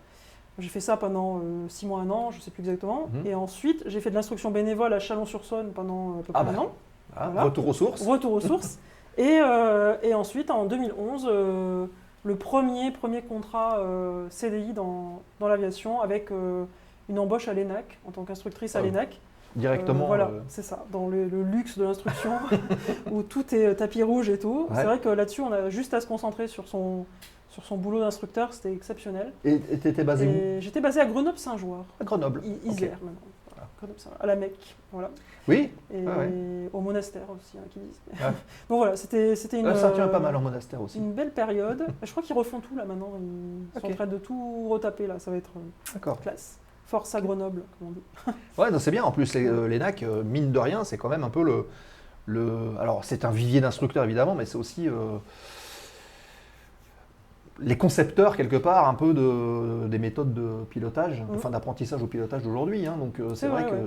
[0.59, 3.09] J'ai fait ça pendant 6 mois, un an, je ne sais plus exactement.
[3.13, 3.27] Mhm.
[3.27, 6.59] Et ensuite, j'ai fait de l'instruction bénévole à Chalon-sur-Saône pendant à peu Ah près bah.
[6.59, 6.71] un an.
[7.17, 7.45] Ah, Voilà.
[7.45, 8.07] Retour aux sources.
[8.07, 8.79] Retour aux sources.
[9.17, 11.87] et, euh, et ensuite, en 2011, euh,
[12.25, 16.65] le premier, premier contrat euh, CDI dans, dans l'aviation avec euh,
[17.09, 19.19] une embauche à l'ENAC, en tant qu'instructrice à Ah l'ENAC.
[19.57, 20.05] Directement.
[20.05, 22.33] Euh, voilà, euh, c'est ça, dans le, le luxe de l'instruction,
[23.11, 24.67] où tout est tapis rouge et tout.
[24.71, 24.77] Ouais.
[24.77, 27.05] C'est vrai que là-dessus, on a juste à se concentrer sur son,
[27.49, 29.33] sur son boulot d'instructeur, c'était exceptionnel.
[29.45, 30.61] Et tu étais basé où?
[30.61, 32.43] J'étais basé à Grenoble-Saint-Joire, À Grenoble.
[32.45, 32.69] I-.
[32.69, 33.21] Isère maintenant.
[33.51, 35.11] Voilà, Grenoble-Saint-Joire, à la Mecque, voilà.
[35.49, 36.31] Oui, Et Ah ouais.
[36.73, 38.01] au monastère aussi, hein, qui disent.
[38.13, 38.27] Ouais.
[38.69, 40.99] Donc voilà, c'était c'était une, Ah, ça tient euh, pas mal en monastère aussi.
[40.99, 41.85] une belle période.
[42.05, 43.15] Je crois qu'ils refont tout là maintenant,
[43.75, 46.21] ils sont en train de tout retaper là, ça va être euh, D'accord.
[46.21, 46.59] classe.
[46.91, 48.37] Force à Grenoble, comme on dit.
[48.59, 49.05] Ouais, non, c'est bien.
[49.05, 51.67] En plus, les- euh, l'ENAC, euh, mine de rien, c'est quand même un peu le.
[52.27, 54.89] le alors, c'est un vivier d'instructeurs, évidemment, mais c'est aussi.
[54.89, 55.19] euh,
[57.63, 61.35] les concepteurs, quelque part, un peu de, des méthodes de pilotage, Mm.
[61.37, 62.87] enfin d'apprentissage au pilotage d'aujourd'hui.
[62.87, 62.97] hein.
[62.99, 63.83] donc, c'est vrai vrai, que ouais.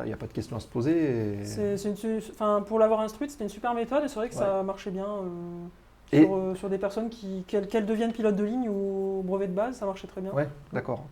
[0.00, 0.06] euh, Mm.
[0.06, 1.38] n'y a pas de question à se poser.
[1.40, 1.44] et-
[1.88, 4.90] une enfin, pour l'avoir instruite, c'était une super méthode et c'est vrai que ça marchait
[4.90, 5.66] bien euh,
[6.12, 9.46] Et- sur, euh, sur des personnes qui, qu'elles qu'elles deviennent pilotes de ligne ou brevet
[9.46, 10.32] de base, ça marchait très bien.
[10.32, 11.04] Ouais, d'accord.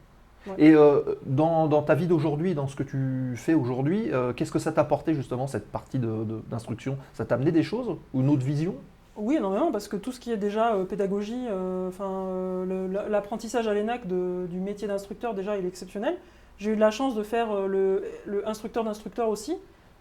[0.47, 0.55] Ouais.
[0.59, 4.53] Et euh, dans, dans ta vie d'aujourd'hui, dans ce que tu fais aujourd'hui, euh, qu'est-ce
[4.53, 6.97] que ça t'a apporté justement cette partie de- de- d'instruction?
[7.15, 7.97] Ça t'a amené des choses?
[8.15, 8.75] Ou une autre vision?
[9.17, 11.47] Oui, énormément, parce que tout ce qui est déjà euh, pédagogie,
[11.89, 12.67] enfin,
[13.09, 16.17] l'apprentissage à l'ENAC du métier d'instructeur, déjà, il est exceptionnel.
[16.59, 19.57] J'ai eu de la chance de faire le, le instructeur d'instructeur aussi.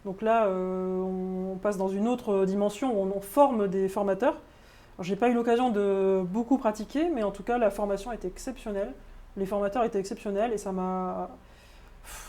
[0.06, 4.36] Donc là, on passe dans une autre dimension où on, on forme des formateurs.
[4.98, 8.28] Alors, J'ai pas eu l'occasion de beaucoup pratiquer, mais en tout cas, la formation était
[8.28, 8.94] exceptionnelle.
[9.38, 11.30] Les formateurs étaient exceptionnels et ça m'a.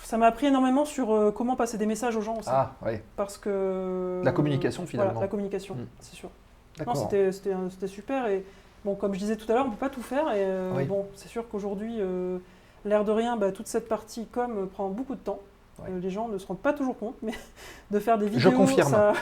[0.05, 2.49] Ça m'a appris énormément sur euh, comment passer des messages aux gens aussi.
[2.51, 4.23] Ah, ouais, Parce que.
[4.25, 5.21] La communication, Voilà, finalement.
[5.21, 5.87] la communication, Mm.
[6.01, 6.29] c'est sûr.
[6.29, 6.97] Non, d'accord.
[6.97, 8.27] c'était c'était un- c'était super.
[8.29, 8.45] Et
[8.85, 10.29] bon, comme je disais tout à l'heure, on ne peut pas tout faire.
[10.33, 10.85] Et euh, Oui.
[10.85, 12.39] bon, c'est sûr qu'aujourd'hui, euh,
[12.87, 15.41] l'air de rien, bah, toute cette partie com euh, prend beaucoup de temps.
[15.83, 17.33] Euh, les gens ne se rendent pas toujours compte, mais
[17.91, 18.91] de faire des vidéos, Je confirme.
[18.91, 19.13] ça,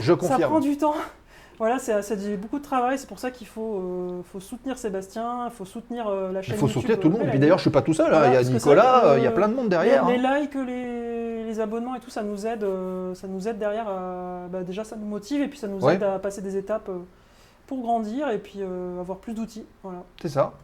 [0.00, 0.50] Je ça confirme.
[0.50, 0.94] prend du temps.
[1.60, 2.98] Voilà, c'est beaucoup de travail.
[2.98, 6.54] C'est pour ça qu'il faut, euh, faut soutenir Sébastien, il faut soutenir euh, la chaîne
[6.56, 7.26] Il faut YouTube, soutenir tout le monde.
[7.26, 8.06] euh, Puis d'ailleurs, je suis pas tout seul.
[8.06, 8.18] hein.
[8.18, 10.08] Voilà, il y a Nicolas, il y a plein de monde derrière.
[10.08, 10.22] Les, hein.
[10.34, 12.64] les likes, les, les abonnements et tout, ça nous aide,
[13.14, 13.86] ça nous aide derrière.
[13.88, 15.96] à- bah, déjà, ça nous motive et puis ça nous Ouais.
[15.96, 16.90] aide à passer des étapes
[17.66, 18.60] pour grandir et puis
[18.98, 19.66] avoir plus d'outils.
[19.82, 20.02] Voilà.
[20.22, 20.54] C'est ça.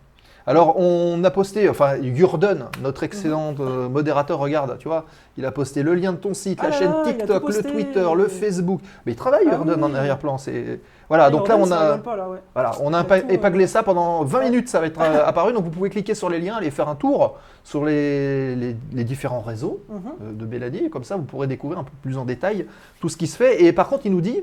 [0.48, 5.04] Alors, on a posté, enfin, Jurden, notre excellent euh, modérateur, regarde, tu vois,
[5.36, 7.62] il a posté le lien de ton site, Ah la là chaîne là, TikTok, le.
[7.72, 8.80] Twitter, le Facebook.
[9.04, 10.38] Mais il travaille, Ah oui, en arrière-plan.
[10.38, 11.28] C'est voilà.
[11.28, 12.38] Et Donc là, on a, pas, là, ouais.
[12.54, 14.44] voilà, on a Il y a impa- tout, épaglé ça pendant 20 ouais.
[14.44, 14.68] minutes.
[14.68, 15.52] Ça va être euh, apparu.
[15.52, 19.04] Donc, vous pouvez cliquer sur les liens, aller faire un tour sur les, les- les
[19.04, 20.00] différents réseaux Mhm.
[20.22, 20.76] euh, de.
[20.76, 22.66] Et comme ça, vous pourrez découvrir un peu plus en détail
[23.00, 23.64] tout ce qui se fait.
[23.64, 24.42] Et par contre, il nous dit,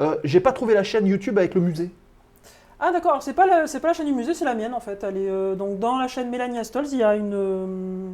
[0.00, 1.90] euh, j'ai pas trouvé la chaîne YouTube avec le musée.
[2.84, 4.80] Ah d'accord, c'est pas, la- c'est pas la chaîne du musée, c'est la mienne en
[4.80, 5.04] fait.
[5.04, 8.10] Elle est, euh, donc dans la chaîne Mélanie Astols, il y a, une, euh,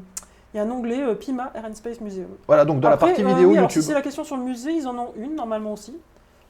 [0.52, 2.26] il y a un onglet euh, Pima Air and Space Museum.
[2.46, 3.80] Voilà, donc dans Après, la partie euh, vidéo oui, alors, YouTube.
[3.82, 5.96] Si c'est la question sur le musée, ils en ont une normalement aussi.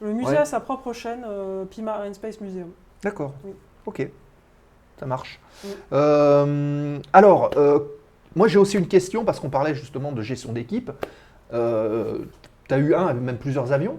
[0.01, 0.37] Le musée Ouais.
[0.39, 2.71] a sa propre chaîne euh, Pima Air and Space Museum.
[3.05, 3.35] D'accord.
[3.45, 3.53] Oui.
[3.87, 4.09] Ok.
[4.99, 5.39] Ça marche.
[5.65, 5.71] Oui.
[5.93, 7.79] Euh, alors, euh,
[8.35, 10.91] moi j'ai aussi une question parce qu'on parlait justement de gestion d'équipe.
[11.53, 13.97] Tu as eu un, même plusieurs avions.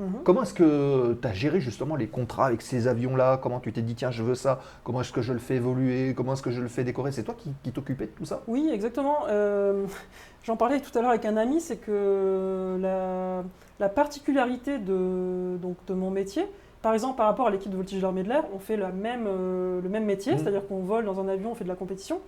[0.00, 0.22] Mhm.
[0.24, 3.36] Comment est-ce que tu as géré justement les contrats avec ces avions-là?
[3.42, 6.14] Comment tu t'es dit, tiens, je veux ça Comment est-ce que je le fais évoluer?
[6.16, 7.12] Comment est-ce que je le fais décorer?
[7.12, 8.40] C'est toi qui, qui t'occupais de tout ça?
[8.48, 9.26] Oui, exactement.
[9.28, 9.84] Euh,
[10.44, 13.42] J'en parlais tout à l'heure avec un ami, c'est que la,
[13.78, 16.46] la particularité de, donc, de mon métier,
[16.80, 18.88] par exemple par rapport à l'équipe de voltige de l'armée de l'air, on fait la
[18.90, 20.38] même, euh, le même métier, Mhm.
[20.38, 22.20] c'est-à-dire qu'on vole dans un avion, on fait de la compétition.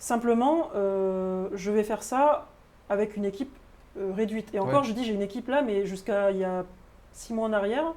[0.00, 2.48] Simplement, euh, je vais faire ça
[2.88, 3.54] avec une équipe
[4.16, 4.52] réduite.
[4.54, 4.88] Et encore, Ouais.
[4.88, 6.64] je dis j'ai une équipe là, mais jusqu'à il y a
[7.12, 7.92] six mois en arrière,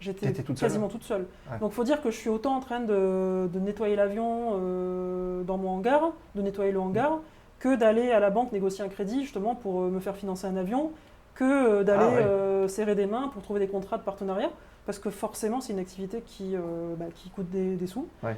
[0.00, 0.54] j'étais seule.
[0.56, 1.26] quasiment toute seule.
[1.50, 1.58] Ouais.
[1.60, 5.56] Donc, faut dire que je suis autant en train de, de nettoyer l'avion euh, dans
[5.56, 7.20] mon hangar, de nettoyer le hangar,
[7.58, 10.56] que d'aller à la banque négocier un crédit justement pour euh, me faire financer un
[10.56, 10.90] avion,
[11.34, 12.22] que euh, d'aller Ah ouais.
[12.22, 14.50] euh, serrer des mains pour trouver des contrats de partenariat.
[14.86, 16.60] Parce que forcément, c'est une activité qui, euh,
[16.98, 18.06] bah, qui coûte des, des sous.
[18.22, 18.36] Ouais.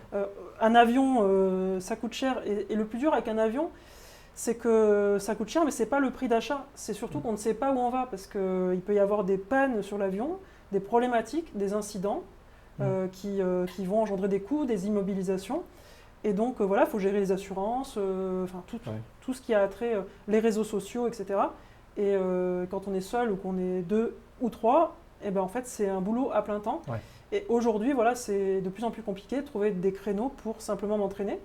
[0.61, 2.41] Un avion, ça coûte cher.
[2.47, 3.71] Et, et le plus dur avec un avion,
[4.37, 6.67] c'est que ça coûte cher, mais c'est pas le prix d'achat.
[6.75, 9.39] C'est surtout qu'on ne sait pas où on va, parce qu'il peut y avoir des
[9.39, 10.37] pannes sur l'avion,
[10.73, 12.23] des problématiques, des incidents
[12.83, 15.63] euh, qui, euh, qui vont engendrer des coûts, des immobilisations.
[16.23, 18.93] Et donc euh, voilà, il faut gérer les assurances, euh, enfin tout, Ouais.
[19.23, 21.27] tout ce qui a trait, euh, les réseaux sociaux, etc.
[21.97, 25.49] Et euh, quand on est seul ou qu'on est deux ou trois, et ben en
[25.49, 26.83] fait c'est un boulot à plein temps.
[26.89, 26.99] Ouais.
[27.33, 30.99] Et aujourd'hui, voilà, c'est de plus en plus compliqué de trouver des créneaux pour simplement
[30.99, 31.39] m'entraîner.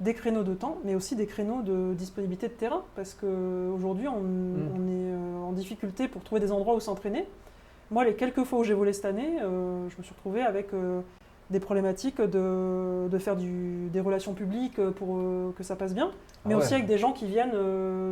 [0.00, 4.20] Des créneaux de temps, mais aussi des créneaux de disponibilité de terrain, parce qu'aujourd'hui, on,
[4.20, 4.68] Mm.
[4.76, 7.26] on est euh, en difficulté pour trouver des endroits où s'entraîner.
[7.90, 10.72] Moi, les quelques fois où j'ai volé cette année, euh, je me suis retrouvé avec
[10.72, 11.00] euh,
[11.50, 16.12] des problématiques de, de faire du- des relations publiques pour euh, que ça passe bien,
[16.44, 16.62] mais Ah ouais.
[16.62, 17.54] aussi avec des gens qui viennent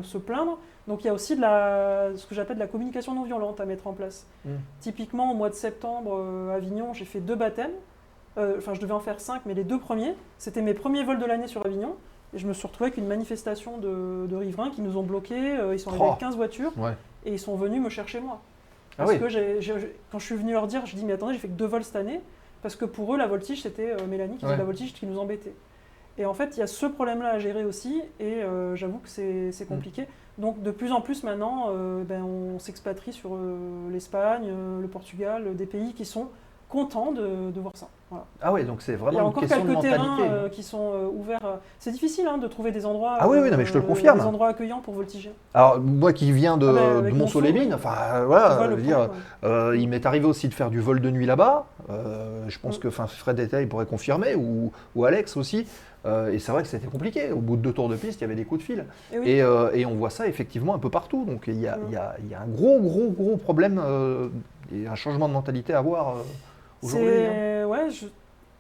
[0.03, 0.59] se plaindre.
[0.89, 3.61] Donc il y a aussi de la, ce que j'appelle de la communication non violente
[3.61, 4.26] à mettre en place.
[4.45, 4.51] Mm.
[4.80, 7.70] Typiquement, au mois de septembre, à Avignon, j'ai fait deux baptêmes.
[8.39, 11.18] Euh, Enfin, je devais en faire cinq, mais les deux premiers, c'était mes premiers vols
[11.18, 11.95] de l'année sur Avignon.
[12.34, 15.59] Et je me suis retrouvé avec une manifestation de, de riverains qui nous ont bloqués.
[15.59, 16.09] Euh, ils sont arrivés Oh.
[16.11, 16.93] avec 15 voitures Ouais.
[17.24, 18.41] et ils sont venus me chercher moi.
[18.99, 19.18] Ah Parce oui.
[19.18, 19.61] que
[20.11, 21.84] quand je suis venu leur dire, je dis mais attendez, j'ai fait que deux vols
[21.84, 22.20] cette année,
[22.62, 25.18] parce que pour eux la voltige c'était euh, Mélanie qui faisait la voltige qui nous
[25.18, 25.55] embêtait.
[26.18, 29.09] Et en fait il y a ce problème-là à gérer aussi, et euh, j'avoue que
[29.09, 29.66] c'est Mm.
[29.66, 30.07] compliqué.
[30.39, 33.37] Donc de plus en plus maintenant, euh, ben, on s'expatrie sur
[33.93, 36.28] l'Espagne, le Portugal, des pays qui sont
[36.69, 37.87] contents de, de voir ça.
[38.11, 38.25] Voilà.
[38.41, 40.62] Ah ouais, donc c'est Il y a vraiment une encore de quelques terrains euh, qui
[40.62, 41.45] sont euh, ouverts.
[41.45, 43.79] euh, C'est difficile hein, de trouver des endroits, Ah oui, oui, non, mais je te
[43.79, 44.19] le euh, confirme.
[44.19, 45.33] des endroits accueillants pour voltiger.
[45.55, 49.09] Alors, moi qui viens de, Ah bah, de Mont-Soleil-Mines, Monceau, enfin voilà, je veux dire,
[49.09, 51.67] point, euh, il m'est arrivé aussi de faire du vol de nuit là-bas.
[52.49, 52.81] Je pense Mm.
[52.81, 55.67] que Fred Détail il pourrait confirmer, ou, ou Alex aussi.
[56.31, 57.33] Et c'est vrai que c'était compliqué.
[57.33, 58.85] Au bout de deux tours de piste, il y avait des coups de fil.
[59.12, 59.29] Et oui.
[59.31, 61.25] Et, et on voit ça effectivement un peu partout.
[61.25, 61.81] Donc il y a, Mm.
[61.89, 63.81] il y a- il y a un gros, gros, gros problème
[64.73, 66.12] et un changement de mentalité à voir euh,
[66.83, 67.09] aujourd'hui.
[67.27, 67.66] hein.
[67.66, 68.07] Ouais, je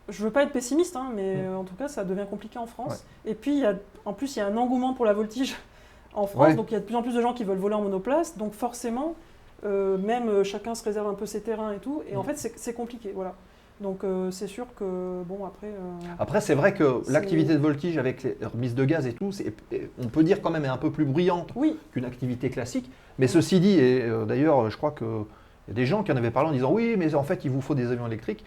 [0.08, 1.56] je veux pas être pessimiste, hein, mais Mm.
[1.56, 3.02] en tout cas, ça devient compliqué en France.
[3.24, 5.56] Et puis, il y a, en plus, il y a un engouement pour la voltige
[6.14, 6.54] en France, Ouais.
[6.54, 8.36] donc il y a de plus en plus de gens qui veulent voler en monoplace,
[8.38, 9.16] donc forcément,
[9.64, 12.26] euh, même euh, chacun se réserve un peu ses terrains et tout, et en Mm.
[12.26, 13.34] fait, c'est compliqué, voilà.
[13.80, 15.72] Donc euh, c'est sûr que bon après.
[16.20, 19.52] Après, c'est vrai que l'activité de voltige avec les remises de gaz et tout, c'est-
[19.98, 22.88] on peut dire quand même est un peu plus bruyante Oui, qu'une activité classique.
[23.18, 24.92] Mais ceci dit, et d'ailleurs, je crois
[25.66, 27.44] qu'il y a des gens qui en avaient parlé en disant oui, mais en fait,
[27.44, 28.44] il vous faut des avions électriques.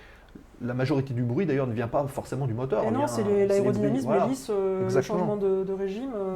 [0.61, 2.83] la majorité du bruit d'ailleurs ne vient pas forcément du moteur.
[2.83, 4.23] Et non, c'est l'aérodynamisme, voilà.
[4.23, 6.11] l'hélice, euh, le changement de, de régime.
[6.15, 6.35] euh.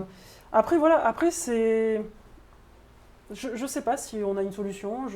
[0.52, 2.02] Après, voilà, après, c'est.
[3.32, 5.08] Je, je sais pas si on a une solution.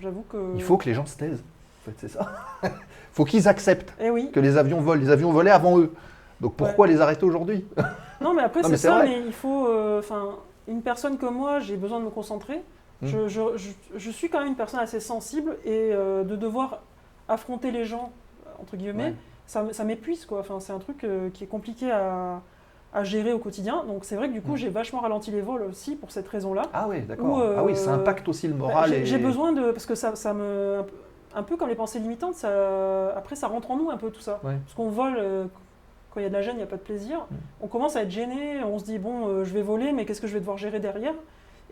[0.00, 0.54] J'avoue que.
[0.54, 1.42] Il faut que les gens se taisent.
[1.82, 2.30] En fait, c'est ça.
[2.62, 2.70] Il
[3.12, 4.30] faut qu'ils acceptent Eh oui.
[4.32, 5.00] que les avions volent.
[5.00, 5.92] Les avions volaient avant eux.
[6.40, 7.64] Donc pourquoi les arrêter aujourd'hui
[8.20, 9.08] Non, mais après, c'est ça, vrai.
[9.08, 9.66] mais il faut.
[9.68, 10.36] euh, Enfin,
[10.68, 12.60] une personne comme moi, j'ai besoin de me concentrer.
[13.02, 13.06] Mm.
[13.06, 16.80] Je, je, je, je suis quand même une personne assez sensible et euh, de devoir
[17.28, 18.10] affronter les gens,
[18.60, 19.14] entre guillemets,
[19.54, 19.72] Ouais.
[19.72, 20.40] ça, m'épuise, quoi.
[20.40, 22.40] Enfin, c'est un truc euh, qui est compliqué à,
[22.94, 23.84] à gérer au quotidien.
[23.86, 24.56] Donc, c'est vrai que du coup, Mm.
[24.56, 26.62] j'ai vachement ralenti les vols aussi pour cette raison-là.
[26.72, 27.38] Ah oui, d'accord.
[27.40, 29.04] Euh, Ah oui, ça impacte aussi le Bah, moral.
[29.04, 29.18] j'ai, et...
[29.18, 29.70] besoin de.
[29.72, 30.82] Parce que ça, ça me.
[31.34, 34.20] un peu- comme les pensées limitantes, ça, après ça rentre en nous un peu tout
[34.22, 34.40] ça.
[34.42, 34.54] Ouais.
[34.64, 35.44] Parce qu'on vole, euh,
[36.10, 37.26] quand il y a de la gêne, il n'y a pas de plaisir.
[37.30, 37.34] Mm.
[37.60, 40.20] On commence à être gêné, on se dit bon, euh, je vais voler, mais qu'est-ce
[40.22, 41.12] que je vais devoir gérer derrière?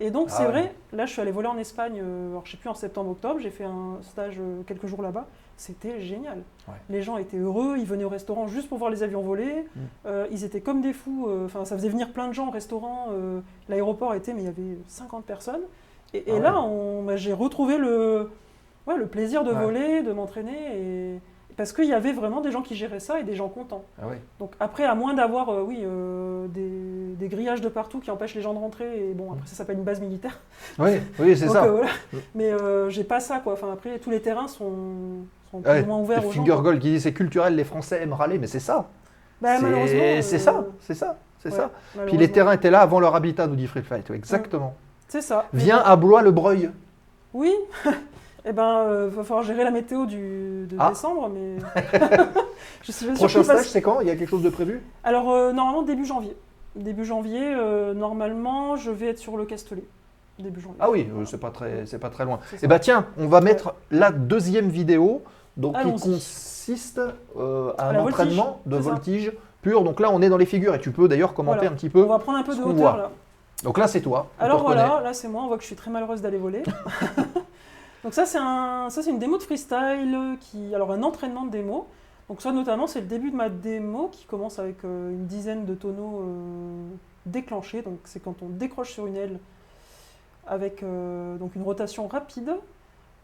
[0.00, 0.50] Et donc Ah c'est ouais.
[0.50, 3.38] vrai, là je suis allé voler en Espagne, euh, alors je sais plus en septembre-octobre,
[3.40, 5.26] j'ai fait un stage euh, quelques jours là-bas.
[5.56, 6.38] C'était génial.
[6.66, 6.74] Ouais.
[6.90, 9.66] Les gens étaient heureux, ils venaient au restaurant juste pour voir les avions voler.
[9.76, 9.80] Mm.
[10.06, 11.26] Euh, ils étaient comme des fous.
[11.28, 13.06] euh, Enfin, ça faisait venir plein de gens au restaurant.
[13.12, 13.38] euh,
[13.68, 15.60] L'aéroport était, mais il y avait 50 personnes.
[16.12, 16.68] Et, et Ah là,
[17.04, 18.30] bah, j'ai retrouvé le,
[18.88, 20.76] ouais, le plaisir de voler, de m'entraîner.
[20.76, 21.20] Et...
[21.56, 23.84] Parce qu'il y avait vraiment des gens qui géraient ça et des gens contents.
[24.00, 24.16] Ah oui.
[24.40, 28.34] Donc après, à moins d'avoir, euh, oui, euh, des, des grillages de partout qui empêchent
[28.34, 29.10] les gens de rentrer.
[29.10, 30.38] Et bon, après, ça s'appelle une base militaire.
[30.78, 30.90] Oui,
[31.20, 31.64] oui, c'est ça.
[31.64, 31.88] euh, voilà.
[32.34, 32.50] Mais
[32.90, 33.52] j'ai pas ça, quoi.
[33.52, 34.72] Enfin, après, tous les terrains sont,
[35.50, 36.40] sont plus ou moins ouverts aux gens.
[36.40, 36.62] Finger quoi.
[36.62, 38.88] Gold qui dit c'est culturel, les Français aiment râler, mais c'est ça.
[39.40, 41.70] Bah, c'est ça, c'est ça, c'est ouais, ça.
[42.06, 44.08] Puis les terrains étaient là avant leur habitat, nous dit Free Flight.
[44.10, 44.74] Oui, exactement.
[45.06, 45.46] C'est ça.
[45.52, 46.70] Viens à Blois-le-Breuil.
[47.34, 47.52] Oui,
[48.46, 50.90] eh ben, euh, va falloir gérer la météo du, de Ah.
[50.90, 51.56] décembre, mais
[52.82, 54.00] je suis Prochain stage, c'est quand?
[54.00, 54.82] Il y a quelque chose de prévu?
[55.02, 56.36] Alors euh, normalement début janvier.
[56.76, 59.84] Début janvier, euh, normalement, je vais être sur le Castellet.
[60.38, 60.78] Début janvier.
[60.80, 61.26] Ah oui, Voilà.
[61.26, 62.40] c'est pas très, c'est pas très loin.
[62.52, 62.66] Et ça.
[62.66, 65.22] bah tiens, on va mettre la deuxième vidéo,
[65.56, 67.00] donc qui consiste
[67.38, 68.90] euh, à À un voltige, entraînement de c'est ça.
[68.90, 69.32] voltige
[69.62, 69.84] pur.
[69.84, 71.70] Donc là, on est dans les figures et tu peux d'ailleurs commenter Voilà.
[71.72, 72.02] un petit peu.
[72.02, 73.10] On va prendre un peu de hauteur là.
[73.62, 74.26] Donc là, c'est toi.
[74.40, 76.64] Alors voilà, là c'est moi, on voit que je suis très malheureuse d'aller voler.
[78.04, 81.50] Donc ça c'est un, ça c'est une démo de freestyle qui, alors un entraînement de
[81.50, 81.86] démo.
[82.28, 85.64] Donc ça notamment c'est le début de ma démo qui commence avec euh, une dizaine
[85.64, 86.86] de tonneaux euh,
[87.26, 87.82] déclenchés.
[87.82, 89.38] Donc c'est quand on décroche sur une aile
[90.46, 92.50] avec euh, donc une rotation rapide.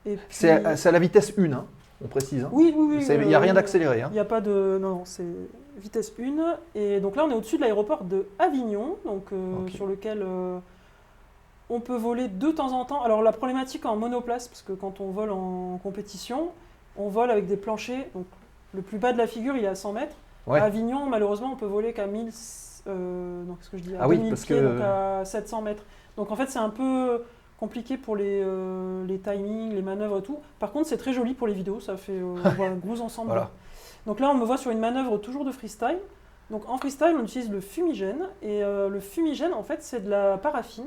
[0.07, 1.67] Et puis- C'est à- c'est à la vitesse 1, hein,
[2.03, 2.45] on précise.
[2.45, 2.49] hein.
[2.53, 3.07] oui oui oui.
[3.07, 4.01] Il n'y a euh, rien d'accéléré.
[4.03, 4.09] hein.
[4.11, 4.79] Il n'y a pas de.
[4.81, 5.25] Non, non, c'est
[5.79, 6.57] vitesse 1.
[6.75, 10.59] Et donc là, on est au-dessus de l'aéroport de Avignon, donc, euh, sur lequel euh,
[11.71, 13.03] on peut voler de temps en temps.
[13.03, 16.51] Alors, la problématique en monoplace, parce que quand on vole en compétition,
[16.97, 18.07] on vole avec des planchers.
[18.15, 18.27] Donc,
[18.75, 20.17] le plus bas de la figure, il est à 100 mètres.
[20.47, 20.59] Ouais.
[20.61, 22.31] À Avignon, malheureusement, on peut voler qu'à 1000.
[22.87, 25.25] Euh, non, qu'est-ce que je dis à Ah oui, 2000 parce pieds, que- donc à
[25.25, 25.83] 700 mètres.
[26.17, 27.23] Donc, en fait, c'est un peu
[27.59, 30.39] compliqué pour les, euh, les timings, les manœuvres et tout.
[30.59, 33.01] Par contre, c'est très joli pour les vidéos, ça fait euh, on voit un gros
[33.03, 33.29] ensemble.
[33.29, 33.51] Voilà.
[34.07, 35.99] Donc là, on me voit sur une manœuvre toujours de freestyle.
[36.51, 38.27] Donc en freestyle, on utilise le fumigène.
[38.43, 40.87] Et euh, le fumigène, en fait, c'est de la paraffine.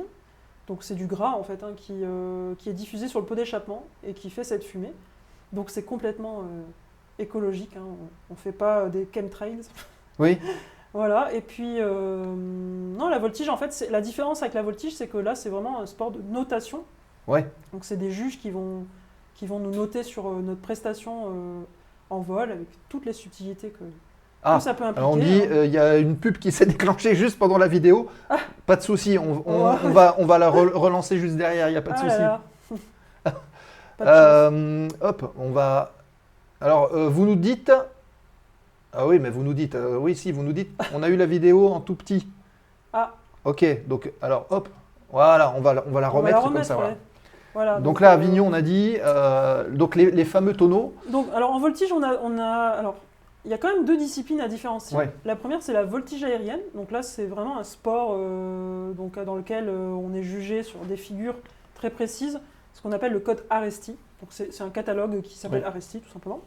[0.68, 3.36] Donc c'est du gras, en fait, hein, qui, euh, qui est diffusé sur le pot
[3.36, 4.93] d'échappement et qui fait cette fumée.
[5.51, 6.61] Donc c'est complètement euh,
[7.20, 7.76] écologique.
[7.78, 7.84] hein.
[8.30, 9.59] On ne fait pas euh, des chemtrails.
[10.20, 10.38] Oui.
[10.93, 14.93] Voilà, et puis, euh, non, la voltige, en fait, c'est- la différence avec la voltige,
[14.93, 16.84] c'est que là, c'est vraiment un sport de notation.
[17.28, 17.49] Ouais.
[17.74, 18.86] Donc, c'est des juges qui vont,
[19.34, 21.66] qui vont nous noter sur notre prestation
[22.11, 23.84] en vol, avec toutes les subtilités que,
[24.46, 25.06] Ah, ça peut impliquer.
[25.08, 25.48] On dit, hein.
[25.52, 28.09] euh, il y a une pub qui s'est déclenchée juste pendant la vidéo.
[28.66, 29.78] Pas de souci, on, on- Ouais.
[29.86, 32.39] on va, on va la re- relancer juste derrière, il n'y a pas de Ah
[32.70, 32.82] souci.
[34.01, 35.92] Euh, hop, on va.
[36.59, 37.72] Alors, euh, vous nous dites.
[38.92, 39.78] Ah oui, mais vous nous dites.
[40.00, 40.70] oui, si, vous nous dites.
[40.93, 42.28] On a eu la vidéo en tout petit.
[42.92, 43.12] Ah.
[43.46, 44.67] Ok, donc, alors, hop.
[45.12, 46.74] Voilà, on va, la- on va la On va remettre comme ça.
[46.76, 46.89] voilà.
[46.89, 46.97] ouais.
[47.54, 48.97] Voilà, Donc, là, Avignon, on a dit.
[49.70, 50.93] donc, les, les fameux tonneaux.
[51.09, 52.46] Donc, alors en voltige, on a, on a,
[52.80, 52.96] alors,
[53.45, 54.97] il y a quand même deux disciplines à différencier.
[54.97, 55.11] Ouais.
[55.25, 56.61] La première, c'est la voltige aérienne.
[56.75, 60.79] Donc là, c'est vraiment un sport euh, donc, dans lequel euh, on est jugé sur
[60.82, 61.36] des figures
[61.75, 62.39] très précises,
[62.74, 63.91] ce qu'on appelle le code Aresti.
[64.21, 65.67] Donc c'est un catalogue qui s'appelle Ouais.
[65.67, 66.41] Aresti, tout simplement.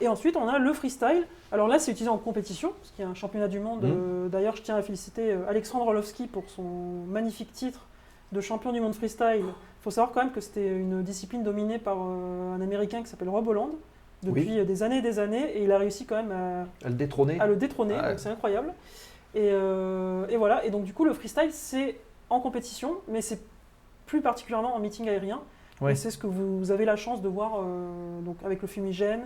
[0.00, 1.26] Et ensuite, on a le freestyle.
[1.52, 3.82] Alors là, c'est utilisé en compétition, parce qu'il y a un championnat du monde.
[3.84, 3.92] Mhm.
[3.94, 6.62] euh, D'ailleurs, je tiens à féliciter Alexandre Orlovski pour son
[7.08, 7.86] magnifique titre
[8.32, 9.44] de champion du monde freestyle.
[9.44, 13.28] Il faut savoir quand même que c'était une discipline dominée par un Américain qui s'appelle
[13.28, 13.70] Rob Holland
[14.24, 16.94] depuis euh, des années et des années, et il a réussi quand même à, Le
[16.94, 17.38] détrôné.
[17.40, 18.10] à le détrôner, Ouais.
[18.10, 18.72] donc c'est incroyable.
[19.34, 21.96] Et, euh, et voilà, et donc du coup, le freestyle, c'est
[22.30, 23.40] en compétition, mais c'est
[24.06, 25.40] plus particulièrement en meeting aérien.
[25.80, 25.92] Ouais.
[25.92, 29.22] Et c'est ce que vous avez la chance de voir euh, donc avec le fumigène,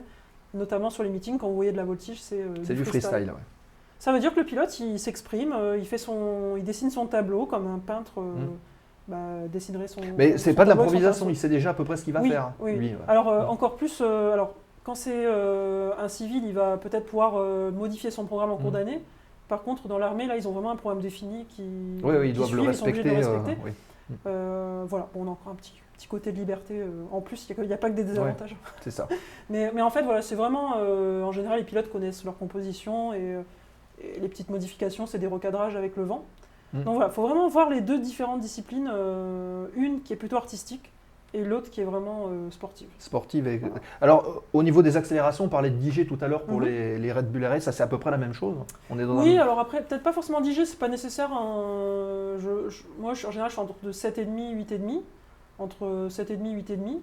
[0.54, 3.26] notamment sur les meetings, quand vous voyez de la voltige, c'est euh, C'est du freestyle.
[3.30, 3.42] ouais.
[3.98, 7.46] Ça veut dire que le pilote, il s'exprime, il, fait son, il dessine son tableau
[7.46, 8.48] comme un peintre euh, Mm.
[9.08, 9.16] bah,
[9.52, 10.00] dessinerait son.
[10.16, 12.30] Mais c'est pas de l'improvisation, il sait déjà à peu près ce qu'il va oui,
[12.30, 12.52] faire.
[12.60, 12.78] oui, oui.
[12.78, 12.98] lui, ouais.
[13.08, 13.48] Alors euh, Mm.
[13.50, 14.54] encore plus, euh, alors
[14.89, 18.69] quand c'est euh, un civil, il va peut-être pouvoir euh, modifier son programme en cours
[18.69, 18.73] Mhm.
[18.73, 19.02] d'année.
[19.47, 21.62] Par contre, dans l'armée, là, ils ont vraiment un programme défini qui.
[22.02, 23.02] Oui, oui, ils qui doivent le ils sont respecter.
[23.02, 23.59] de le respecter.
[23.62, 23.73] oui,
[24.24, 26.81] voilà, bon, on a encore un petit, petit côté de liberté.
[26.81, 28.56] euh, en plus, il n'y a, pas que des désavantages.
[28.81, 29.09] c'est ça.
[29.51, 30.77] Mais, mais en fait, voilà, c'est vraiment.
[30.77, 33.36] en général, les pilotes connaissent leur composition et,
[34.01, 36.24] et les petites modifications, c'est des recadrages avec le vent.
[36.73, 36.85] Mhm.
[36.85, 38.90] Donc voilà, il faut vraiment voir les deux différentes disciplines.
[39.77, 40.90] une qui est plutôt artistique
[41.34, 42.88] et l'autre qui est vraiment euh, sportive.
[42.98, 43.46] Sportive.
[43.48, 43.60] et-
[44.00, 46.64] Alors, au niveau des accélérations, on parlait de DJ tout à l'heure pour Mhm.
[46.66, 48.56] les, les Red Bull RS, ça c'est à peu près la même chose.
[48.90, 51.30] On est dans Oui, un- alors après, peut-être pas forcément DJ, c'est pas nécessaire.
[52.38, 55.02] je- je- moi, je- en général, je suis entre de 7,5 8,5.
[55.59, 57.00] Entre 7,5 8,5.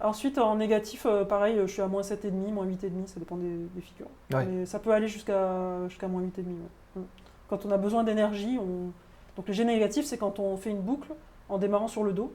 [0.00, 3.56] Ensuite, en négatif, euh, pareil, je suis à moins 7,5, moins 8,5, ça dépend des,
[3.74, 4.06] des figures.
[4.32, 4.46] Ouais.
[4.46, 6.46] Mais ça peut aller jusqu'à jusqu'à moins 8,5.
[6.96, 7.02] ouais.
[7.02, 7.06] Mm.
[7.48, 8.92] Quand on a besoin d'énergie, on...
[9.36, 11.08] donc le G négatif, c'est quand on fait une boucle
[11.48, 12.32] en démarrant sur le dos.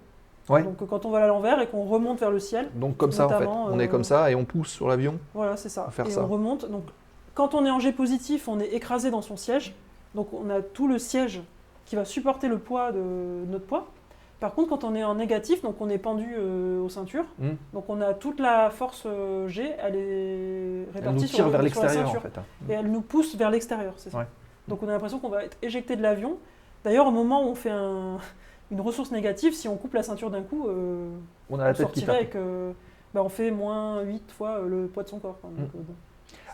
[0.50, 0.64] Ouais.
[0.64, 3.28] Donc quand on va à l'envers et qu'on remonte vers le ciel, Donc comme ça
[3.28, 5.18] en fait, on est euh, comme ça et on pousse sur l'avion.
[5.34, 5.88] voilà, c'est ça.
[5.92, 6.24] Faire et ça.
[6.24, 6.70] on remonte.
[6.70, 6.84] Donc,
[7.34, 9.74] quand on est en G positif, on est écrasé dans son siège.
[10.16, 11.42] Donc, on a tout le siège
[11.86, 13.00] qui va supporter le poids de
[13.50, 13.88] notre poids.
[14.40, 17.24] Par contre, quand on est en négatif, donc on est pendu euh, aux ceintures.
[17.40, 17.52] Hmm.
[17.74, 21.50] Donc, on a toute la force euh, G, elle est Elle répartie nous sur, tire
[21.50, 22.38] vers l'extérieur en fait.
[22.38, 22.44] hein.
[22.70, 24.18] Et elle nous pousse vers l'extérieur, c'est ça.
[24.18, 24.28] Ouais.
[24.68, 26.38] Donc, on a l'impression qu'on va être éjecté de l'avion.
[26.84, 28.18] D'ailleurs, au moment où on fait un-
[28.74, 31.10] une ressource négative, si on coupe la ceinture d'un coup, euh,
[31.50, 32.36] On a la on tête qui avec.
[32.36, 32.72] euh,
[33.14, 35.40] bah, on fait moins 8 fois euh, le poids de son corps.
[35.40, 35.50] quoi.
[35.52, 35.78] Donc, Mm.
[35.78, 35.94] euh, bon.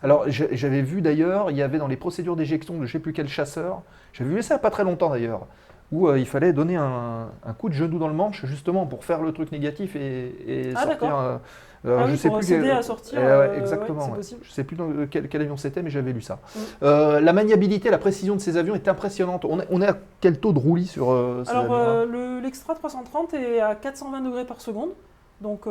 [0.01, 3.11] Alors j'avais vu d'ailleurs, il y avait dans les procédures d'éjection de je sais plus
[3.13, 3.81] quel chasseur,
[4.13, 5.45] j'avais vu ça pas très longtemps d'ailleurs,
[5.91, 9.03] où euh, il fallait donner un, un coup de genou dans le manche justement pour
[9.03, 11.39] faire le truc négatif et, et Ah, sortir.
[11.83, 11.91] D'accord.
[11.91, 14.05] euh, alors, Ah je sais pour plus quel- à sortir, Eh ouais, euh, exactement.
[14.11, 14.37] ouais, ouais.
[14.41, 16.35] Je sais plus dans quel, quel avion c'était, mais j'avais lu ça.
[16.35, 16.59] Mm.
[16.83, 19.45] Euh, la maniabilité, la précision de ces avions est impressionnante.
[19.45, 22.39] On est, on est à quel taux de roulis sur euh, ces Alors, euh, le-
[22.41, 24.89] l'Extra 330 est à 420 degrés par seconde.
[25.41, 25.61] Donc,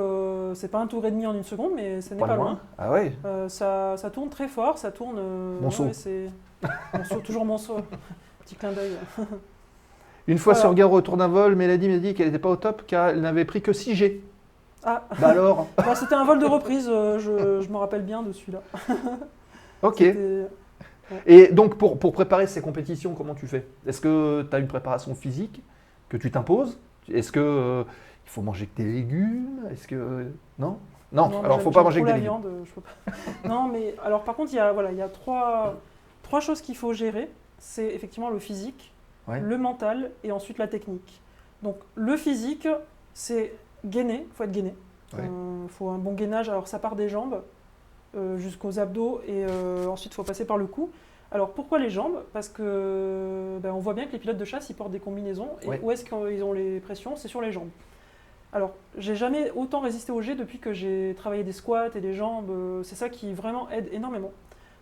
[0.55, 2.59] c'est pas un tour et demi en une seconde, mais ce n'est pas, loin.
[2.78, 3.12] Ah ouais.
[3.48, 5.20] Ça, ça tourne très fort, ça tourne.
[5.60, 5.85] Monceau.
[5.85, 7.76] Monceau, toujours Monceau.
[8.44, 8.93] Petit clin d'œil.
[10.26, 10.60] Une fois Voilà.
[10.68, 13.09] sur Gare au retour d'un vol, Mélodie m'a dit qu'elle n'était pas au top car
[13.10, 14.22] elle n'avait pris que 6 G.
[14.85, 18.23] Ah, Bah alors bah, c'était un vol de reprise, euh, je, je me rappelle bien
[18.23, 18.63] de celui-là.
[19.83, 20.03] Ok.
[21.27, 23.67] Et donc, pour, pour préparer ces compétitions, comment tu fais?
[23.87, 25.63] Est-ce que tu as une préparation physique
[26.09, 26.79] que tu t'imposes?
[27.13, 27.85] Est-ce que euh,
[28.27, 29.61] il faut manger que des légumes?
[29.71, 30.27] Est-ce que.
[30.59, 30.79] Non?
[31.13, 32.33] Non, moi, alors faut pas manger que des la légumes.
[32.43, 33.13] viande, je peux pas.
[33.49, 35.77] non, mais alors par contre, il y a, voilà, il y a trois,
[36.23, 37.31] trois choses qu'il faut gérer.
[37.59, 38.93] C'est effectivement le physique,
[39.27, 39.41] Ouais.
[39.41, 41.21] le mental et ensuite la technique.
[41.63, 42.69] Donc le physique,
[43.15, 43.53] c'est
[43.85, 44.75] gainer, il faut être gainé.
[45.13, 45.25] Il Ouais.
[45.69, 46.49] faut un bon gainage.
[46.49, 47.43] Alors ça part des jambes
[48.17, 50.91] euh, jusqu'aux abdos et euh, ensuite il faut passer par le cou.
[51.31, 52.23] Alors pourquoi les jambes?
[52.33, 55.49] Parce que ben, on voit bien que les pilotes de chasse ils portent des combinaisons
[55.63, 55.81] et Ouais.
[55.83, 57.17] où est-ce qu'ils ont les pressions?
[57.17, 57.69] C'est sur les jambes.
[58.53, 62.15] Alors j'ai jamais autant résisté au G depuis que j'ai travaillé des squats et des
[62.15, 62.51] jambes.
[62.51, 64.33] euh, C'est ça qui vraiment aide énormément.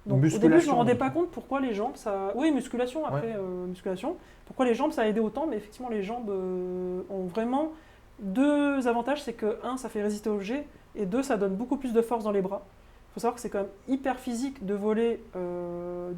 [0.06, 2.32] Donc au début je me Musculation, rendais du pas compte pourquoi les jambes ça.
[2.36, 4.16] Oui musculation après euh, musculation.
[4.46, 7.72] Pourquoi les jambes ça a aidé autant Mais effectivement les jambes euh, ont vraiment
[8.18, 11.76] deux avantages, c'est que un ça fait résister au G et deux ça donne beaucoup
[11.76, 12.62] plus de force dans les bras.
[13.10, 16.12] Il faut savoir que c'est quand même hyper physique de voler euh,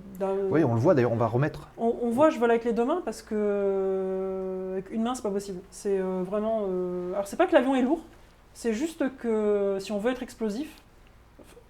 [0.51, 1.69] Oui, on le voit d'ailleurs, on va remettre.
[1.79, 5.15] on, on voit, je vole avec les deux mains parce que euh, avec une main,
[5.15, 5.61] c'est pas possible.
[5.71, 6.65] C'est euh, vraiment.
[7.15, 8.01] Alors, c'est pas que l'avion est lourd,
[8.55, 10.69] c'est juste que si on veut être explosif,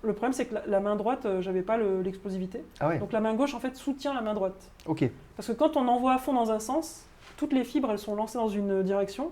[0.03, 2.65] le problème c'est que la, la main droite, j'avais pas le- l'explosivité.
[2.81, 4.71] Ah ouais, Donc, la main gauche, en fait, soutient la main droite.
[4.87, 5.11] ok.
[5.37, 7.05] Parce que quand on envoie à fond dans un sens,
[7.37, 9.31] toutes les fibres, elles sont lancées dans une direction,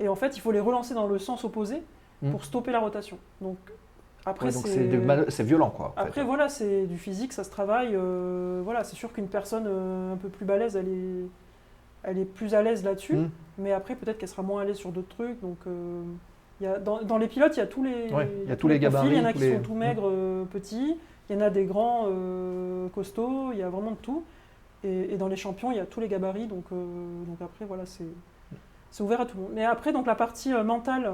[0.00, 1.82] et en fait, il faut les relancer dans le sens opposé
[2.22, 2.30] Mm.
[2.30, 3.18] pour stopper la rotation.
[3.42, 3.58] Donc,
[4.24, 4.86] après, Ouais, c'est.
[4.98, 5.92] mal- violent quoi.
[5.96, 6.08] en fait.
[6.08, 7.90] Après, voilà, c'est du physique, ça se travaille.
[7.94, 11.26] euh, voilà, c'est sûr qu'une personne euh, un peu plus balèze, elle est,
[12.04, 13.16] elle est plus à l'aise là-dessus.
[13.16, 13.30] Mm.
[13.58, 15.40] Mais après, peut-être qu'elle sera moins à l'aise sur d'autres trucs.
[15.42, 16.02] Donc, euh,
[16.60, 18.52] il y a, dans, dans les pilotes, il y a tous les, Ouais, il y
[18.52, 19.12] a tous les profils.
[19.12, 20.96] Il y en a gabarits, qui les- sont tout maigres, euh, petits.
[21.28, 22.06] Il y en a des grands,
[22.94, 23.52] costauds.
[23.52, 24.24] Il y a vraiment de tout.
[24.84, 26.46] Et, et dans les champions, il y a tous les gabarits.
[26.46, 28.04] Donc, donc après, voilà, c'est
[28.90, 29.52] c'est ouvert à tout le monde.
[29.54, 31.12] Mais après, donc la partie euh, mentale,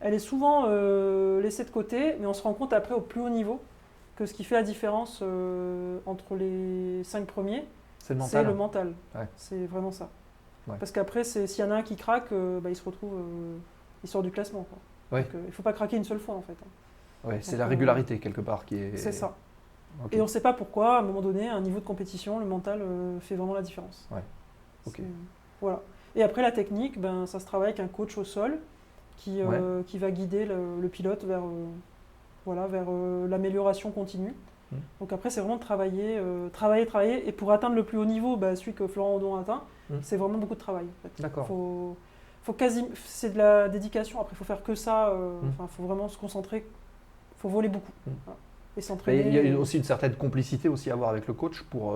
[0.00, 3.20] elle est souvent euh, laissée de côté, mais on se rend compte après au plus
[3.20, 3.60] haut niveau
[4.16, 7.64] que ce qui fait la différence euh, entre les cinq premiers,
[7.98, 8.46] C'est le c'est mental.
[8.46, 8.94] le mental.
[9.14, 9.28] Ouais.
[9.36, 10.08] C'est vraiment ça.
[10.66, 10.76] Ouais.
[10.78, 13.12] Parce qu'après, s'il y en a un qui craque, bah, il se retrouve,
[14.04, 14.66] il sort du classement.
[14.68, 15.18] quoi.
[15.18, 15.24] Ouais.
[15.24, 16.52] Donc, euh, il ne faut pas craquer une seule fois en fait.
[16.52, 17.28] hein.
[17.28, 18.96] Ouais, c'est la régularité quelque part qui est.
[18.96, 19.34] C'est ça.
[20.12, 22.44] Et on ne sait pas pourquoi, à un moment donné, un niveau de compétition, le
[22.44, 24.06] mental euh, fait vraiment la différence.
[24.12, 24.22] Ouais.
[24.86, 24.96] Ok.
[24.98, 25.02] C'est-
[25.60, 25.80] Voilà.
[26.16, 28.58] Et après, la technique, ben, ça se travaille avec un coach au sol
[29.18, 31.66] qui, euh, qui va guider le, le pilote vers, euh,
[32.46, 34.34] voilà, vers euh, l'amélioration continue.
[34.72, 34.76] Mm.
[35.00, 36.20] Donc après, c'est vraiment de travailler,
[36.52, 37.28] travailler, travailler.
[37.28, 39.94] Et pour atteindre le plus haut niveau, bah, celui que Florent Audon a atteint, Mm.
[40.02, 40.84] c'est vraiment beaucoup de travail.
[40.84, 41.22] en fait.
[41.22, 41.46] D'accord.
[41.46, 41.96] Faut,
[42.42, 44.20] faut quasi, c'est de la dédication.
[44.20, 45.08] Après, il faut faire que ça.
[45.08, 45.48] euh, Mm.
[45.48, 46.64] Enfin, faut vraiment se concentrer
[47.38, 47.92] faut voler beaucoup.
[48.24, 48.36] Voilà.
[48.76, 49.28] Et s'entraîner.
[49.28, 51.94] il y a aussi une certaine complicité aussi à avoir avec le coach pour,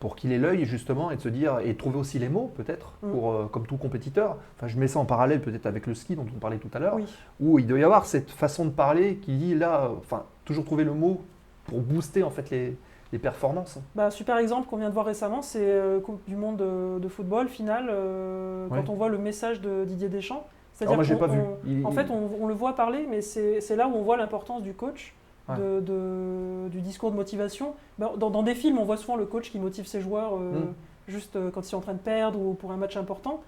[0.00, 2.94] pour qu'il ait l'œil justement et de se dire et trouver aussi les mots peut-être
[3.02, 3.10] Mm.
[3.12, 4.36] pour euh, comme tout compétiteur.
[4.56, 6.78] Enfin, je mets ça en parallèle peut-être avec le ski dont on parlait tout à
[6.78, 7.04] l'heure, Oui.
[7.38, 10.84] où il doit y avoir cette façon de parler qui dit là, enfin toujours trouver
[10.84, 11.20] le mot
[11.66, 12.76] pour booster en fait les,
[13.12, 13.78] les performances.
[13.94, 17.08] Bah, super exemple qu'on vient de voir récemment, c'est euh, Coupe du Monde de, de
[17.08, 18.78] football finale, euh, Ouais.
[18.78, 20.46] quand on voit le message de Didier Deschamps.
[20.80, 21.20] Alors moi j'ai vu.
[21.66, 24.02] Il- En il- fait, on, on le voit parler, mais c'est c'est là où on
[24.02, 25.14] voit l'importance du coach,
[25.50, 25.56] Ouais.
[25.58, 27.74] de- de- du discours de motivation.
[27.98, 30.38] Ben, Dans, dans des films, on voit souvent le coach qui motive ses joueurs euh,
[30.60, 30.74] Mm.
[31.08, 33.40] juste euh, quand ils sont en train de perdre ou pour un match important.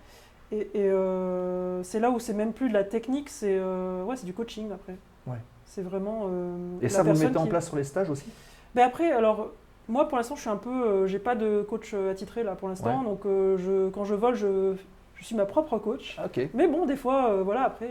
[0.51, 4.17] Et, et, euh, c'est là où c'est même plus de la technique, c'est euh, ouais,
[4.23, 4.97] du coaching après.
[5.27, 5.39] Ouais.
[5.65, 6.27] C'est vraiment.
[6.29, 8.27] euh, et ça vous le mettez en place sur les stages aussi?
[8.75, 9.49] Ben après, alors,
[9.89, 11.07] moi pour l'instant, je suis un peu.
[11.07, 12.99] j'ai pas de coach attitré là pour l'instant.
[12.99, 13.05] Ouais.
[13.05, 14.75] Donc, je, quand je vole, je,
[15.17, 16.17] je suis ma propre coach.
[16.19, 16.49] Ah, Ok.
[16.53, 17.89] Mais bon, des fois, voilà, après,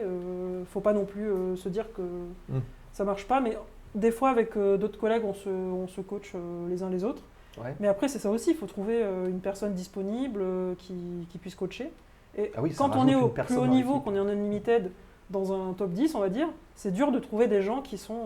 [0.71, 2.01] faut pas non plus se dire que
[2.49, 2.59] Mm.
[2.93, 3.39] ça marche pas.
[3.41, 3.57] Mais
[3.95, 7.03] des fois, avec euh, d'autres collègues, on se, on se coach euh, les uns les
[7.03, 7.23] autres.
[7.57, 7.75] Ouais.
[7.79, 10.41] Mais après, c'est ça aussi, il faut trouver euh, une personne disponible
[10.77, 11.91] qui, qui puisse coacher.
[12.37, 14.91] Et Ah oui, quand on est au plus haut niveau, qu'on est en unlimited,
[15.29, 18.19] dans un top 10, on va dire, c'est dur de trouver des gens qui sont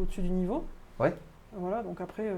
[0.00, 0.64] au-dessus du niveau.
[0.98, 1.14] Ouais.
[1.56, 2.34] Voilà, donc après, euh,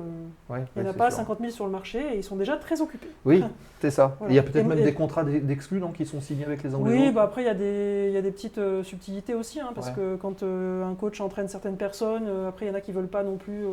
[0.49, 1.19] Ouais, il n'y en a pas sûr.
[1.19, 3.09] 50 000 sur le marché et ils sont déjà très occupés.
[3.27, 3.45] Oui,
[3.83, 4.17] c'est ça.
[4.19, 4.33] Voilà.
[4.33, 6.75] Il y a peut-être même et- des contrats d'ex- d'exclus qui sont signés avec les
[6.75, 6.97] Anglais.
[6.99, 9.61] Oui, bah après, il y, a des- il y a des petites euh, subtilités aussi,
[9.61, 9.95] hein, parce Ouais.
[9.97, 13.07] que quand euh, un coach entraîne certaines personnes, après, il y en a qui veulent
[13.07, 13.65] pas non plus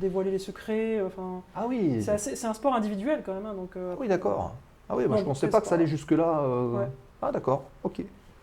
[0.00, 1.02] dévoiler les secrets.
[1.02, 2.02] Enfin, Ah oui.
[2.02, 3.44] c'est un sport individuel quand même.
[3.46, 4.54] hein, donc, Ah oui, d'accord.
[4.88, 6.42] Ah oui, moi Non, je pensais c'est pas que ça allait jusque-là.
[6.72, 6.86] Ouais.
[7.20, 8.02] Ah d'accord, ok.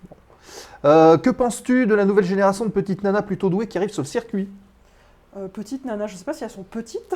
[0.09, 1.17] Bon.
[1.17, 4.07] Que penses-tu de la nouvelle génération de petites nanas plutôt douées qui arrivent sur le
[4.07, 4.47] circuit?
[5.37, 7.13] Euh, petite nana, je sais pas si elles sont petites,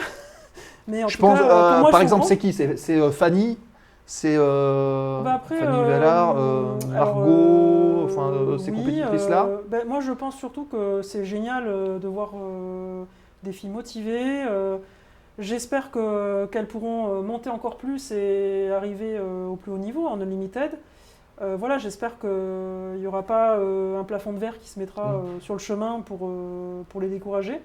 [0.88, 2.54] mais en Je tout pense, cas, euh, euh, pour moi, par exemple, c'est qui?
[2.54, 3.58] C'est euh, Fanny?
[4.06, 6.36] C'est Bah après, Fanny Vellard,
[6.88, 9.50] Margot, enfin ces oui, compétitrices-là?
[9.70, 12.32] ben, Moi, je pense surtout que c'est génial de voir
[13.44, 14.44] des filles motivées.
[15.40, 20.72] J'espère que- qu'elles pourront monter encore plus et arriver au plus haut niveau en Unlimited.
[21.42, 22.30] Euh, voilà, j'espère qu'il
[23.00, 25.16] n'y aura pas euh, un plafond de verre qui se mettra Mm.
[25.16, 26.32] euh, sur le chemin pour,
[26.90, 27.62] pour les décourager.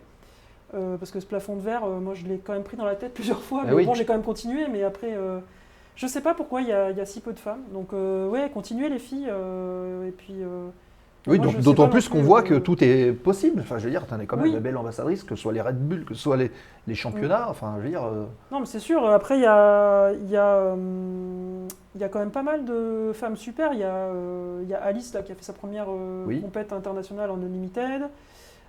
[0.75, 2.87] Euh, parce que ce plafond de verre, euh, moi je l'ai quand même pris dans
[2.87, 3.85] la tête plusieurs fois, Ah mais oui.
[3.85, 4.67] bon, j'ai quand même continué.
[4.73, 5.39] Mais après, euh,
[5.97, 7.61] je sais pas pourquoi il y, a il y a si peu de femmes.
[7.75, 9.29] Donc, euh, ouais, continuez les filles.
[9.29, 10.37] et puis,
[11.27, 13.61] Oui, moi, donc d'autant plus qu'on voit que tout est possible.
[13.61, 14.53] Enfin, je veux dire, tu es quand même Oui.
[14.53, 16.51] la belle ambassadrice, que ce soit les Red Bull, que ce soit les,
[16.87, 17.47] les championnats.
[17.51, 18.03] Enfin, je veux dire.
[18.51, 19.07] Non, mais c'est sûr.
[19.11, 20.75] Après, il y a, y, a,
[21.99, 23.75] y a quand même pas mal de femmes super.
[23.75, 25.87] Il y a, Alice là, qui a fait sa première
[26.43, 28.05] compète internationale en Unlimited.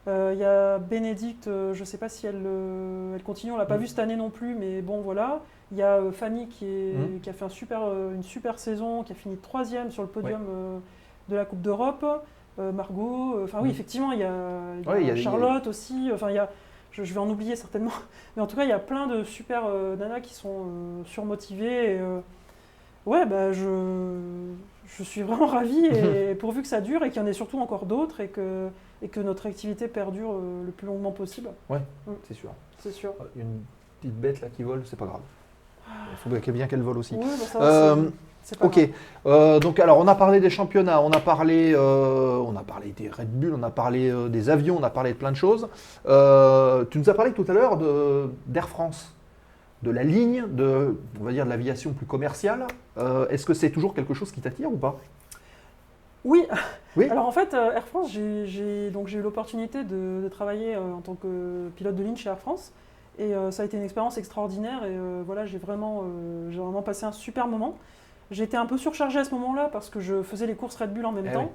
[0.07, 3.53] Euh, il y a Bénédicte, euh, je ne sais pas si elle, euh, elle continue,
[3.53, 3.81] on l'a pas Mm.
[3.81, 5.39] vue cette année non plus, mais bon voilà.
[5.71, 7.19] Il y a Fanny qui, est, Mm.
[7.21, 7.81] qui a fait un super,
[8.13, 10.41] une super saison, qui a fini troisième sur le podium
[11.29, 12.05] de la Coupe d'Europe.
[12.57, 13.71] Margot, enfin oui, Mm.
[13.71, 14.31] effectivement, il y a,
[14.79, 16.11] il y a Ouais, il y a- Charlotte aussi.
[16.13, 16.49] Enfin, il y a,
[16.91, 17.89] je, vais en oublier certainement.
[18.35, 21.03] Mais en tout cas, il y a plein de super euh, nanas qui sont euh,
[21.05, 21.95] surmotivées.
[21.95, 22.19] Et, euh,
[23.07, 24.51] ouais, bah, je,
[24.85, 27.57] je suis vraiment ravie et pourvu que ça dure et qu'il y en ait surtout
[27.59, 28.67] encore d'autres et que,
[29.03, 31.49] et que notre activité perdure euh, le plus longuement possible,
[32.27, 32.49] c'est sûr.
[32.79, 33.13] c'est sûr.
[33.35, 33.59] Une
[34.01, 35.21] petite bête là qui vole, c'est pas grave.
[35.87, 37.15] Il faut bien- qu'elle vole aussi.
[37.15, 38.09] Oui, bah, ça va, Euh,
[38.59, 38.89] Ok.
[39.25, 42.91] Euh, donc alors on a parlé des championnats, on a parlé, euh, on a parlé
[42.91, 45.37] des Red Bull, on a parlé euh, des avions, on a parlé de plein de
[45.37, 45.69] choses.
[46.07, 47.77] Euh, tu nous as parlé tout à l'heure
[48.47, 49.13] d'Air France,
[49.81, 52.67] de la ligne, de, on va dire de l'aviation plus commerciale.
[52.97, 54.97] Euh, Est-ce que c'est toujours quelque chose qui t'attire ou pas?
[56.25, 56.45] Oui.
[56.95, 57.09] Oui.
[57.09, 58.45] Alors en fait, euh, Air France, j'ai-
[58.89, 62.71] eu l'opportunité de, de travailler euh, en tant que pilote de ligne chez Air France.
[63.19, 64.83] Et euh, ça a été une expérience extraordinaire.
[64.85, 64.95] Et
[65.25, 66.03] voilà, j'ai vraiment,
[66.49, 67.75] j'ai vraiment passé un super moment.
[68.31, 71.05] J'étais un peu surchargée à ce moment-là parce que je faisais les courses Red Bull
[71.05, 71.51] en même Eh temps.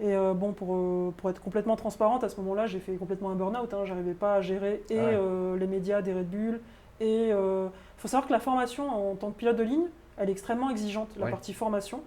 [0.00, 3.30] Et euh, bon, pour, euh, pour être complètement transparente, à ce moment-là, j'ai fait complètement
[3.30, 3.72] un burn-out.
[3.74, 3.84] Hein.
[3.84, 5.10] J'arrivais pas à gérer et Ah ouais.
[5.14, 6.60] euh, les médias des Red Bull.
[7.00, 9.86] Et il faut savoir que la formation en tant que pilote de ligne,
[10.18, 11.30] elle est extrêmement exigeante, la Ouais.
[11.30, 12.00] partie formation.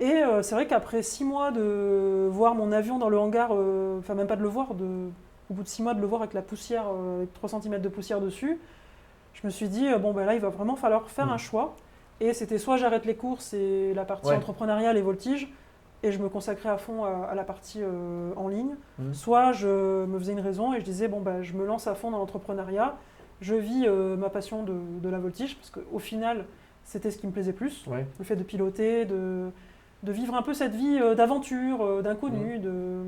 [0.00, 3.98] Et euh, c'est vrai qu'après six mois de voir mon avion dans le hangar, euh,
[3.98, 4.84] enfin même pas de le voir, de,
[5.50, 7.78] au bout de six mois de le voir avec la poussière, euh, avec 3 cm
[7.80, 8.58] de poussière dessus,
[9.34, 11.30] je me suis dit, bon ben là il va vraiment falloir faire Mm.
[11.32, 11.76] un choix.
[12.20, 14.36] Et c'était soit j'arrête les courses et la partie Ouais.
[14.36, 15.52] entrepreneuriale et voltige,
[16.02, 19.12] et je me consacrais à fond à, à la partie euh, en ligne, Mm.
[19.12, 21.94] soit je me faisais une raison et je disais, bon ben je me lance à
[21.94, 22.96] fond dans l'entrepreneuriat,
[23.42, 24.72] je vis euh, ma passion de,
[25.02, 26.46] de la voltige, parce qu'au final
[26.84, 28.06] c'était ce qui me plaisait plus Ouais.
[28.18, 29.50] le fait de piloter, de,
[30.02, 32.62] de vivre un peu cette vie euh, d'aventure, euh, d'inconnu, Mmh.
[32.62, 33.02] de,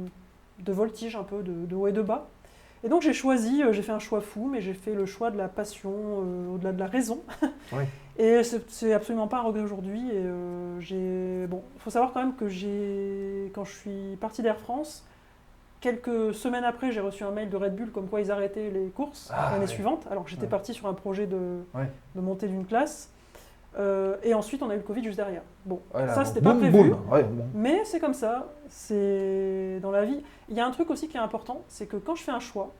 [0.60, 2.28] de voltige un peu, de, de haut et de bas.
[2.84, 5.30] Et donc j'ai choisi, euh, j'ai fait un choix fou, mais j'ai fait le choix
[5.30, 7.20] de la passion euh, au-delà de la raison.
[8.18, 10.00] Et c'est absolument pas un regret aujourd'hui.
[10.10, 14.58] Et euh, j'ai, bon, faut savoir quand même que j'ai, quand je suis partie d'Air
[14.58, 15.06] France,
[15.80, 18.88] quelques semaines après, j'ai reçu un mail de Red Bull comme quoi ils arrêtaient les
[18.88, 20.48] courses Ah, l'année suivante, alors que j'étais Ouais.
[20.48, 21.60] parti sur un projet de,
[22.14, 23.10] de montée d'une classe.
[23.78, 25.42] Euh, et ensuite, on a eu le Covid juste derrière.
[25.64, 26.90] Bon, Voilà, ça, c'était pas boum, prévu.
[26.90, 26.98] boum.
[27.10, 27.44] Ouais, bon.
[27.54, 30.20] Mais c'est comme ça, c'est dans la vie.
[30.48, 32.40] Il y a un truc aussi qui est important, c'est que quand je fais un
[32.40, 32.70] choix,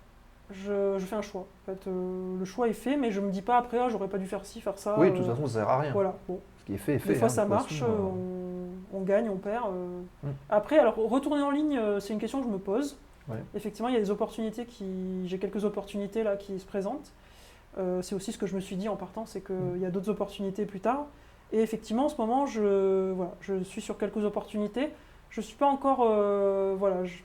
[0.50, 1.46] je, je fais un choix.
[1.62, 4.08] En fait, euh, le choix est fait, mais je me dis pas après, ah, j'aurais
[4.08, 4.96] pas dû faire ci, faire ça.
[4.98, 5.92] Oui, de euh, toute façon, ça sert à rien.
[5.92, 6.14] Voilà.
[6.28, 6.40] Bon.
[6.60, 7.08] Ce qui est fait est fait.
[7.14, 9.64] Des fois, hein, ça de marche, façon, euh, euh, on, on gagne, on perd.
[9.68, 10.00] euh.
[10.24, 10.30] Mm.
[10.50, 12.98] Après, alors retourner en ligne, euh, c'est une question que je me pose.
[13.28, 13.38] Ouais.
[13.54, 17.12] Effectivement, il y a des opportunités qui, j'ai quelques opportunités là qui se présentent.
[17.78, 19.80] Euh, c'est aussi ce que je me suis dit en partant, c'est qu'il Mm.
[19.80, 21.06] y a d'autres opportunités plus tard.
[21.52, 24.90] Et effectivement, en ce moment, je, voilà, je suis sur quelques opportunités.
[25.30, 27.18] Je suis pas encore, euh, voilà, je,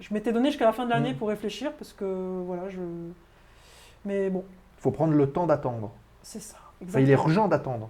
[0.00, 1.16] je m'étais donné jusqu'à la fin de l'année Mm.
[1.16, 2.04] pour réfléchir parce que
[2.46, 2.80] voilà, je.
[4.04, 4.44] Mais bon,
[4.78, 5.90] faut prendre le temps d'attendre.
[6.22, 6.56] c'est ça.
[6.88, 7.88] Enfin, il est urgent d'attendre.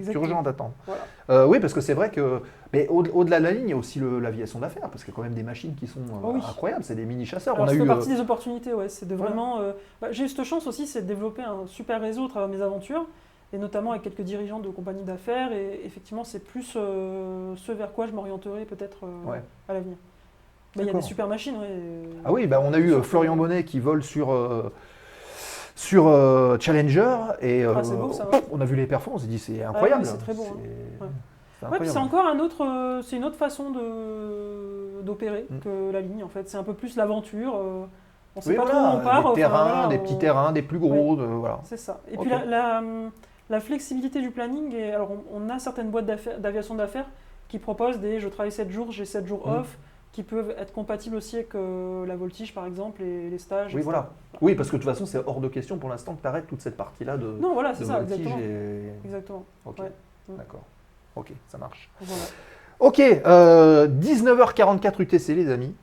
[0.00, 0.72] C'est urgent d'attendre.
[0.86, 1.02] Voilà.
[1.30, 2.40] Euh, oui, parce que c'est vrai que.
[2.72, 5.12] Mais au- au-delà de la ligne, il y a aussi le- l'aviation d'affaires, parce qu'il
[5.12, 6.40] y a quand même des machines qui sont euh, Oh oui.
[6.46, 6.84] incroyables.
[6.84, 7.56] C'est des mini-chasseurs.
[7.56, 7.78] Ça eu.
[7.78, 8.88] fait euh, partie des opportunités, ouais.
[8.88, 9.60] C'est de vraiment.
[9.60, 12.48] euh, bah, j'ai eu cette chance aussi, c'est de développer un super réseau au travers
[12.48, 13.06] de mes aventures,
[13.52, 15.52] et notamment avec quelques dirigeants de compagnies d'affaires.
[15.52, 19.42] Et effectivement, c'est plus euh, ce vers quoi je m'orienterai peut-être euh, Ouais.
[19.68, 19.96] à l'avenir.
[20.76, 21.66] Mais il y a des super machines, ouais.
[22.24, 24.30] Ah oui, bah, on a eu Florian Bonnet qui vole sur.
[24.30, 24.72] euh,
[25.80, 28.42] sur euh, Challenger et euh, Ah, c'est beau, ça, ouais.
[28.52, 30.02] on a vu les performances, on s'est dit c'est incroyable.
[30.04, 30.56] oui, c'est très beau, hein.
[31.58, 31.98] C'est- Ouais, incroyable.
[31.98, 35.58] encore un autre, euh, c'est une autre façon de d'opérer Mm.
[35.60, 36.48] que la ligne en fait.
[36.50, 37.54] C'est un peu plus l'aventure.
[37.56, 37.84] euh,
[38.36, 39.20] on sait Oui, pas voilà, trop où on part.
[39.22, 41.60] des enfin, terrains, voilà, des on- petits terrains, des plus gros, de- voilà.
[41.64, 42.00] C'est ça.
[42.12, 42.82] Et puis la, la,
[43.48, 46.06] la flexibilité du planning, et alors on, on a certaines boîtes
[46.38, 47.06] d'aviation d'affaires
[47.48, 49.54] qui proposent des je travaille 7 jours, j'ai 7 jours Mhm.
[49.60, 49.78] off,
[50.12, 53.74] qui peuvent être compatibles aussi avec euh, la voltige par exemple et les stages.
[53.74, 54.10] Oui, voilà.
[54.40, 56.46] Oui, parce que de toute façon, c'est hors de question pour l'instant que tu arrêtes
[56.48, 58.38] toute cette partie-là de, Non, voilà, c'est ça, exactement.
[58.38, 59.44] et- Exactement.
[59.66, 59.92] Ok, Ouais.
[60.36, 60.62] D'accord.
[61.16, 61.88] Ok, ça marche.
[62.00, 62.22] Voilà.
[62.80, 65.74] Ok, euh, 19h44 UTC, les amis.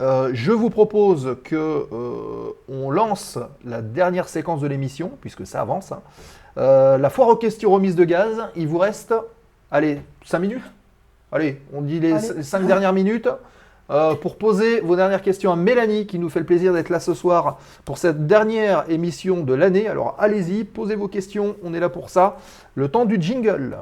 [0.00, 1.54] Euh, je vous propose que
[1.92, 5.92] euh, on lance la dernière séquence de l'émission, puisque ça avance.
[5.92, 6.02] hein.
[6.58, 9.14] Euh, la foire aux questions remise de gaz, il vous reste,
[9.70, 10.62] allez, 5 minutes
[11.34, 12.42] Allez, on dit les Allez.
[12.42, 13.26] 5 dernières minutes
[13.88, 17.00] euh, pour poser vos dernières questions à Mélanie, qui nous fait le plaisir d'être là
[17.00, 19.88] ce soir pour cette dernière émission de l'année.
[19.88, 22.36] Alors allez-y, posez vos questions, on est là pour ça.
[22.74, 23.78] Le temps du jingle.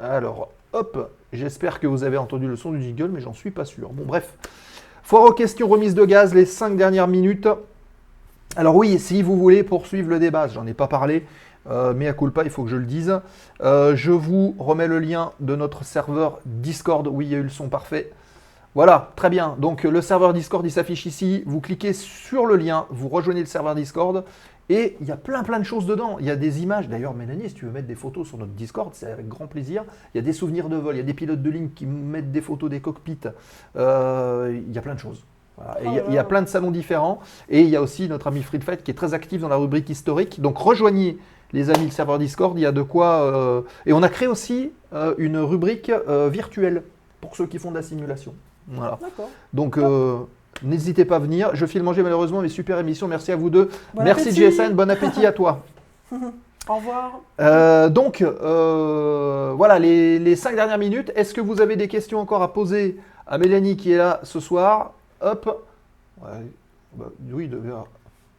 [0.00, 3.64] Alors, hop, j'espère que vous avez entendu le son du jingle, mais j'en suis pas
[3.64, 3.90] sûr.
[3.90, 4.36] Bon, bref.
[5.10, 7.48] Foire aux questions remise de gaz, les 5 dernières minutes.
[8.54, 11.26] Alors oui, si vous voulez poursuivre le débat, j'en ai pas parlé,
[11.68, 13.20] euh, mais à culpa, il faut que je le dise.
[13.60, 17.08] Euh, je vous remets le lien de notre serveur Discord.
[17.08, 18.12] Oui, il y a eu le son parfait.
[18.76, 19.56] Voilà, très bien.
[19.58, 21.42] Donc le serveur Discord, il s'affiche ici.
[21.44, 24.22] Vous cliquez sur le lien, vous rejoignez le serveur Discord.
[24.70, 26.16] Et il y a plein plein de choses dedans.
[26.20, 26.88] Il y a des images.
[26.88, 29.84] D'ailleurs, Mélanie, si tu veux mettre des photos sur notre Discord, c'est avec grand plaisir.
[30.14, 31.84] Il y a des souvenirs de vol, il y a des pilotes de ligne qui
[31.86, 33.18] mettent des photos des cockpits.
[33.76, 35.24] Euh, il y a plein de choses.
[35.56, 35.82] Voilà.
[35.82, 37.18] Et il, y a, il y a plein de salons différents.
[37.48, 39.90] Et il y a aussi notre ami Friedfeld qui est très actif dans la rubrique
[39.90, 40.40] historique.
[40.40, 41.18] Donc rejoignez
[41.52, 42.56] les amis le serveur Discord.
[42.56, 43.22] Il y a de quoi.
[43.22, 45.90] euh, Et on a créé aussi euh, une rubrique
[46.30, 46.84] virtuelle
[47.20, 48.34] pour ceux qui font de la simulation.
[48.68, 48.98] Voilà.
[49.02, 49.28] D'accord.
[49.52, 50.18] Donc euh,
[50.62, 51.50] n'hésitez pas à venir.
[51.54, 53.08] Je file manger malheureusement, mais super émission.
[53.08, 53.70] Merci à vous deux.
[53.94, 54.40] Bon Merci appétit.
[54.50, 54.72] GSN.
[54.74, 55.60] Bon appétit à toi.
[56.68, 57.20] Au revoir.
[57.40, 61.10] Euh, donc, euh, voilà, les, les cinq dernières minutes.
[61.16, 64.38] Est-ce que vous avez des questions encore à poser à Mélanie qui est là ce
[64.40, 64.92] soir?
[65.20, 65.66] Hop.
[66.22, 66.28] Ouais,
[66.94, 67.60] bah, oui, de-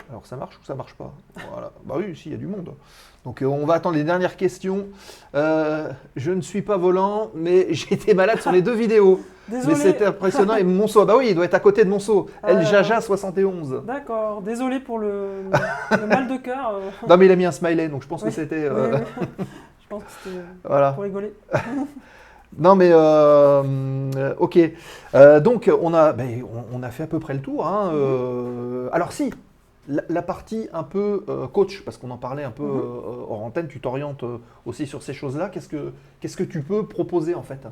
[0.09, 1.11] alors ça marche ou ça marche pas?
[1.51, 1.71] Voilà.
[1.85, 2.71] Bah oui, si, il y a du monde.
[3.25, 4.87] Donc euh, on va attendre les dernières questions.
[5.35, 9.19] Euh, je ne suis pas volant, mais j'ai été malade sur les deux vidéos.
[9.47, 9.75] Désolé.
[9.75, 10.55] Mais c'était impressionnant.
[10.55, 12.29] Et Monceau, bah oui, il doit être à côté de Monceau.
[12.41, 12.51] Ah.
[12.51, 13.83] El Jaja 71.
[13.85, 14.41] D'accord.
[14.41, 15.43] Désolé pour le,
[15.91, 16.75] le mal de cœur.
[16.75, 17.07] euh.
[17.07, 18.29] Non, mais il a mis un smiley, donc je pense Oui.
[18.29, 18.69] que c'était.
[18.69, 19.27] Oui, euh, oui.
[19.83, 20.93] Je pense que c'était Voilà.
[20.93, 21.33] pour rigoler.
[22.57, 24.57] Non mais euh, ok.
[25.15, 27.67] Euh, donc on a, ben, on, on a fait à peu près le tour.
[27.67, 29.31] hein, euh, alors si,
[29.91, 33.43] la, la partie un peu euh, coach, parce qu'on en parlait un peu euh, hors
[33.43, 35.49] antenne, tu t'orientes euh, aussi sur ces choses-là.
[35.49, 37.67] Qu'est-ce que qu'est-ce que tu peux proposer en fait?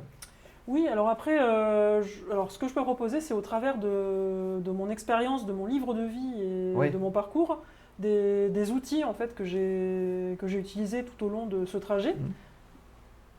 [0.67, 4.59] Oui, alors après, euh, je- alors ce que je peux proposer, c'est au travers de,
[4.59, 6.91] de mon expérience, de mon livre de vie et Oui.
[6.91, 7.63] de mon parcours,
[7.97, 11.77] des, des outils en fait que j'ai que j'ai utilisés tout au long de ce
[11.77, 12.13] trajet.
[12.13, 12.31] Mhm.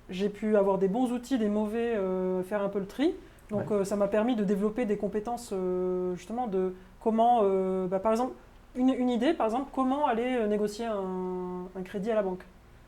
[0.08, 3.14] J'ai pu avoir des bons outils, des mauvais, euh, faire un peu le tri.
[3.50, 5.52] Donc euh, ça m'a permis de développer des compétences
[6.14, 7.42] justement de comment,
[7.88, 8.32] bah, par exemple,
[8.76, 12.42] une, une idée, par exemple, comment aller euh, négocier un, un crédit à la banque.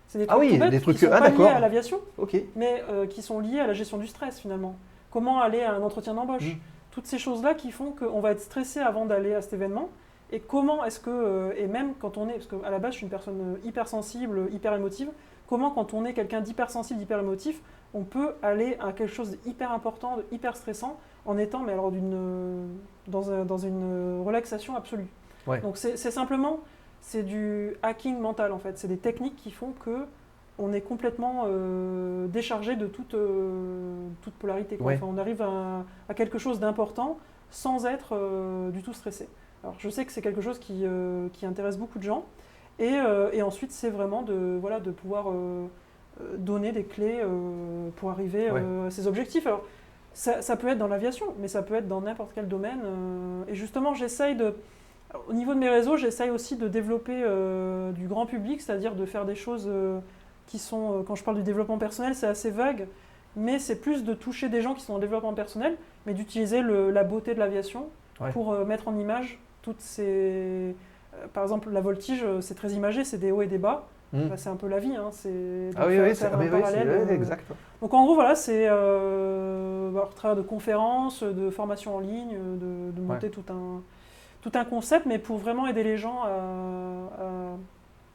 [0.09, 1.61] C'est des Ah trucs oui, tout bêtes des trucs- qui sont ah, pas liés à
[1.61, 1.99] l'aviation
[2.57, 4.75] mais euh, qui sont liées à la gestion du stress finalement.
[5.11, 6.59] Comment aller à un entretien d'embauche Mm.
[6.91, 9.89] Toutes ces choses-là qui font qu'on va être stressé avant d'aller à cet événement
[10.31, 12.97] Et comment est-ce que, euh, et même quand on est, parce qu'à la base je
[12.99, 15.09] suis une personne hypersensible, hyper émotive,
[15.49, 17.61] comment quand on est quelqu'un d'hypersensible, d'hyper émotif,
[17.95, 21.91] on peut aller à quelque chose d'hyper important, de hyper stressant, en étant mais alors
[21.91, 22.69] d'une,
[23.09, 25.07] dans, dans une relaxation absolue.
[25.47, 25.61] Ouais.
[25.61, 26.61] Donc c'est simplement,
[27.01, 30.07] c'est du hacking mental en fait, c'est des techniques qui font que
[30.59, 34.77] on est complètement euh, déchargé de toute, euh, toute polarité.
[34.77, 34.89] quoi.
[34.89, 34.95] Ouais.
[34.97, 37.19] Enfin, on arrive à, à quelque chose d'important
[37.51, 39.29] sans être euh, du tout stressé.
[39.65, 40.85] Alors je sais que c'est quelque chose qui,
[41.33, 42.25] qui intéresse beaucoup de gens.
[42.79, 42.99] Et,
[43.33, 45.27] et ensuite, c'est vraiment de, voilà, de pouvoir
[46.37, 47.21] donner des clés
[47.97, 49.47] pour arriver à ses objectifs.
[49.47, 49.63] Alors,
[50.15, 52.81] ça, ça peut être dans l'aviation, mais ça peut être dans n'importe quel domaine.
[53.47, 54.55] et justement, j'essaye de.
[55.29, 59.05] Au niveau de mes réseaux, j'essaye aussi de développer euh, du grand public, c'est-à-dire de
[59.05, 59.99] faire des choses euh,
[60.47, 61.01] qui sont.
[61.01, 62.87] euh, quand je parle du développement personnel, c'est assez vague,
[63.37, 65.77] mais c'est plus de toucher des gens qui sont en développement personnel,
[66.07, 67.87] mais d'utiliser la beauté de l'aviation
[68.21, 68.31] Ouais.
[68.31, 70.77] pour mettre en image toutes ces.
[71.33, 73.87] par exemple, la voltige, c'est très imagé, c'est des hauts et des bas.
[74.13, 74.29] Hmm.
[74.29, 77.45] Bah, c'est un peu la vie, hein, c'est Ah oui, oui, ah un oui, exact.
[77.81, 82.37] donc en gros, voilà, c'est euh, bah, au travers de conférences, de formations en ligne,
[82.61, 83.81] de, de monter tout, un,
[84.43, 87.57] tout un concept, mais pour vraiment aider les gens à, à-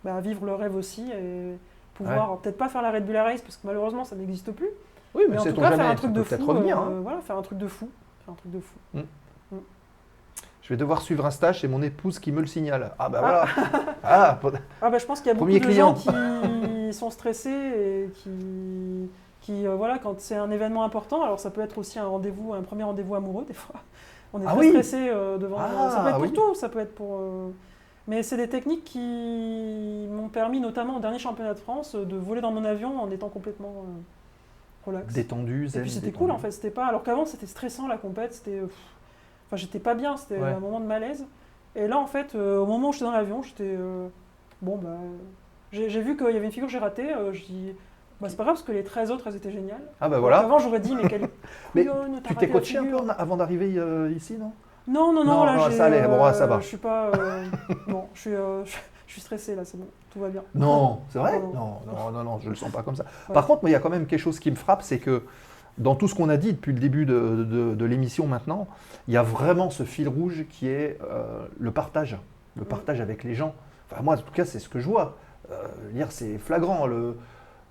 [0.03, 1.57] bah, à vivre leur rêve aussi et
[1.95, 4.69] pouvoir, alors, peut-être pas faire la Red Bull Race, parce que malheureusement ça n'existe plus,
[5.15, 6.45] Oui, mais, mais en c'est tout cas jamais, faire un truc de fou.
[6.45, 6.77] revenir.
[6.79, 6.99] euh, hein.
[7.01, 7.89] voilà, faire un truc de fou.
[8.25, 8.75] Faire un truc de fou.
[10.61, 12.91] Je vais devoir suivre un stage, c'est mon épouse qui me le signale.
[12.99, 13.45] Ah bah voilà.
[14.03, 14.51] ah, pour-
[14.81, 15.95] Ah bah, je pense qu'il y a beaucoup Premier de client.
[15.95, 16.11] gens
[16.91, 19.09] qui sont stressés et qui,
[19.39, 22.53] qui euh, voilà, quand c'est un événement important, alors ça peut être aussi un rendez-vous,
[22.53, 23.79] un premier rendez-vous amoureux des fois.
[24.33, 24.69] On est Ah très oui.
[24.69, 25.57] stressé euh, devant.
[25.59, 26.33] Ah, ça peut être pour oui.
[26.33, 27.17] tout, ça peut être pour.
[27.19, 27.49] euh,
[28.07, 32.41] Mais c'est des techniques qui m'ont permis, notamment au dernier championnat de France, de voler
[32.41, 33.85] dans mon avion en étant complètement
[34.85, 35.13] relax.
[35.13, 36.85] détendu, Et zen, puis c'était cool en fait, c'était pas.
[36.87, 38.61] Alors qu'avant c'était stressant la compète, c'était.
[39.47, 40.51] Enfin j'étais pas bien, c'était Ouais.
[40.51, 41.25] un moment de malaise.
[41.75, 43.75] Et là en fait, euh, au moment où j'étais dans l'avion, j'étais.
[43.77, 44.07] euh,
[44.61, 44.97] bon bah.
[45.71, 47.73] J'ai j'ai vu qu'il y avait une figure que j'ai ratée, euh, je dis.
[48.19, 49.81] Bah c'est pas grave parce que les 13 autres elles étaient géniales.
[50.01, 50.39] Ah bah voilà.
[50.39, 51.29] Avant j'aurais dit mais quelle.
[51.75, 53.03] Mais couillonne, t'as Tu raté t'es la coaché un figure.
[53.03, 54.51] peu en- avant d'arriver euh, ici, non?
[54.87, 55.75] Non, non, non, Non, là non, j'ai.
[55.77, 56.59] ça allait, bon, ça va.
[56.61, 57.07] Je suis pas.
[57.09, 57.45] euh,
[57.87, 60.43] bon, je suis, euh, je, suis stressé là, c'est bon, tout va bien.
[60.55, 61.39] Non, c'est vrai?
[61.39, 61.79] Non, non.
[61.85, 63.05] non, non, non, je le sens pas comme ça.
[63.33, 65.23] Par contre, moi, il y a quand même quelque chose qui me frappe, c'est que
[65.77, 68.67] dans tout ce qu'on a dit depuis le début de, de- de l'émission maintenant,
[69.07, 72.17] il y a vraiment ce fil rouge qui est euh, le partage,
[72.55, 73.53] le partage avec les gens.
[73.91, 75.17] Enfin, moi, en tout cas, c'est ce que je vois.
[75.51, 75.55] Euh,
[75.91, 76.87] dire, c'est flagrant.
[76.87, 77.15] Le,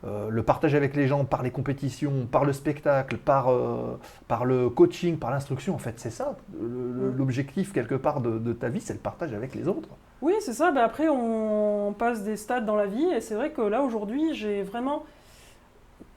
[0.06, 4.44] euh, le partage avec les gens par les compétitions, par le spectacle, par, euh, par
[4.44, 6.36] le coaching, par l'instruction, en fait, c'est ça.
[6.58, 7.16] Mm.
[7.16, 9.88] L'objectif, quelque part, de, de ta vie, c'est le partage avec les autres.
[10.22, 10.70] Oui, c'est ça.
[10.70, 14.34] Ben après, on passe des stades dans la vie, et c'est vrai que là, aujourd'hui,
[14.34, 15.04] j'ai vraiment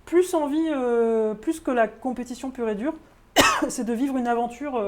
[0.06, 2.94] plus envie, euh, plus que la compétition pure et dure,
[3.70, 4.82] c'est de vivre une aventure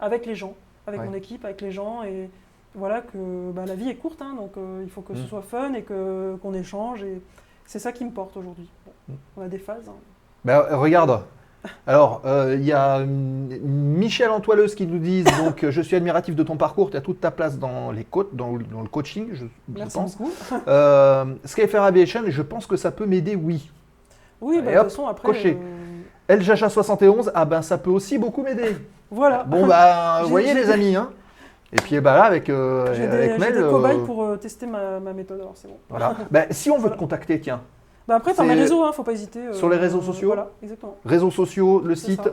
[0.00, 0.54] avec les gens,
[0.86, 1.06] avec Ouais.
[1.06, 2.28] mon équipe, avec les gens, et
[2.74, 4.52] voilà que bah, la vie est courte, hein, donc
[4.82, 5.16] il faut que Mm.
[5.16, 7.20] ce soit fun et qu'on échange, et
[7.66, 8.68] c'est ça qui me porte aujourd'hui.
[8.86, 9.12] Bon, Mm.
[9.36, 9.86] On a des phases.
[9.88, 9.92] hein.
[10.46, 11.20] Ben, regarde.
[11.86, 16.34] Alors, euh, il y a hum, Michel Antoileuse qui nous dit donc, Je suis admiratif
[16.34, 18.88] de ton parcours, tu as toute ta place dans, les co- dans, le- dans le
[18.88, 20.16] coaching, je, je Merci pense.
[20.16, 20.30] beaucoup.
[20.68, 23.70] Euh, Skyfair Aviation, je pense que ça peut m'aider, oui.
[24.40, 25.28] Oui, bah, de toute façon, après.
[25.28, 25.58] coché.
[25.60, 28.76] euh, El Jacha 71, ah ben ça peut aussi beaucoup m'aider.
[29.10, 29.44] voilà.
[29.44, 31.10] Bon, bah, vous voyez les amis, hein.
[31.74, 33.52] Et puis bah, là, avec, euh, des, avec j'ai Mel.
[33.52, 35.76] des euh, cobayes pour euh, tester ma, ma méthode, alors c'est bon.
[35.90, 36.14] Voilà.
[36.30, 36.94] Ben, si on veut Voilà.
[36.94, 37.62] te contacter, tiens,
[38.06, 39.40] Bah après, C'est- mes réseaux, hein, faut pas hésiter.
[39.40, 40.96] euh, Sur les réseaux sociaux Voilà, exactement.
[41.04, 42.30] réseaux sociaux, le site, ça.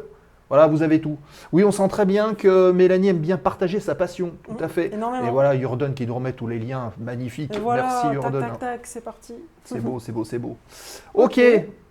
[0.48, 1.18] voilà, vous avez tout.
[1.54, 4.68] Oui, on sent très bien que Mélanie aime bien partager sa passion, tout Mhm, à
[4.68, 4.94] fait.
[4.94, 5.28] Énormément.
[5.28, 7.58] Et voilà, Jordan qui nous remet tous les liens, magnifique.
[7.60, 8.42] Voilà, Merci tac, Jordan.
[8.42, 9.34] tac, tac, c'est parti.
[9.64, 10.56] C'est beau, c'est beau, c'est beau.
[11.16, 11.42] Ok,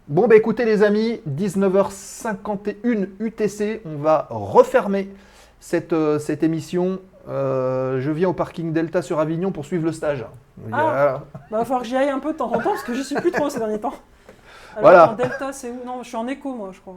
[0.06, 5.10] bon bah écoutez les amis, 19h51 UTC, on va refermer
[5.58, 7.00] cette, euh, cette émission.
[7.30, 10.24] Euh, je viens au parking Delta sur Avignon pour suivre le stage.
[10.68, 11.22] Voilà.
[11.50, 13.02] Bah, va falloir que j'y aille un peu de temps en temps parce que je
[13.02, 13.94] suis plus trop ces derniers temps.
[14.76, 15.14] Alors, Voilà.
[15.16, 15.80] Delta, c'est où?
[15.86, 16.96] Non, je suis en écho, moi, je crois.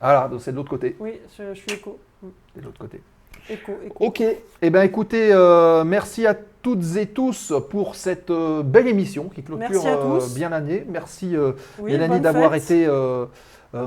[0.00, 0.96] Voilà, donc c'est de l'autre côté.
[0.98, 1.98] Oui, je, je suis écho.
[2.22, 2.26] Mm.
[2.54, 3.00] C'est de l'autre côté.
[3.48, 3.94] Écho, écho.
[3.98, 4.22] Ok,
[4.62, 9.42] eh ben écoutez, euh, merci à toutes et tous pour cette euh, belle émission qui
[9.42, 10.84] clôture bien l'année.
[10.88, 11.36] Merci
[11.78, 12.88] Oui, Mélanie d'avoir été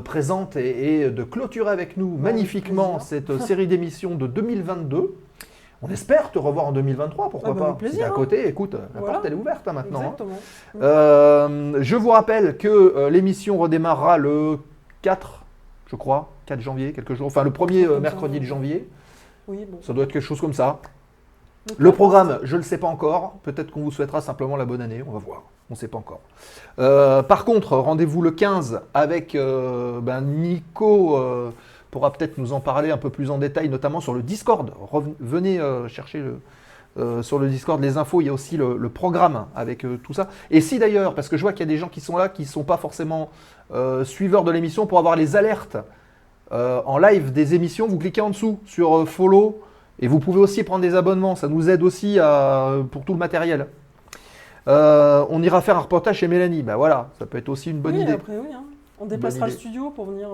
[0.04, 5.16] présente et, et de clôturer avec nous magnifiquement cette série d'émissions de 2022.
[5.88, 8.14] On espère te revoir en 2023, pourquoi Ah bah, pas plaisir, Si t'es à hein.
[8.16, 9.14] côté, écoute, la Voilà.
[9.14, 10.16] porte elle est ouverte hein, maintenant.
[10.20, 10.26] hein.
[10.82, 14.58] Euh, je vous rappelle que euh, l'émission redémarrera le
[15.02, 15.44] 4,
[15.88, 18.88] je crois, 4 janvier, quelques jours, enfin le premier euh, mercredi de janvier.
[19.48, 19.78] Oui, bon.
[19.82, 20.80] Ça doit être quelque chose comme ça.
[21.68, 23.36] Donc, Le programme, je ne le sais pas encore.
[23.44, 25.04] Peut-être qu'on vous souhaitera simplement la bonne année.
[25.08, 25.44] On va voir.
[25.70, 26.20] On ne sait pas encore.
[26.80, 31.18] Euh, par contre, rendez-vous le 15 avec euh, ben, Nico.
[31.18, 31.50] euh,
[31.96, 34.70] pourra peut-être nous en parler un peu plus en détail, notamment sur le Discord.
[34.92, 36.40] Reven- venez euh, chercher le,
[36.98, 39.96] euh, sur le Discord les infos, il y a aussi le, le programme avec euh,
[40.04, 40.28] tout ça.
[40.52, 42.28] Et si d'ailleurs, parce que je vois qu'il y a des gens qui sont là
[42.28, 43.30] qui ne sont pas forcément
[44.04, 45.78] suiveurs de l'émission, pour avoir les alertes
[46.52, 49.62] en live des émissions, vous cliquez en dessous sur follow
[50.00, 51.36] et vous pouvez aussi prendre des abonnements.
[51.38, 53.68] Ça nous aide aussi à- pour tout le matériel.
[54.68, 56.62] On ira faire un reportage chez Mélanie.
[56.62, 58.12] Ben voilà, ça peut être aussi une bonne oui, idée.
[58.12, 58.50] après, oui.
[58.54, 58.64] hein.
[59.00, 60.30] On déplacera le studio pour venir.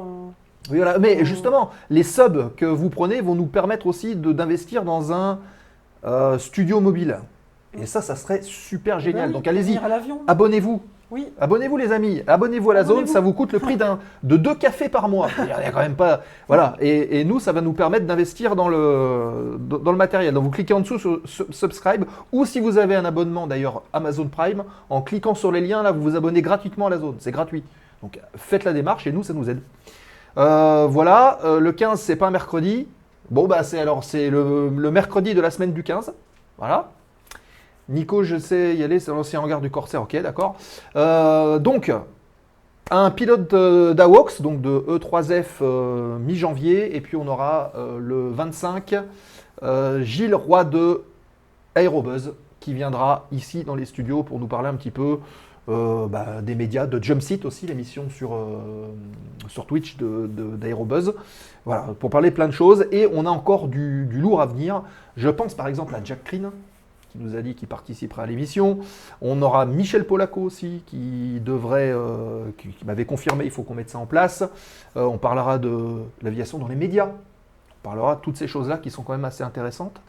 [0.70, 1.00] Oui, voilà.
[1.00, 5.40] Mais Euh, justement, les subs que vous prenez vont nous permettre aussi d'investir dans un
[6.06, 7.18] euh, studio mobile.
[7.82, 9.24] Et ça, ça serait super génial.
[9.24, 9.78] ben oui, Donc allez-y,
[10.28, 10.82] abonnez-vous.
[11.10, 11.28] Oui.
[11.42, 14.56] Abonnez-vous les amis, abonnez-vous à la zone, ça vous coûte le prix d'un de deux
[14.56, 15.28] cafés par mois.
[15.40, 16.78] Il y a quand même pas, voilà.
[16.80, 20.34] Et, et nous, ça va nous permettre d'investir dans le dans le matériel.
[20.34, 23.82] Donc vous cliquez en dessous sur su- subscribe ou si vous avez un abonnement d'ailleurs
[23.92, 27.16] Amazon Prime, en cliquant sur les liens là, vous vous abonnez gratuitement à la zone.
[27.20, 27.64] C'est gratuit.
[28.02, 29.60] Donc faites la démarche et nous, ça nous aide.
[30.38, 32.88] Euh, voilà, euh, le 15 c'est pas un mercredi.
[33.30, 36.14] Bon bah c'est alors c'est le, mercredi de la semaine du 15.
[36.58, 36.92] Voilà.
[37.90, 40.56] Nico, je sais y aller, c'est l'ancien hangar du Corsair, ok, d'accord.
[40.96, 41.92] Euh, donc,
[42.90, 43.54] un pilote
[43.96, 48.96] d'AWOX, donc de E3F euh, mi-janvier, et puis on aura le 25
[49.64, 51.04] euh, Gilles Roy de
[51.76, 55.20] Aerobuzz qui viendra ici dans les studios pour nous parler un petit peu
[55.70, 58.88] euh, bah, des médias, de Jumpseat aussi, l'émission sur, euh,
[59.48, 61.14] sur Twitch de- de- d'Aerobuzz.
[61.66, 62.86] Voilà, pour parler plein de choses.
[62.92, 64.82] Et on a encore du, du lourd à venir.
[65.18, 66.50] Je pense par exemple à Jack Green,
[67.12, 68.80] qui nous a dit qu'il participerait à l'émission.
[69.22, 73.90] On aura Michel Polaco aussi, qui devrait, euh, qui, m'avait confirmé, il faut qu'on mette
[73.90, 74.44] ça en place.
[74.96, 77.08] On parlera de l'aviation dans les médias.
[77.08, 80.00] On parlera de toutes ces choses-là qui sont quand même assez intéressantes.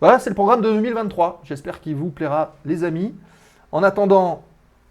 [0.00, 1.40] Voilà, c'est le programme de 2023.
[1.44, 3.14] J'espère qu'il vous plaira, les amis.
[3.72, 4.42] En attendant,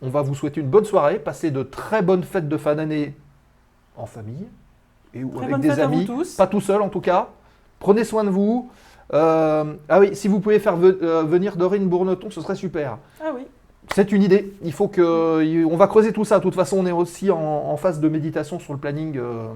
[0.04, 1.18] on va vous souhaiter une bonne soirée.
[1.20, 3.16] Passez de très bonnes fêtes de fin d'année
[3.98, 4.48] en famille
[5.14, 6.06] et ou avec des amis.
[6.06, 6.36] tous.
[6.36, 7.30] Pas tout seul en tout cas.
[7.80, 8.70] Prenez soin de vous.
[9.14, 12.98] Euh, ah oui, si vous pouvez faire ve- euh, venir Dorine Bourneton, ce serait super.
[13.24, 13.42] Ah oui.
[13.94, 14.54] C'est une idée.
[14.64, 16.38] Il faut que, on va creuser tout ça.
[16.40, 19.18] De toute façon, on est aussi en, en phase de méditation sur le planning.
[19.18, 19.48] euh,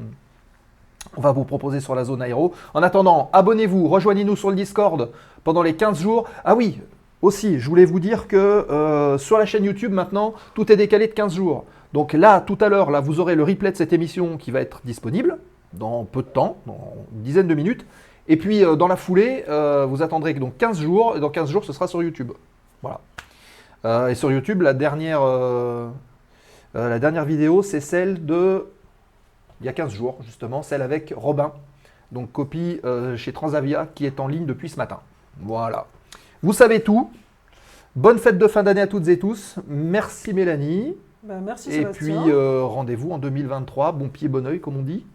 [1.15, 2.53] on va vous proposer sur la zone aéro.
[2.74, 5.10] En attendant, abonnez-vous, rejoignez-nous sur le Discord
[5.45, 6.26] pendant les 15 jours.
[6.44, 6.82] Ah oui,
[7.22, 11.07] aussi, je voulais vous dire que euh, sur la chaîne YouTube maintenant, tout est décalé
[11.07, 11.65] de 15 jours.
[11.94, 14.61] Donc là, tout à l'heure, là, vous aurez le replay de cette émission qui va
[14.61, 15.39] être disponible
[15.73, 17.85] dans peu de temps, dans une dizaine de minutes.
[18.27, 21.49] Et puis euh, dans la foulée, euh, vous attendrez donc 15 jours, et dans 15
[21.49, 22.31] jours, ce sera sur YouTube.
[22.81, 23.02] Voilà.
[24.10, 25.22] Et sur YouTube, la dernière,
[26.73, 28.65] la dernière vidéo, c'est celle de
[29.61, 31.53] il y a 15 jours, justement, celle avec Robin.
[32.11, 32.81] Donc copie
[33.15, 34.99] chez Transavia qui est en ligne depuis ce matin.
[35.39, 35.85] Voilà.
[36.43, 37.09] Vous savez tout.
[37.95, 39.55] Bonne fête de fin d'année à toutes et tous.
[39.68, 40.95] Merci Mélanie.
[41.23, 43.91] Bah, merci Et puis euh, rendez-vous en 2023.
[43.93, 45.05] Bon pied, bon oeil, comme on dit.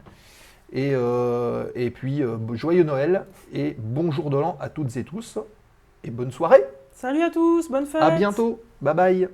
[0.73, 5.39] Et, euh, et puis euh, joyeux Noël et bonjour de l'an à toutes et tous.
[6.03, 6.65] Et bonne soirée.
[6.93, 8.03] Salut à tous, bonne fête.
[8.03, 8.61] À bientôt.
[8.81, 9.29] Bye bye.